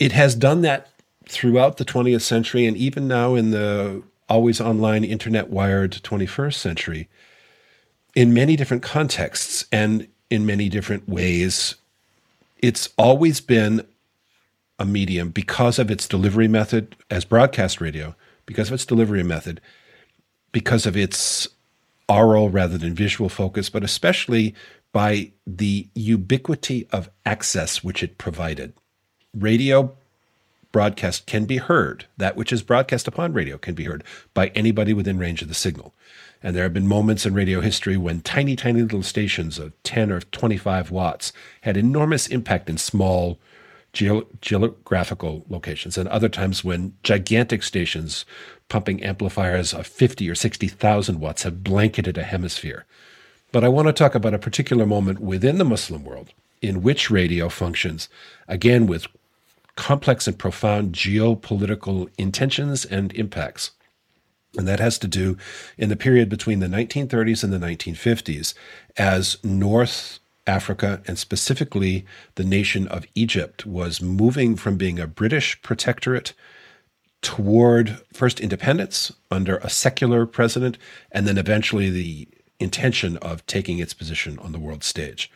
It 0.00 0.12
has 0.12 0.34
done 0.34 0.62
that 0.62 0.88
throughout 1.26 1.76
the 1.76 1.84
20th 1.84 2.22
century 2.22 2.66
and 2.66 2.76
even 2.76 3.06
now 3.06 3.34
in 3.34 3.50
the 3.50 4.02
always 4.28 4.60
online, 4.60 5.04
internet 5.04 5.48
wired 5.48 5.92
21st 5.92 6.54
century 6.54 7.08
in 8.14 8.34
many 8.34 8.56
different 8.56 8.82
contexts 8.82 9.64
and 9.72 10.06
in 10.30 10.44
many 10.44 10.68
different 10.68 11.08
ways. 11.08 11.76
It's 12.58 12.90
always 12.98 13.40
been 13.40 13.86
a 14.78 14.84
medium 14.84 15.30
because 15.30 15.78
of 15.78 15.90
its 15.90 16.06
delivery 16.06 16.48
method 16.48 16.96
as 17.10 17.24
broadcast 17.24 17.80
radio, 17.80 18.14
because 18.46 18.68
of 18.68 18.74
its 18.74 18.86
delivery 18.86 19.22
method, 19.22 19.60
because 20.52 20.86
of 20.86 20.96
its 20.96 21.48
aural 22.08 22.48
rather 22.48 22.78
than 22.78 22.94
visual 22.94 23.28
focus, 23.28 23.68
but 23.68 23.84
especially 23.84 24.54
by 24.92 25.30
the 25.46 25.88
ubiquity 25.94 26.86
of 26.90 27.10
access 27.26 27.84
which 27.84 28.02
it 28.02 28.18
provided. 28.18 28.72
Radio 29.34 29.96
broadcast 30.72 31.26
can 31.26 31.44
be 31.44 31.58
heard. 31.58 32.06
That 32.16 32.36
which 32.36 32.52
is 32.52 32.62
broadcast 32.62 33.08
upon 33.08 33.32
radio 33.32 33.58
can 33.58 33.74
be 33.74 33.84
heard 33.84 34.04
by 34.34 34.48
anybody 34.48 34.94
within 34.94 35.18
range 35.18 35.42
of 35.42 35.48
the 35.48 35.54
signal. 35.54 35.94
And 36.42 36.54
there 36.54 36.62
have 36.62 36.74
been 36.74 36.86
moments 36.86 37.26
in 37.26 37.34
radio 37.34 37.60
history 37.60 37.96
when 37.96 38.20
tiny, 38.20 38.54
tiny 38.54 38.82
little 38.82 39.02
stations 39.02 39.58
of 39.58 39.72
10 39.82 40.12
or 40.12 40.20
25 40.20 40.90
watts 40.90 41.32
had 41.62 41.76
enormous 41.76 42.26
impact 42.28 42.70
in 42.70 42.78
small 42.78 43.38
geographical 44.40 45.44
locations, 45.48 45.98
and 45.98 46.08
other 46.08 46.28
times 46.28 46.62
when 46.62 46.94
gigantic 47.02 47.62
stations 47.62 48.24
pumping 48.68 49.02
amplifiers 49.02 49.72
of 49.72 49.86
50 49.86 50.28
or 50.28 50.34
60,000 50.34 51.20
watts 51.20 51.42
have 51.42 51.64
blanketed 51.64 52.18
a 52.18 52.22
hemisphere. 52.22 52.84
But 53.50 53.64
I 53.64 53.68
want 53.68 53.88
to 53.88 53.92
talk 53.92 54.14
about 54.14 54.34
a 54.34 54.38
particular 54.38 54.86
moment 54.86 55.20
within 55.20 55.58
the 55.58 55.64
Muslim 55.64 56.04
world 56.04 56.32
in 56.60 56.82
which 56.82 57.10
radio 57.10 57.48
functions, 57.48 58.08
again, 58.46 58.86
with 58.86 59.06
complex 59.76 60.26
and 60.26 60.38
profound 60.38 60.92
geopolitical 60.92 62.08
intentions 62.18 62.84
and 62.84 63.12
impacts. 63.14 63.70
And 64.56 64.66
that 64.66 64.80
has 64.80 64.98
to 64.98 65.08
do 65.08 65.36
in 65.76 65.88
the 65.88 65.96
period 65.96 66.28
between 66.28 66.60
the 66.60 66.66
1930s 66.66 67.44
and 67.44 67.52
the 67.52 67.58
1950s 67.58 68.54
as 68.96 69.38
North 69.44 70.18
Africa 70.48 71.02
and 71.06 71.18
specifically 71.18 72.04
the 72.34 72.44
nation 72.44 72.88
of 72.88 73.06
Egypt 73.14 73.66
was 73.66 74.02
moving 74.02 74.56
from 74.56 74.76
being 74.76 74.98
a 74.98 75.06
British 75.06 75.60
protectorate 75.62 76.32
toward 77.20 78.00
first 78.12 78.40
independence 78.40 79.12
under 79.30 79.58
a 79.58 79.68
secular 79.68 80.24
president 80.26 80.78
and 81.12 81.26
then 81.26 81.38
eventually 81.38 81.90
the 81.90 82.28
intention 82.60 83.16
of 83.18 83.44
taking 83.46 83.78
its 83.78 83.94
position 83.94 84.38
on 84.38 84.52
the 84.52 84.58
world 84.58 84.82
stage. 84.82 85.30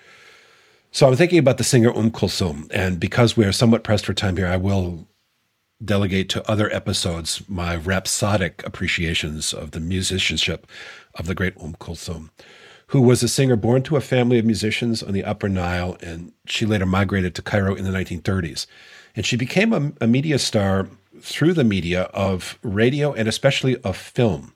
So 0.90 1.08
I'm 1.08 1.16
thinking 1.16 1.38
about 1.38 1.58
the 1.58 1.64
singer 1.64 1.90
Um 1.94 2.10
Kulthum, 2.10 2.70
and 2.70 3.00
because 3.00 3.36
we 3.36 3.44
are 3.44 3.52
somewhat 3.52 3.82
pressed 3.82 4.04
for 4.04 4.12
time 4.12 4.36
here, 4.36 4.46
I 4.46 4.58
will 4.58 5.08
delegate 5.82 6.28
to 6.30 6.50
other 6.50 6.72
episodes 6.72 7.42
my 7.48 7.74
rhapsodic 7.76 8.62
appreciations 8.66 9.52
of 9.52 9.70
the 9.70 9.80
musicianship 9.80 10.66
of 11.14 11.26
the 11.26 11.34
great 11.34 11.54
Um 11.58 11.74
Kulthum, 11.80 12.30
who 12.92 13.00
was 13.00 13.22
a 13.22 13.28
singer 13.28 13.56
born 13.56 13.82
to 13.82 13.96
a 13.96 14.02
family 14.02 14.38
of 14.38 14.44
musicians 14.44 15.02
on 15.02 15.14
the 15.14 15.24
Upper 15.24 15.48
Nile, 15.48 15.96
and 16.02 16.30
she 16.44 16.66
later 16.66 16.84
migrated 16.84 17.34
to 17.34 17.40
Cairo 17.40 17.74
in 17.74 17.84
the 17.84 17.90
1930s. 17.90 18.66
And 19.16 19.24
she 19.24 19.34
became 19.34 19.72
a, 19.72 19.92
a 20.02 20.06
media 20.06 20.38
star 20.38 20.88
through 21.18 21.54
the 21.54 21.64
media 21.64 22.02
of 22.12 22.58
radio 22.62 23.14
and 23.14 23.28
especially 23.28 23.78
of 23.78 23.96
film. 23.96 24.52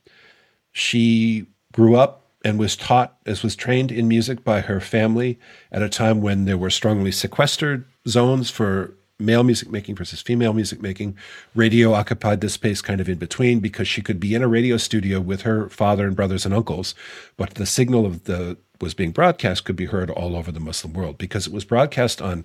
She 0.70 1.46
grew 1.72 1.96
up 1.96 2.26
and 2.44 2.58
was 2.58 2.76
taught 2.76 3.16
as 3.24 3.42
was 3.42 3.56
trained 3.56 3.90
in 3.90 4.06
music 4.06 4.44
by 4.44 4.60
her 4.60 4.80
family 4.80 5.38
at 5.72 5.80
a 5.80 5.88
time 5.88 6.20
when 6.20 6.44
there 6.44 6.58
were 6.58 6.68
strongly 6.68 7.12
sequestered 7.12 7.86
zones 8.06 8.50
for 8.50 8.92
male 9.18 9.42
music 9.42 9.70
making 9.70 9.96
versus 9.96 10.20
female 10.20 10.52
music 10.52 10.82
making. 10.82 11.16
Radio 11.54 11.92
occupied 11.92 12.40
this 12.40 12.54
space 12.54 12.82
kind 12.82 13.00
of 13.00 13.08
in 13.08 13.18
between 13.18 13.60
because 13.60 13.88
she 13.88 14.02
could 14.02 14.20
be 14.20 14.34
in 14.34 14.42
a 14.42 14.48
radio 14.48 14.76
studio 14.76 15.20
with 15.20 15.42
her 15.42 15.68
father 15.68 16.06
and 16.06 16.16
brothers 16.16 16.44
and 16.44 16.54
uncles, 16.54 16.94
but 17.36 17.54
the 17.54 17.66
signal 17.66 18.04
of 18.04 18.24
the 18.24 18.56
was 18.80 18.94
being 18.94 19.10
broadcast 19.10 19.64
could 19.64 19.76
be 19.76 19.86
heard 19.86 20.10
all 20.10 20.36
over 20.36 20.52
the 20.52 20.60
Muslim 20.60 20.92
world 20.92 21.16
because 21.16 21.46
it 21.46 21.52
was 21.52 21.64
broadcast 21.64 22.20
on 22.20 22.44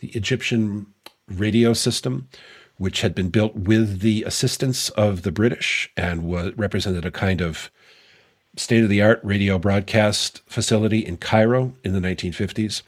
the 0.00 0.08
Egyptian 0.08 0.86
radio 1.28 1.72
system, 1.72 2.28
which 2.76 3.00
had 3.00 3.14
been 3.14 3.30
built 3.30 3.54
with 3.56 4.00
the 4.00 4.22
assistance 4.24 4.90
of 4.90 5.22
the 5.22 5.32
British 5.32 5.90
and 5.96 6.24
was, 6.24 6.52
represented 6.54 7.04
a 7.04 7.10
kind 7.10 7.40
of 7.40 7.70
state 8.56 8.82
of 8.82 8.88
the 8.88 9.00
art 9.00 9.20
radio 9.22 9.58
broadcast 9.58 10.42
facility 10.46 10.98
in 10.98 11.16
Cairo 11.16 11.72
in 11.84 11.92
the 11.92 12.00
1950s. 12.00 12.82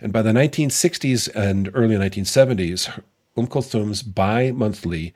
And 0.00 0.12
by 0.12 0.22
the 0.22 0.32
1960s 0.32 1.34
and 1.34 1.70
early 1.74 1.96
1970s, 1.96 3.02
Um 3.36 3.46
Kulthum's 3.46 4.02
bi 4.02 4.50
monthly 4.50 5.14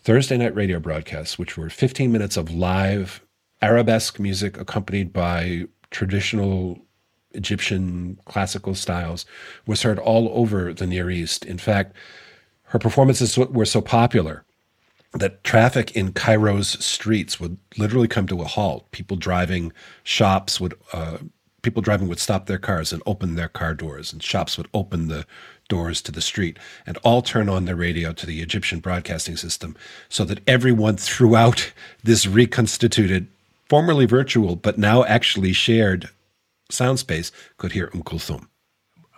Thursday 0.00 0.36
night 0.36 0.54
radio 0.54 0.78
broadcasts, 0.80 1.38
which 1.38 1.56
were 1.56 1.68
15 1.68 2.10
minutes 2.12 2.36
of 2.36 2.52
live 2.52 3.22
arabesque 3.62 4.18
music 4.20 4.58
accompanied 4.58 5.12
by 5.12 5.64
traditional 5.90 6.78
Egyptian 7.32 8.18
classical 8.24 8.74
styles, 8.74 9.26
was 9.66 9.82
heard 9.82 9.98
all 9.98 10.30
over 10.32 10.72
the 10.72 10.86
Near 10.86 11.10
East. 11.10 11.44
In 11.44 11.58
fact, 11.58 11.94
her 12.64 12.78
performances 12.78 13.36
were 13.36 13.64
so 13.64 13.80
popular 13.80 14.44
that 15.12 15.44
traffic 15.44 15.94
in 15.96 16.12
Cairo's 16.12 16.68
streets 16.84 17.38
would 17.40 17.56
literally 17.76 18.08
come 18.08 18.26
to 18.26 18.40
a 18.40 18.44
halt. 18.44 18.90
People 18.90 19.16
driving, 19.16 19.72
shops 20.04 20.60
would, 20.60 20.74
uh, 20.92 21.18
people 21.66 21.82
driving 21.82 22.06
would 22.06 22.20
stop 22.20 22.46
their 22.46 22.58
cars 22.58 22.92
and 22.92 23.02
open 23.06 23.34
their 23.34 23.48
car 23.48 23.74
doors, 23.74 24.12
and 24.12 24.22
shops 24.22 24.56
would 24.56 24.68
open 24.72 25.08
the 25.08 25.26
doors 25.68 26.00
to 26.00 26.12
the 26.12 26.20
street 26.20 26.60
and 26.86 26.96
all 26.98 27.22
turn 27.22 27.48
on 27.48 27.64
their 27.64 27.74
radio 27.74 28.12
to 28.12 28.24
the 28.24 28.40
Egyptian 28.40 28.78
broadcasting 28.78 29.36
system 29.36 29.76
so 30.08 30.24
that 30.24 30.38
everyone 30.46 30.96
throughout 30.96 31.72
this 32.04 32.24
reconstituted, 32.24 33.26
formerly 33.68 34.06
virtual, 34.06 34.54
but 34.54 34.78
now 34.78 35.02
actually 35.06 35.52
shared 35.52 36.08
sound 36.70 37.00
space 37.00 37.32
could 37.56 37.72
hear 37.72 37.90
Um 37.92 38.04
Kulthum. 38.04 38.46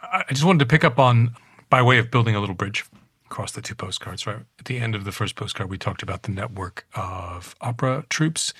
I 0.02 0.24
just 0.30 0.44
wanted 0.44 0.60
to 0.60 0.66
pick 0.66 0.84
up 0.84 0.98
on, 0.98 1.34
by 1.68 1.82
way 1.82 1.98
of 1.98 2.10
building 2.10 2.34
a 2.34 2.40
little 2.40 2.54
bridge 2.54 2.82
across 3.26 3.52
the 3.52 3.60
two 3.60 3.74
postcards, 3.74 4.26
right? 4.26 4.40
At 4.58 4.64
the 4.64 4.78
end 4.78 4.94
of 4.94 5.04
the 5.04 5.12
first 5.12 5.36
postcard, 5.36 5.68
we 5.68 5.76
talked 5.76 6.02
about 6.02 6.22
the 6.22 6.32
network 6.32 6.86
of 6.94 7.54
opera 7.60 8.06
troupes. 8.08 8.54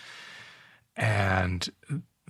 And 0.94 1.66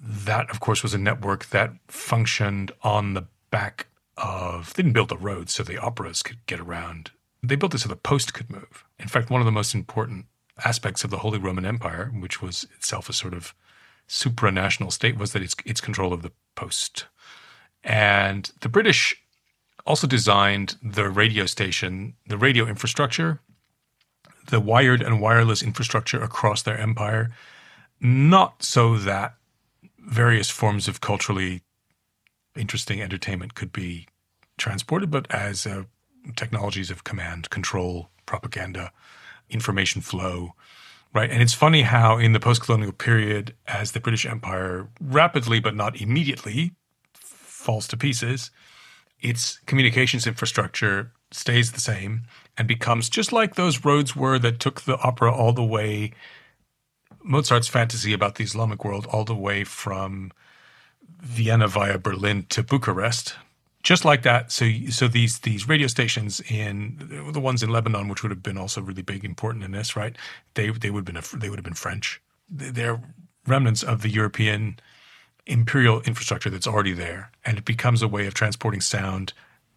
that, 0.08 0.48
of 0.50 0.58
course, 0.58 0.82
was 0.82 0.94
a 0.94 0.98
network 0.98 1.46
that 1.50 1.74
functioned 1.86 2.72
on 2.82 3.12
the 3.12 3.26
back 3.50 3.88
of, 4.16 4.72
they 4.72 4.82
didn't 4.82 4.94
build 4.94 5.10
the 5.10 5.18
roads 5.18 5.52
so 5.52 5.62
the 5.62 5.76
operas 5.76 6.22
could 6.22 6.38
get 6.46 6.58
around. 6.58 7.10
They 7.42 7.56
built 7.56 7.74
it 7.74 7.78
so 7.78 7.90
the 7.90 7.96
post 7.96 8.32
could 8.32 8.48
move. 8.48 8.84
In 8.98 9.08
fact, 9.08 9.28
one 9.28 9.42
of 9.42 9.44
the 9.44 9.52
most 9.52 9.74
important 9.74 10.24
aspects 10.64 11.04
of 11.04 11.10
the 11.10 11.18
Holy 11.18 11.38
Roman 11.38 11.66
Empire, 11.66 12.10
which 12.18 12.40
was 12.40 12.66
itself 12.74 13.10
a 13.10 13.12
sort 13.12 13.34
of 13.34 13.54
supranational 14.08 14.90
state, 14.90 15.18
was 15.18 15.32
that 15.32 15.42
it's, 15.42 15.54
its 15.66 15.82
control 15.82 16.14
of 16.14 16.22
the 16.22 16.32
post. 16.54 17.04
And 17.84 18.50
the 18.60 18.70
British 18.70 19.14
also 19.86 20.06
designed 20.06 20.76
the 20.82 21.10
radio 21.10 21.44
station, 21.44 22.14
the 22.26 22.38
radio 22.38 22.66
infrastructure, 22.66 23.40
the 24.46 24.58
wired 24.58 25.02
and 25.02 25.20
wireless 25.20 25.62
infrastructure 25.62 26.22
across 26.22 26.62
their 26.62 26.78
empire, 26.78 27.30
not 28.00 28.62
so 28.62 28.96
that 28.96 29.34
various 30.08 30.50
forms 30.50 30.88
of 30.88 31.00
culturally 31.00 31.62
interesting 32.56 33.00
entertainment 33.00 33.54
could 33.54 33.72
be 33.72 34.06
transported, 34.56 35.10
but 35.10 35.30
as 35.30 35.66
uh, 35.66 35.84
technologies 36.34 36.90
of 36.90 37.04
command, 37.04 37.50
control, 37.50 38.08
propaganda, 38.26 38.90
information 39.50 40.00
flow, 40.00 40.54
right? 41.14 41.30
And 41.30 41.42
it's 41.42 41.54
funny 41.54 41.82
how 41.82 42.18
in 42.18 42.32
the 42.32 42.40
post-colonial 42.40 42.92
period, 42.92 43.54
as 43.66 43.92
the 43.92 44.00
British 44.00 44.26
Empire 44.26 44.88
rapidly 45.00 45.60
but 45.60 45.76
not 45.76 46.00
immediately 46.00 46.72
falls 47.14 47.86
to 47.88 47.96
pieces, 47.96 48.50
its 49.20 49.58
communications 49.66 50.26
infrastructure 50.26 51.12
stays 51.30 51.72
the 51.72 51.80
same 51.80 52.22
and 52.56 52.66
becomes 52.66 53.08
just 53.08 53.32
like 53.32 53.54
those 53.54 53.84
roads 53.84 54.16
were 54.16 54.38
that 54.38 54.58
took 54.58 54.82
the 54.82 54.98
opera 54.98 55.32
all 55.32 55.52
the 55.52 55.64
way 55.64 56.12
Mozart's 57.22 57.68
fantasy 57.68 58.12
about 58.12 58.36
the 58.36 58.44
Islamic 58.44 58.84
world 58.84 59.06
all 59.06 59.24
the 59.24 59.34
way 59.34 59.64
from 59.64 60.32
Vienna 61.20 61.68
via 61.68 61.98
Berlin 61.98 62.46
to 62.50 62.62
Bucharest. 62.62 63.34
Just 63.82 64.04
like 64.04 64.22
that, 64.22 64.50
so 64.50 64.68
so 64.90 65.06
these 65.06 65.38
these 65.40 65.68
radio 65.68 65.86
stations 65.86 66.40
in 66.50 67.30
the 67.32 67.40
ones 67.40 67.62
in 67.62 67.70
Lebanon, 67.70 68.08
which 68.08 68.22
would 68.22 68.30
have 68.30 68.42
been 68.42 68.58
also 68.58 68.80
really 68.80 69.02
big, 69.02 69.24
important 69.24 69.64
in 69.64 69.70
this, 69.70 69.96
right? 69.96 70.16
They 70.54 70.70
they 70.70 70.90
would 70.90 71.00
have 71.00 71.04
been 71.06 71.16
a, 71.16 71.38
they 71.38 71.48
would 71.48 71.58
have 71.58 71.64
been 71.64 71.74
French. 71.74 72.20
They're 72.50 73.00
remnants 73.46 73.82
of 73.82 74.02
the 74.02 74.10
European 74.10 74.78
imperial 75.46 76.02
infrastructure 76.02 76.50
that's 76.50 76.66
already 76.66 76.92
there, 76.92 77.30
and 77.44 77.56
it 77.56 77.64
becomes 77.64 78.02
a 78.02 78.08
way 78.08 78.26
of 78.26 78.34
transporting 78.34 78.80
sound 78.80 79.32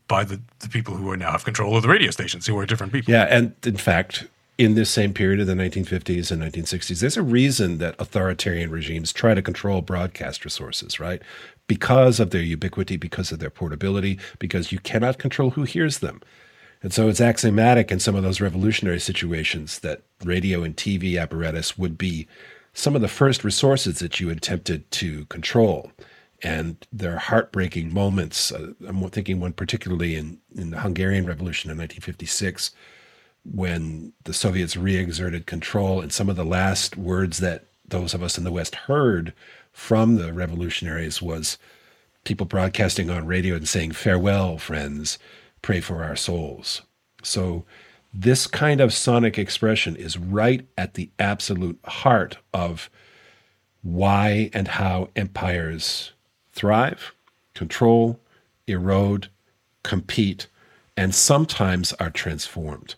by 0.07 0.25
the, 0.25 0.41
the 0.59 0.67
people 0.67 0.95
who 0.95 1.09
are 1.09 1.15
now 1.15 1.31
have 1.31 1.45
control 1.45 1.77
of 1.77 1.83
the 1.83 1.87
radio 1.87 2.11
stations, 2.11 2.45
who 2.45 2.57
are 2.57 2.65
different 2.65 2.91
people. 2.91 3.13
Yeah, 3.13 3.27
and 3.29 3.53
in 3.65 3.77
fact, 3.77 4.25
in 4.61 4.75
this 4.75 4.91
same 4.91 5.11
period 5.11 5.39
of 5.39 5.47
the 5.47 5.55
1950s 5.55 6.29
and 6.29 6.39
1960s, 6.39 6.99
there's 6.99 7.17
a 7.17 7.23
reason 7.23 7.79
that 7.79 7.95
authoritarian 7.97 8.69
regimes 8.69 9.11
try 9.11 9.33
to 9.33 9.41
control 9.41 9.81
broadcast 9.81 10.45
resources, 10.45 10.99
right? 10.99 11.19
Because 11.65 12.19
of 12.19 12.29
their 12.29 12.43
ubiquity, 12.43 12.95
because 12.95 13.31
of 13.31 13.39
their 13.39 13.49
portability, 13.49 14.19
because 14.37 14.71
you 14.71 14.77
cannot 14.77 15.17
control 15.17 15.49
who 15.49 15.63
hears 15.63 15.97
them. 15.97 16.21
And 16.83 16.93
so 16.93 17.09
it's 17.09 17.19
axiomatic 17.19 17.91
in 17.91 17.99
some 17.99 18.13
of 18.13 18.21
those 18.21 18.39
revolutionary 18.39 18.99
situations 18.99 19.79
that 19.79 20.03
radio 20.23 20.61
and 20.61 20.77
TV 20.77 21.19
apparatus 21.19 21.75
would 21.75 21.97
be 21.97 22.27
some 22.71 22.95
of 22.95 23.01
the 23.01 23.07
first 23.07 23.43
resources 23.43 23.97
that 23.97 24.19
you 24.19 24.29
attempted 24.29 24.91
to 24.91 25.25
control. 25.25 25.91
And 26.43 26.85
there 26.93 27.15
are 27.15 27.19
heartbreaking 27.19 27.91
moments. 27.91 28.51
Uh, 28.51 28.73
I'm 28.87 29.01
thinking 29.09 29.39
one 29.39 29.53
particularly 29.53 30.15
in, 30.15 30.37
in 30.55 30.69
the 30.69 30.81
Hungarian 30.81 31.25
Revolution 31.25 31.71
in 31.71 31.77
1956, 31.77 32.69
when 33.43 34.13
the 34.23 34.33
Soviets 34.33 34.77
re 34.77 34.97
exerted 34.97 35.45
control. 35.45 36.01
And 36.01 36.11
some 36.11 36.29
of 36.29 36.35
the 36.35 36.45
last 36.45 36.97
words 36.97 37.39
that 37.39 37.65
those 37.87 38.13
of 38.13 38.23
us 38.23 38.37
in 38.37 38.43
the 38.43 38.51
West 38.51 38.75
heard 38.75 39.33
from 39.71 40.15
the 40.15 40.33
revolutionaries 40.33 41.21
was 41.21 41.57
people 42.23 42.45
broadcasting 42.45 43.09
on 43.09 43.25
radio 43.25 43.55
and 43.55 43.67
saying, 43.67 43.91
Farewell, 43.91 44.57
friends, 44.57 45.17
pray 45.61 45.81
for 45.81 46.03
our 46.03 46.15
souls. 46.15 46.81
So, 47.23 47.65
this 48.13 48.45
kind 48.45 48.81
of 48.81 48.93
sonic 48.93 49.37
expression 49.39 49.95
is 49.95 50.17
right 50.17 50.67
at 50.77 50.95
the 50.95 51.09
absolute 51.17 51.79
heart 51.85 52.37
of 52.53 52.89
why 53.83 54.49
and 54.53 54.67
how 54.67 55.09
empires 55.15 56.11
thrive, 56.51 57.13
control, 57.53 58.19
erode, 58.67 59.29
compete, 59.83 60.47
and 60.97 61.15
sometimes 61.15 61.93
are 61.93 62.09
transformed. 62.09 62.95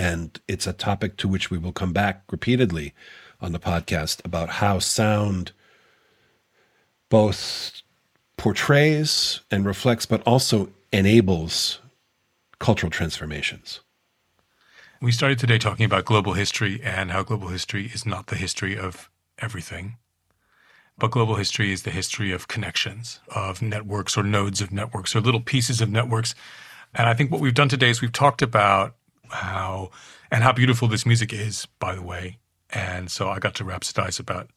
And 0.00 0.40
it's 0.48 0.66
a 0.66 0.72
topic 0.72 1.18
to 1.18 1.28
which 1.28 1.50
we 1.50 1.58
will 1.58 1.72
come 1.72 1.92
back 1.92 2.22
repeatedly 2.32 2.94
on 3.38 3.52
the 3.52 3.58
podcast 3.58 4.24
about 4.24 4.48
how 4.48 4.78
sound 4.78 5.52
both 7.10 7.82
portrays 8.38 9.40
and 9.50 9.66
reflects, 9.66 10.06
but 10.06 10.22
also 10.22 10.70
enables 10.90 11.80
cultural 12.58 12.88
transformations. 12.88 13.80
We 15.02 15.12
started 15.12 15.38
today 15.38 15.58
talking 15.58 15.84
about 15.84 16.06
global 16.06 16.32
history 16.32 16.80
and 16.82 17.10
how 17.10 17.22
global 17.22 17.48
history 17.48 17.90
is 17.92 18.06
not 18.06 18.28
the 18.28 18.36
history 18.36 18.78
of 18.78 19.10
everything, 19.38 19.98
but 20.96 21.10
global 21.10 21.34
history 21.34 21.72
is 21.72 21.82
the 21.82 21.90
history 21.90 22.32
of 22.32 22.48
connections, 22.48 23.20
of 23.28 23.60
networks 23.60 24.16
or 24.16 24.22
nodes 24.22 24.62
of 24.62 24.72
networks 24.72 25.14
or 25.14 25.20
little 25.20 25.42
pieces 25.42 25.82
of 25.82 25.90
networks. 25.90 26.34
And 26.94 27.06
I 27.06 27.12
think 27.12 27.30
what 27.30 27.42
we've 27.42 27.52
done 27.52 27.68
today 27.68 27.90
is 27.90 28.00
we've 28.00 28.10
talked 28.10 28.40
about 28.40 28.96
how 29.30 29.90
and 30.30 30.42
how 30.42 30.52
beautiful 30.52 30.88
this 30.88 31.06
music 31.06 31.32
is, 31.32 31.66
by 31.78 31.94
the 31.94 32.02
way. 32.02 32.38
And 32.72 33.10
so 33.10 33.28
I 33.28 33.38
got 33.38 33.54
to 33.56 33.64
rhapsodize 33.64 34.20
about 34.20 34.48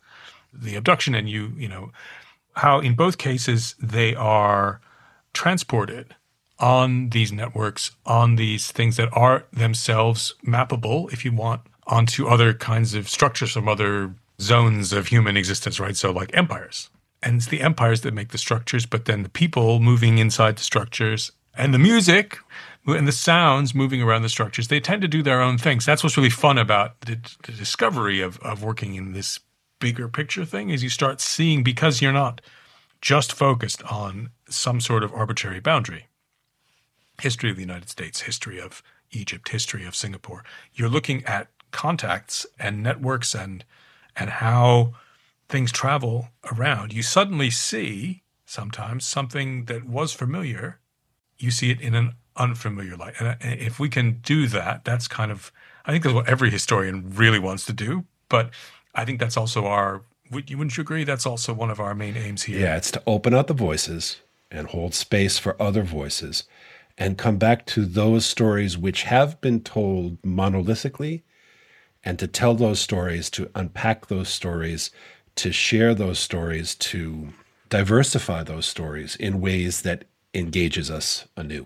the 0.54 0.76
abduction 0.76 1.16
and 1.16 1.30
you, 1.30 1.54
you 1.58 1.68
know, 1.68 1.92
how 2.56 2.80
in 2.80 2.96
both 2.96 3.18
cases 3.18 3.76
they 3.82 4.14
are 4.14 4.82
transported 5.34 6.16
on 6.60 7.10
these 7.10 7.32
networks, 7.32 7.92
on 8.06 8.36
these 8.36 8.72
things 8.72 8.98
that 8.98 9.10
are 9.14 9.46
themselves 9.52 10.36
mappable, 10.46 11.12
if 11.12 11.26
you 11.26 11.32
want, 11.32 11.62
onto 11.88 12.28
other 12.28 12.54
kinds 12.54 12.94
of 12.94 13.10
structures 13.10 13.52
from 13.52 13.68
other 13.68 14.14
zones 14.40 14.94
of 14.94 15.08
human 15.08 15.36
existence, 15.36 15.80
right? 15.80 15.98
So, 15.98 16.12
like 16.12 16.30
empires. 16.34 16.90
And 17.22 17.38
it's 17.38 17.48
the 17.48 17.62
empires 17.62 18.02
that 18.02 18.14
make 18.14 18.30
the 18.30 18.38
structures, 18.38 18.86
but 18.86 19.06
then 19.06 19.24
the 19.24 19.30
people 19.30 19.80
moving 19.80 20.18
inside 20.18 20.58
the 20.58 20.64
structures 20.64 21.32
and 21.56 21.74
the 21.74 21.80
music 21.80 22.38
and 22.86 23.08
the 23.08 23.14
sounds 23.14 23.74
moving 23.74 24.02
around 24.02 24.24
the 24.24 24.30
structures, 24.30 24.68
they 24.68 24.80
tend 24.80 25.02
to 25.02 25.08
do 25.08 25.24
their 25.24 25.42
own 25.42 25.58
things. 25.58 25.86
That's 25.86 26.04
what's 26.04 26.18
really 26.18 26.30
fun 26.30 26.58
about 26.58 27.00
the, 27.02 27.18
the 27.44 27.52
discovery 27.52 28.22
of, 28.22 28.38
of 28.40 28.64
working 28.64 28.96
in 28.96 29.14
this 29.14 29.40
bigger 29.80 30.08
picture 30.08 30.46
thing 30.46 30.70
is 30.70 30.84
you 30.84 30.90
start 30.90 31.22
seeing 31.22 31.64
because 31.64 32.02
you're 32.02 32.12
not 32.14 32.42
just 33.02 33.34
focused 33.34 33.84
on 33.84 34.30
some 34.50 34.80
sort 34.80 35.04
of 35.04 35.14
arbitrary 35.14 35.60
boundary 35.60 36.08
history 37.22 37.50
of 37.50 37.56
the 37.56 37.62
United 37.62 37.90
States, 37.90 38.22
history 38.22 38.60
of 38.60 38.82
Egypt, 39.12 39.50
history 39.50 39.86
of 39.86 39.96
Singapore. 39.96 40.44
You're 40.74 40.90
looking 40.90 41.24
at 41.26 41.48
contacts 41.72 42.46
and 42.60 42.82
networks 42.82 43.34
and 43.36 43.64
and 44.16 44.30
how 44.30 44.94
things 45.50 45.72
travel 45.72 46.30
around, 46.52 46.94
you 46.94 47.04
suddenly 47.04 47.50
see 47.50 48.24
sometimes 48.46 49.06
something 49.06 49.66
that 49.66 49.86
was 49.86 50.14
familiar, 50.14 50.80
you 51.38 51.52
see 51.52 51.70
it 51.70 51.82
in 51.82 51.94
an 51.94 52.14
unfamiliar 52.38 52.96
light. 52.96 53.14
And 53.20 53.28
uh, 53.30 53.36
if 53.42 53.80
we 53.80 53.90
can 53.90 54.20
do 54.24 54.48
that, 54.48 54.86
that's 54.86 55.08
kind 55.08 55.32
of, 55.32 55.52
I 55.86 55.92
think 55.92 56.04
that's 56.04 56.16
what 56.16 56.28
every 56.28 56.50
historian 56.50 57.12
really 57.14 57.40
wants 57.40 57.66
to 57.66 57.74
do. 57.74 58.06
But 58.30 58.52
I 58.96 59.06
think 59.06 59.20
that's 59.20 59.38
also 59.38 59.66
our, 59.66 60.02
wouldn't 60.32 60.78
you 60.78 60.82
agree? 60.82 61.04
That's 61.04 61.26
also 61.26 61.54
one 61.54 61.70
of 61.70 61.80
our 61.80 61.94
main 61.94 62.18
aims 62.18 62.44
here. 62.44 62.60
Yeah, 62.60 62.78
it's 62.78 62.92
to 62.92 63.04
open 63.06 63.34
up 63.34 63.48
the 63.48 63.54
voices 63.54 64.22
and 64.50 64.68
hold 64.68 64.94
space 64.94 65.38
for 65.38 65.62
other 65.62 65.84
voices 65.84 66.46
and 66.98 67.18
come 67.18 67.38
back 67.38 67.66
to 67.66 67.86
those 67.86 68.26
stories 68.26 68.78
which 68.78 69.04
have 69.04 69.40
been 69.42 69.62
told 69.62 70.22
monolithically 70.22 71.24
and 72.04 72.20
to 72.20 72.28
tell 72.28 72.54
those 72.54 72.80
stories, 72.80 73.30
to 73.32 73.50
unpack 73.56 74.08
those 74.08 74.30
stories, 74.30 74.92
to 75.36 75.52
share 75.52 75.96
those 75.96 76.20
stories, 76.20 76.76
to 76.76 77.30
diversify 77.70 78.44
those 78.44 78.66
stories 78.66 79.16
in 79.16 79.42
ways 79.42 79.82
that 79.82 80.06
engages 80.34 80.92
us 80.92 81.28
anew. 81.36 81.66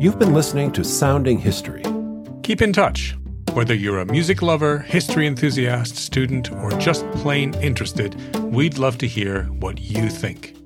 You've 0.00 0.18
been 0.18 0.34
listening 0.34 0.72
to 0.72 0.82
Sounding 0.82 1.38
History. 1.38 1.84
Keep 2.42 2.62
in 2.62 2.72
touch. 2.72 3.16
Whether 3.52 3.74
you're 3.74 4.00
a 4.00 4.04
music 4.04 4.42
lover, 4.42 4.80
history 4.80 5.24
enthusiast, 5.24 5.96
student, 5.96 6.50
or 6.50 6.72
just 6.72 7.08
plain 7.12 7.54
interested, 7.62 8.16
we'd 8.42 8.76
love 8.76 8.98
to 8.98 9.06
hear 9.06 9.44
what 9.44 9.80
you 9.80 10.08
think. 10.08 10.56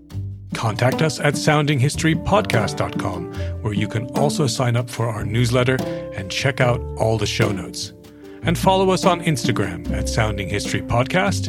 Contact 0.54 1.02
us 1.02 1.20
at 1.20 1.34
soundinghistorypodcast.com, 1.34 3.34
where 3.60 3.74
you 3.74 3.86
can 3.86 4.06
also 4.16 4.46
sign 4.46 4.76
up 4.76 4.88
for 4.88 5.10
our 5.10 5.26
newsletter 5.26 5.76
and 6.14 6.30
check 6.30 6.62
out 6.62 6.80
all 6.96 7.18
the 7.18 7.26
show 7.26 7.52
notes. 7.52 7.92
And 8.42 8.56
follow 8.56 8.88
us 8.90 9.04
on 9.04 9.20
Instagram 9.20 9.92
at 9.92 10.08
Sounding 10.08 10.48
History 10.48 10.80
Podcast 10.80 11.48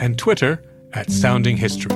and 0.00 0.18
Twitter 0.18 0.62
at 0.94 1.10
Sounding 1.10 1.58
History. 1.58 1.94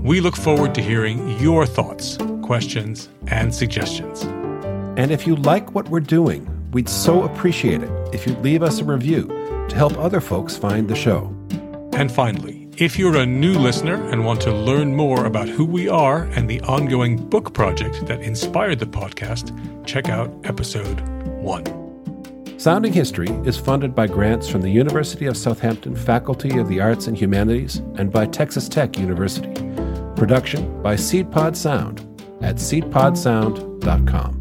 We 0.00 0.20
look 0.20 0.34
forward 0.34 0.74
to 0.74 0.82
hearing 0.82 1.38
your 1.38 1.66
thoughts, 1.66 2.18
questions, 2.44 3.08
and 3.28 3.54
suggestions. 3.54 4.22
And 4.98 5.10
if 5.10 5.26
you 5.26 5.34
like 5.34 5.74
what 5.74 5.88
we're 5.88 6.00
doing, 6.00 6.46
we'd 6.72 6.90
so 6.90 7.22
appreciate 7.22 7.82
it 7.82 7.90
if 8.14 8.26
you'd 8.26 8.42
leave 8.42 8.62
us 8.62 8.80
a 8.80 8.84
review 8.84 9.26
to 9.68 9.74
help 9.74 9.96
other 9.96 10.20
folks 10.20 10.54
find 10.54 10.86
the 10.86 10.94
show. 10.94 11.34
And 11.94 12.12
finally, 12.12 12.68
if 12.76 12.98
you're 12.98 13.16
a 13.16 13.24
new 13.24 13.58
listener 13.58 13.94
and 14.10 14.26
want 14.26 14.42
to 14.42 14.52
learn 14.52 14.94
more 14.94 15.24
about 15.24 15.48
who 15.48 15.64
we 15.64 15.88
are 15.88 16.24
and 16.34 16.48
the 16.48 16.60
ongoing 16.62 17.16
book 17.16 17.54
project 17.54 18.04
that 18.06 18.20
inspired 18.20 18.78
the 18.78 18.86
podcast, 18.86 19.50
check 19.86 20.10
out 20.10 20.30
episode 20.44 21.00
one. 21.40 21.64
Sounding 22.58 22.92
History 22.92 23.28
is 23.46 23.56
funded 23.56 23.94
by 23.94 24.06
grants 24.06 24.48
from 24.48 24.60
the 24.60 24.70
University 24.70 25.26
of 25.26 25.36
Southampton 25.36 25.96
Faculty 25.96 26.58
of 26.58 26.68
the 26.68 26.80
Arts 26.80 27.06
and 27.06 27.16
Humanities 27.16 27.76
and 27.96 28.12
by 28.12 28.26
Texas 28.26 28.68
Tech 28.68 28.98
University. 28.98 29.52
Production 30.14 30.82
by 30.82 30.94
SeedPod 30.94 31.56
Sound 31.56 32.13
at 32.44 32.56
seedpodsound.com. 32.56 34.40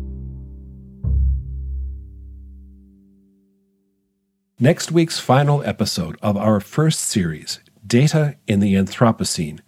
Next 4.60 4.92
week's 4.92 5.20
final 5.20 5.64
episode 5.64 6.18
of 6.22 6.38
our 6.38 6.60
first 6.60 7.00
series, 7.00 7.60
Data 7.86 8.36
in 8.46 8.60
the 8.60 8.76
Anthropocene, 8.76 9.62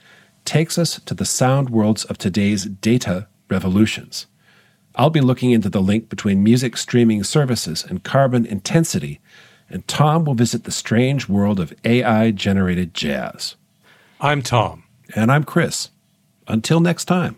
takes 0.43 0.77
us 0.77 0.99
to 1.05 1.13
the 1.13 1.25
sound 1.25 1.69
worlds 1.69 2.03
of 2.05 2.17
today's 2.17 2.65
data 2.65 3.27
revolutions. 3.49 4.27
I'll 4.95 5.09
be 5.09 5.21
looking 5.21 5.51
into 5.51 5.69
the 5.69 5.81
link 5.81 6.09
between 6.09 6.43
music 6.43 6.77
streaming 6.77 7.23
services 7.23 7.83
and 7.83 8.03
carbon 8.03 8.45
intensity, 8.45 9.21
and 9.69 9.87
Tom 9.87 10.25
will 10.25 10.35
visit 10.35 10.65
the 10.65 10.71
strange 10.71 11.27
world 11.27 11.59
of 11.59 11.73
AI 11.83 12.31
generated 12.31 12.93
jazz. 12.93 13.55
I'm 14.19 14.41
Tom. 14.41 14.83
And 15.15 15.31
I'm 15.31 15.43
Chris. 15.43 15.89
Until 16.47 16.79
next 16.79 17.05
time. 17.05 17.37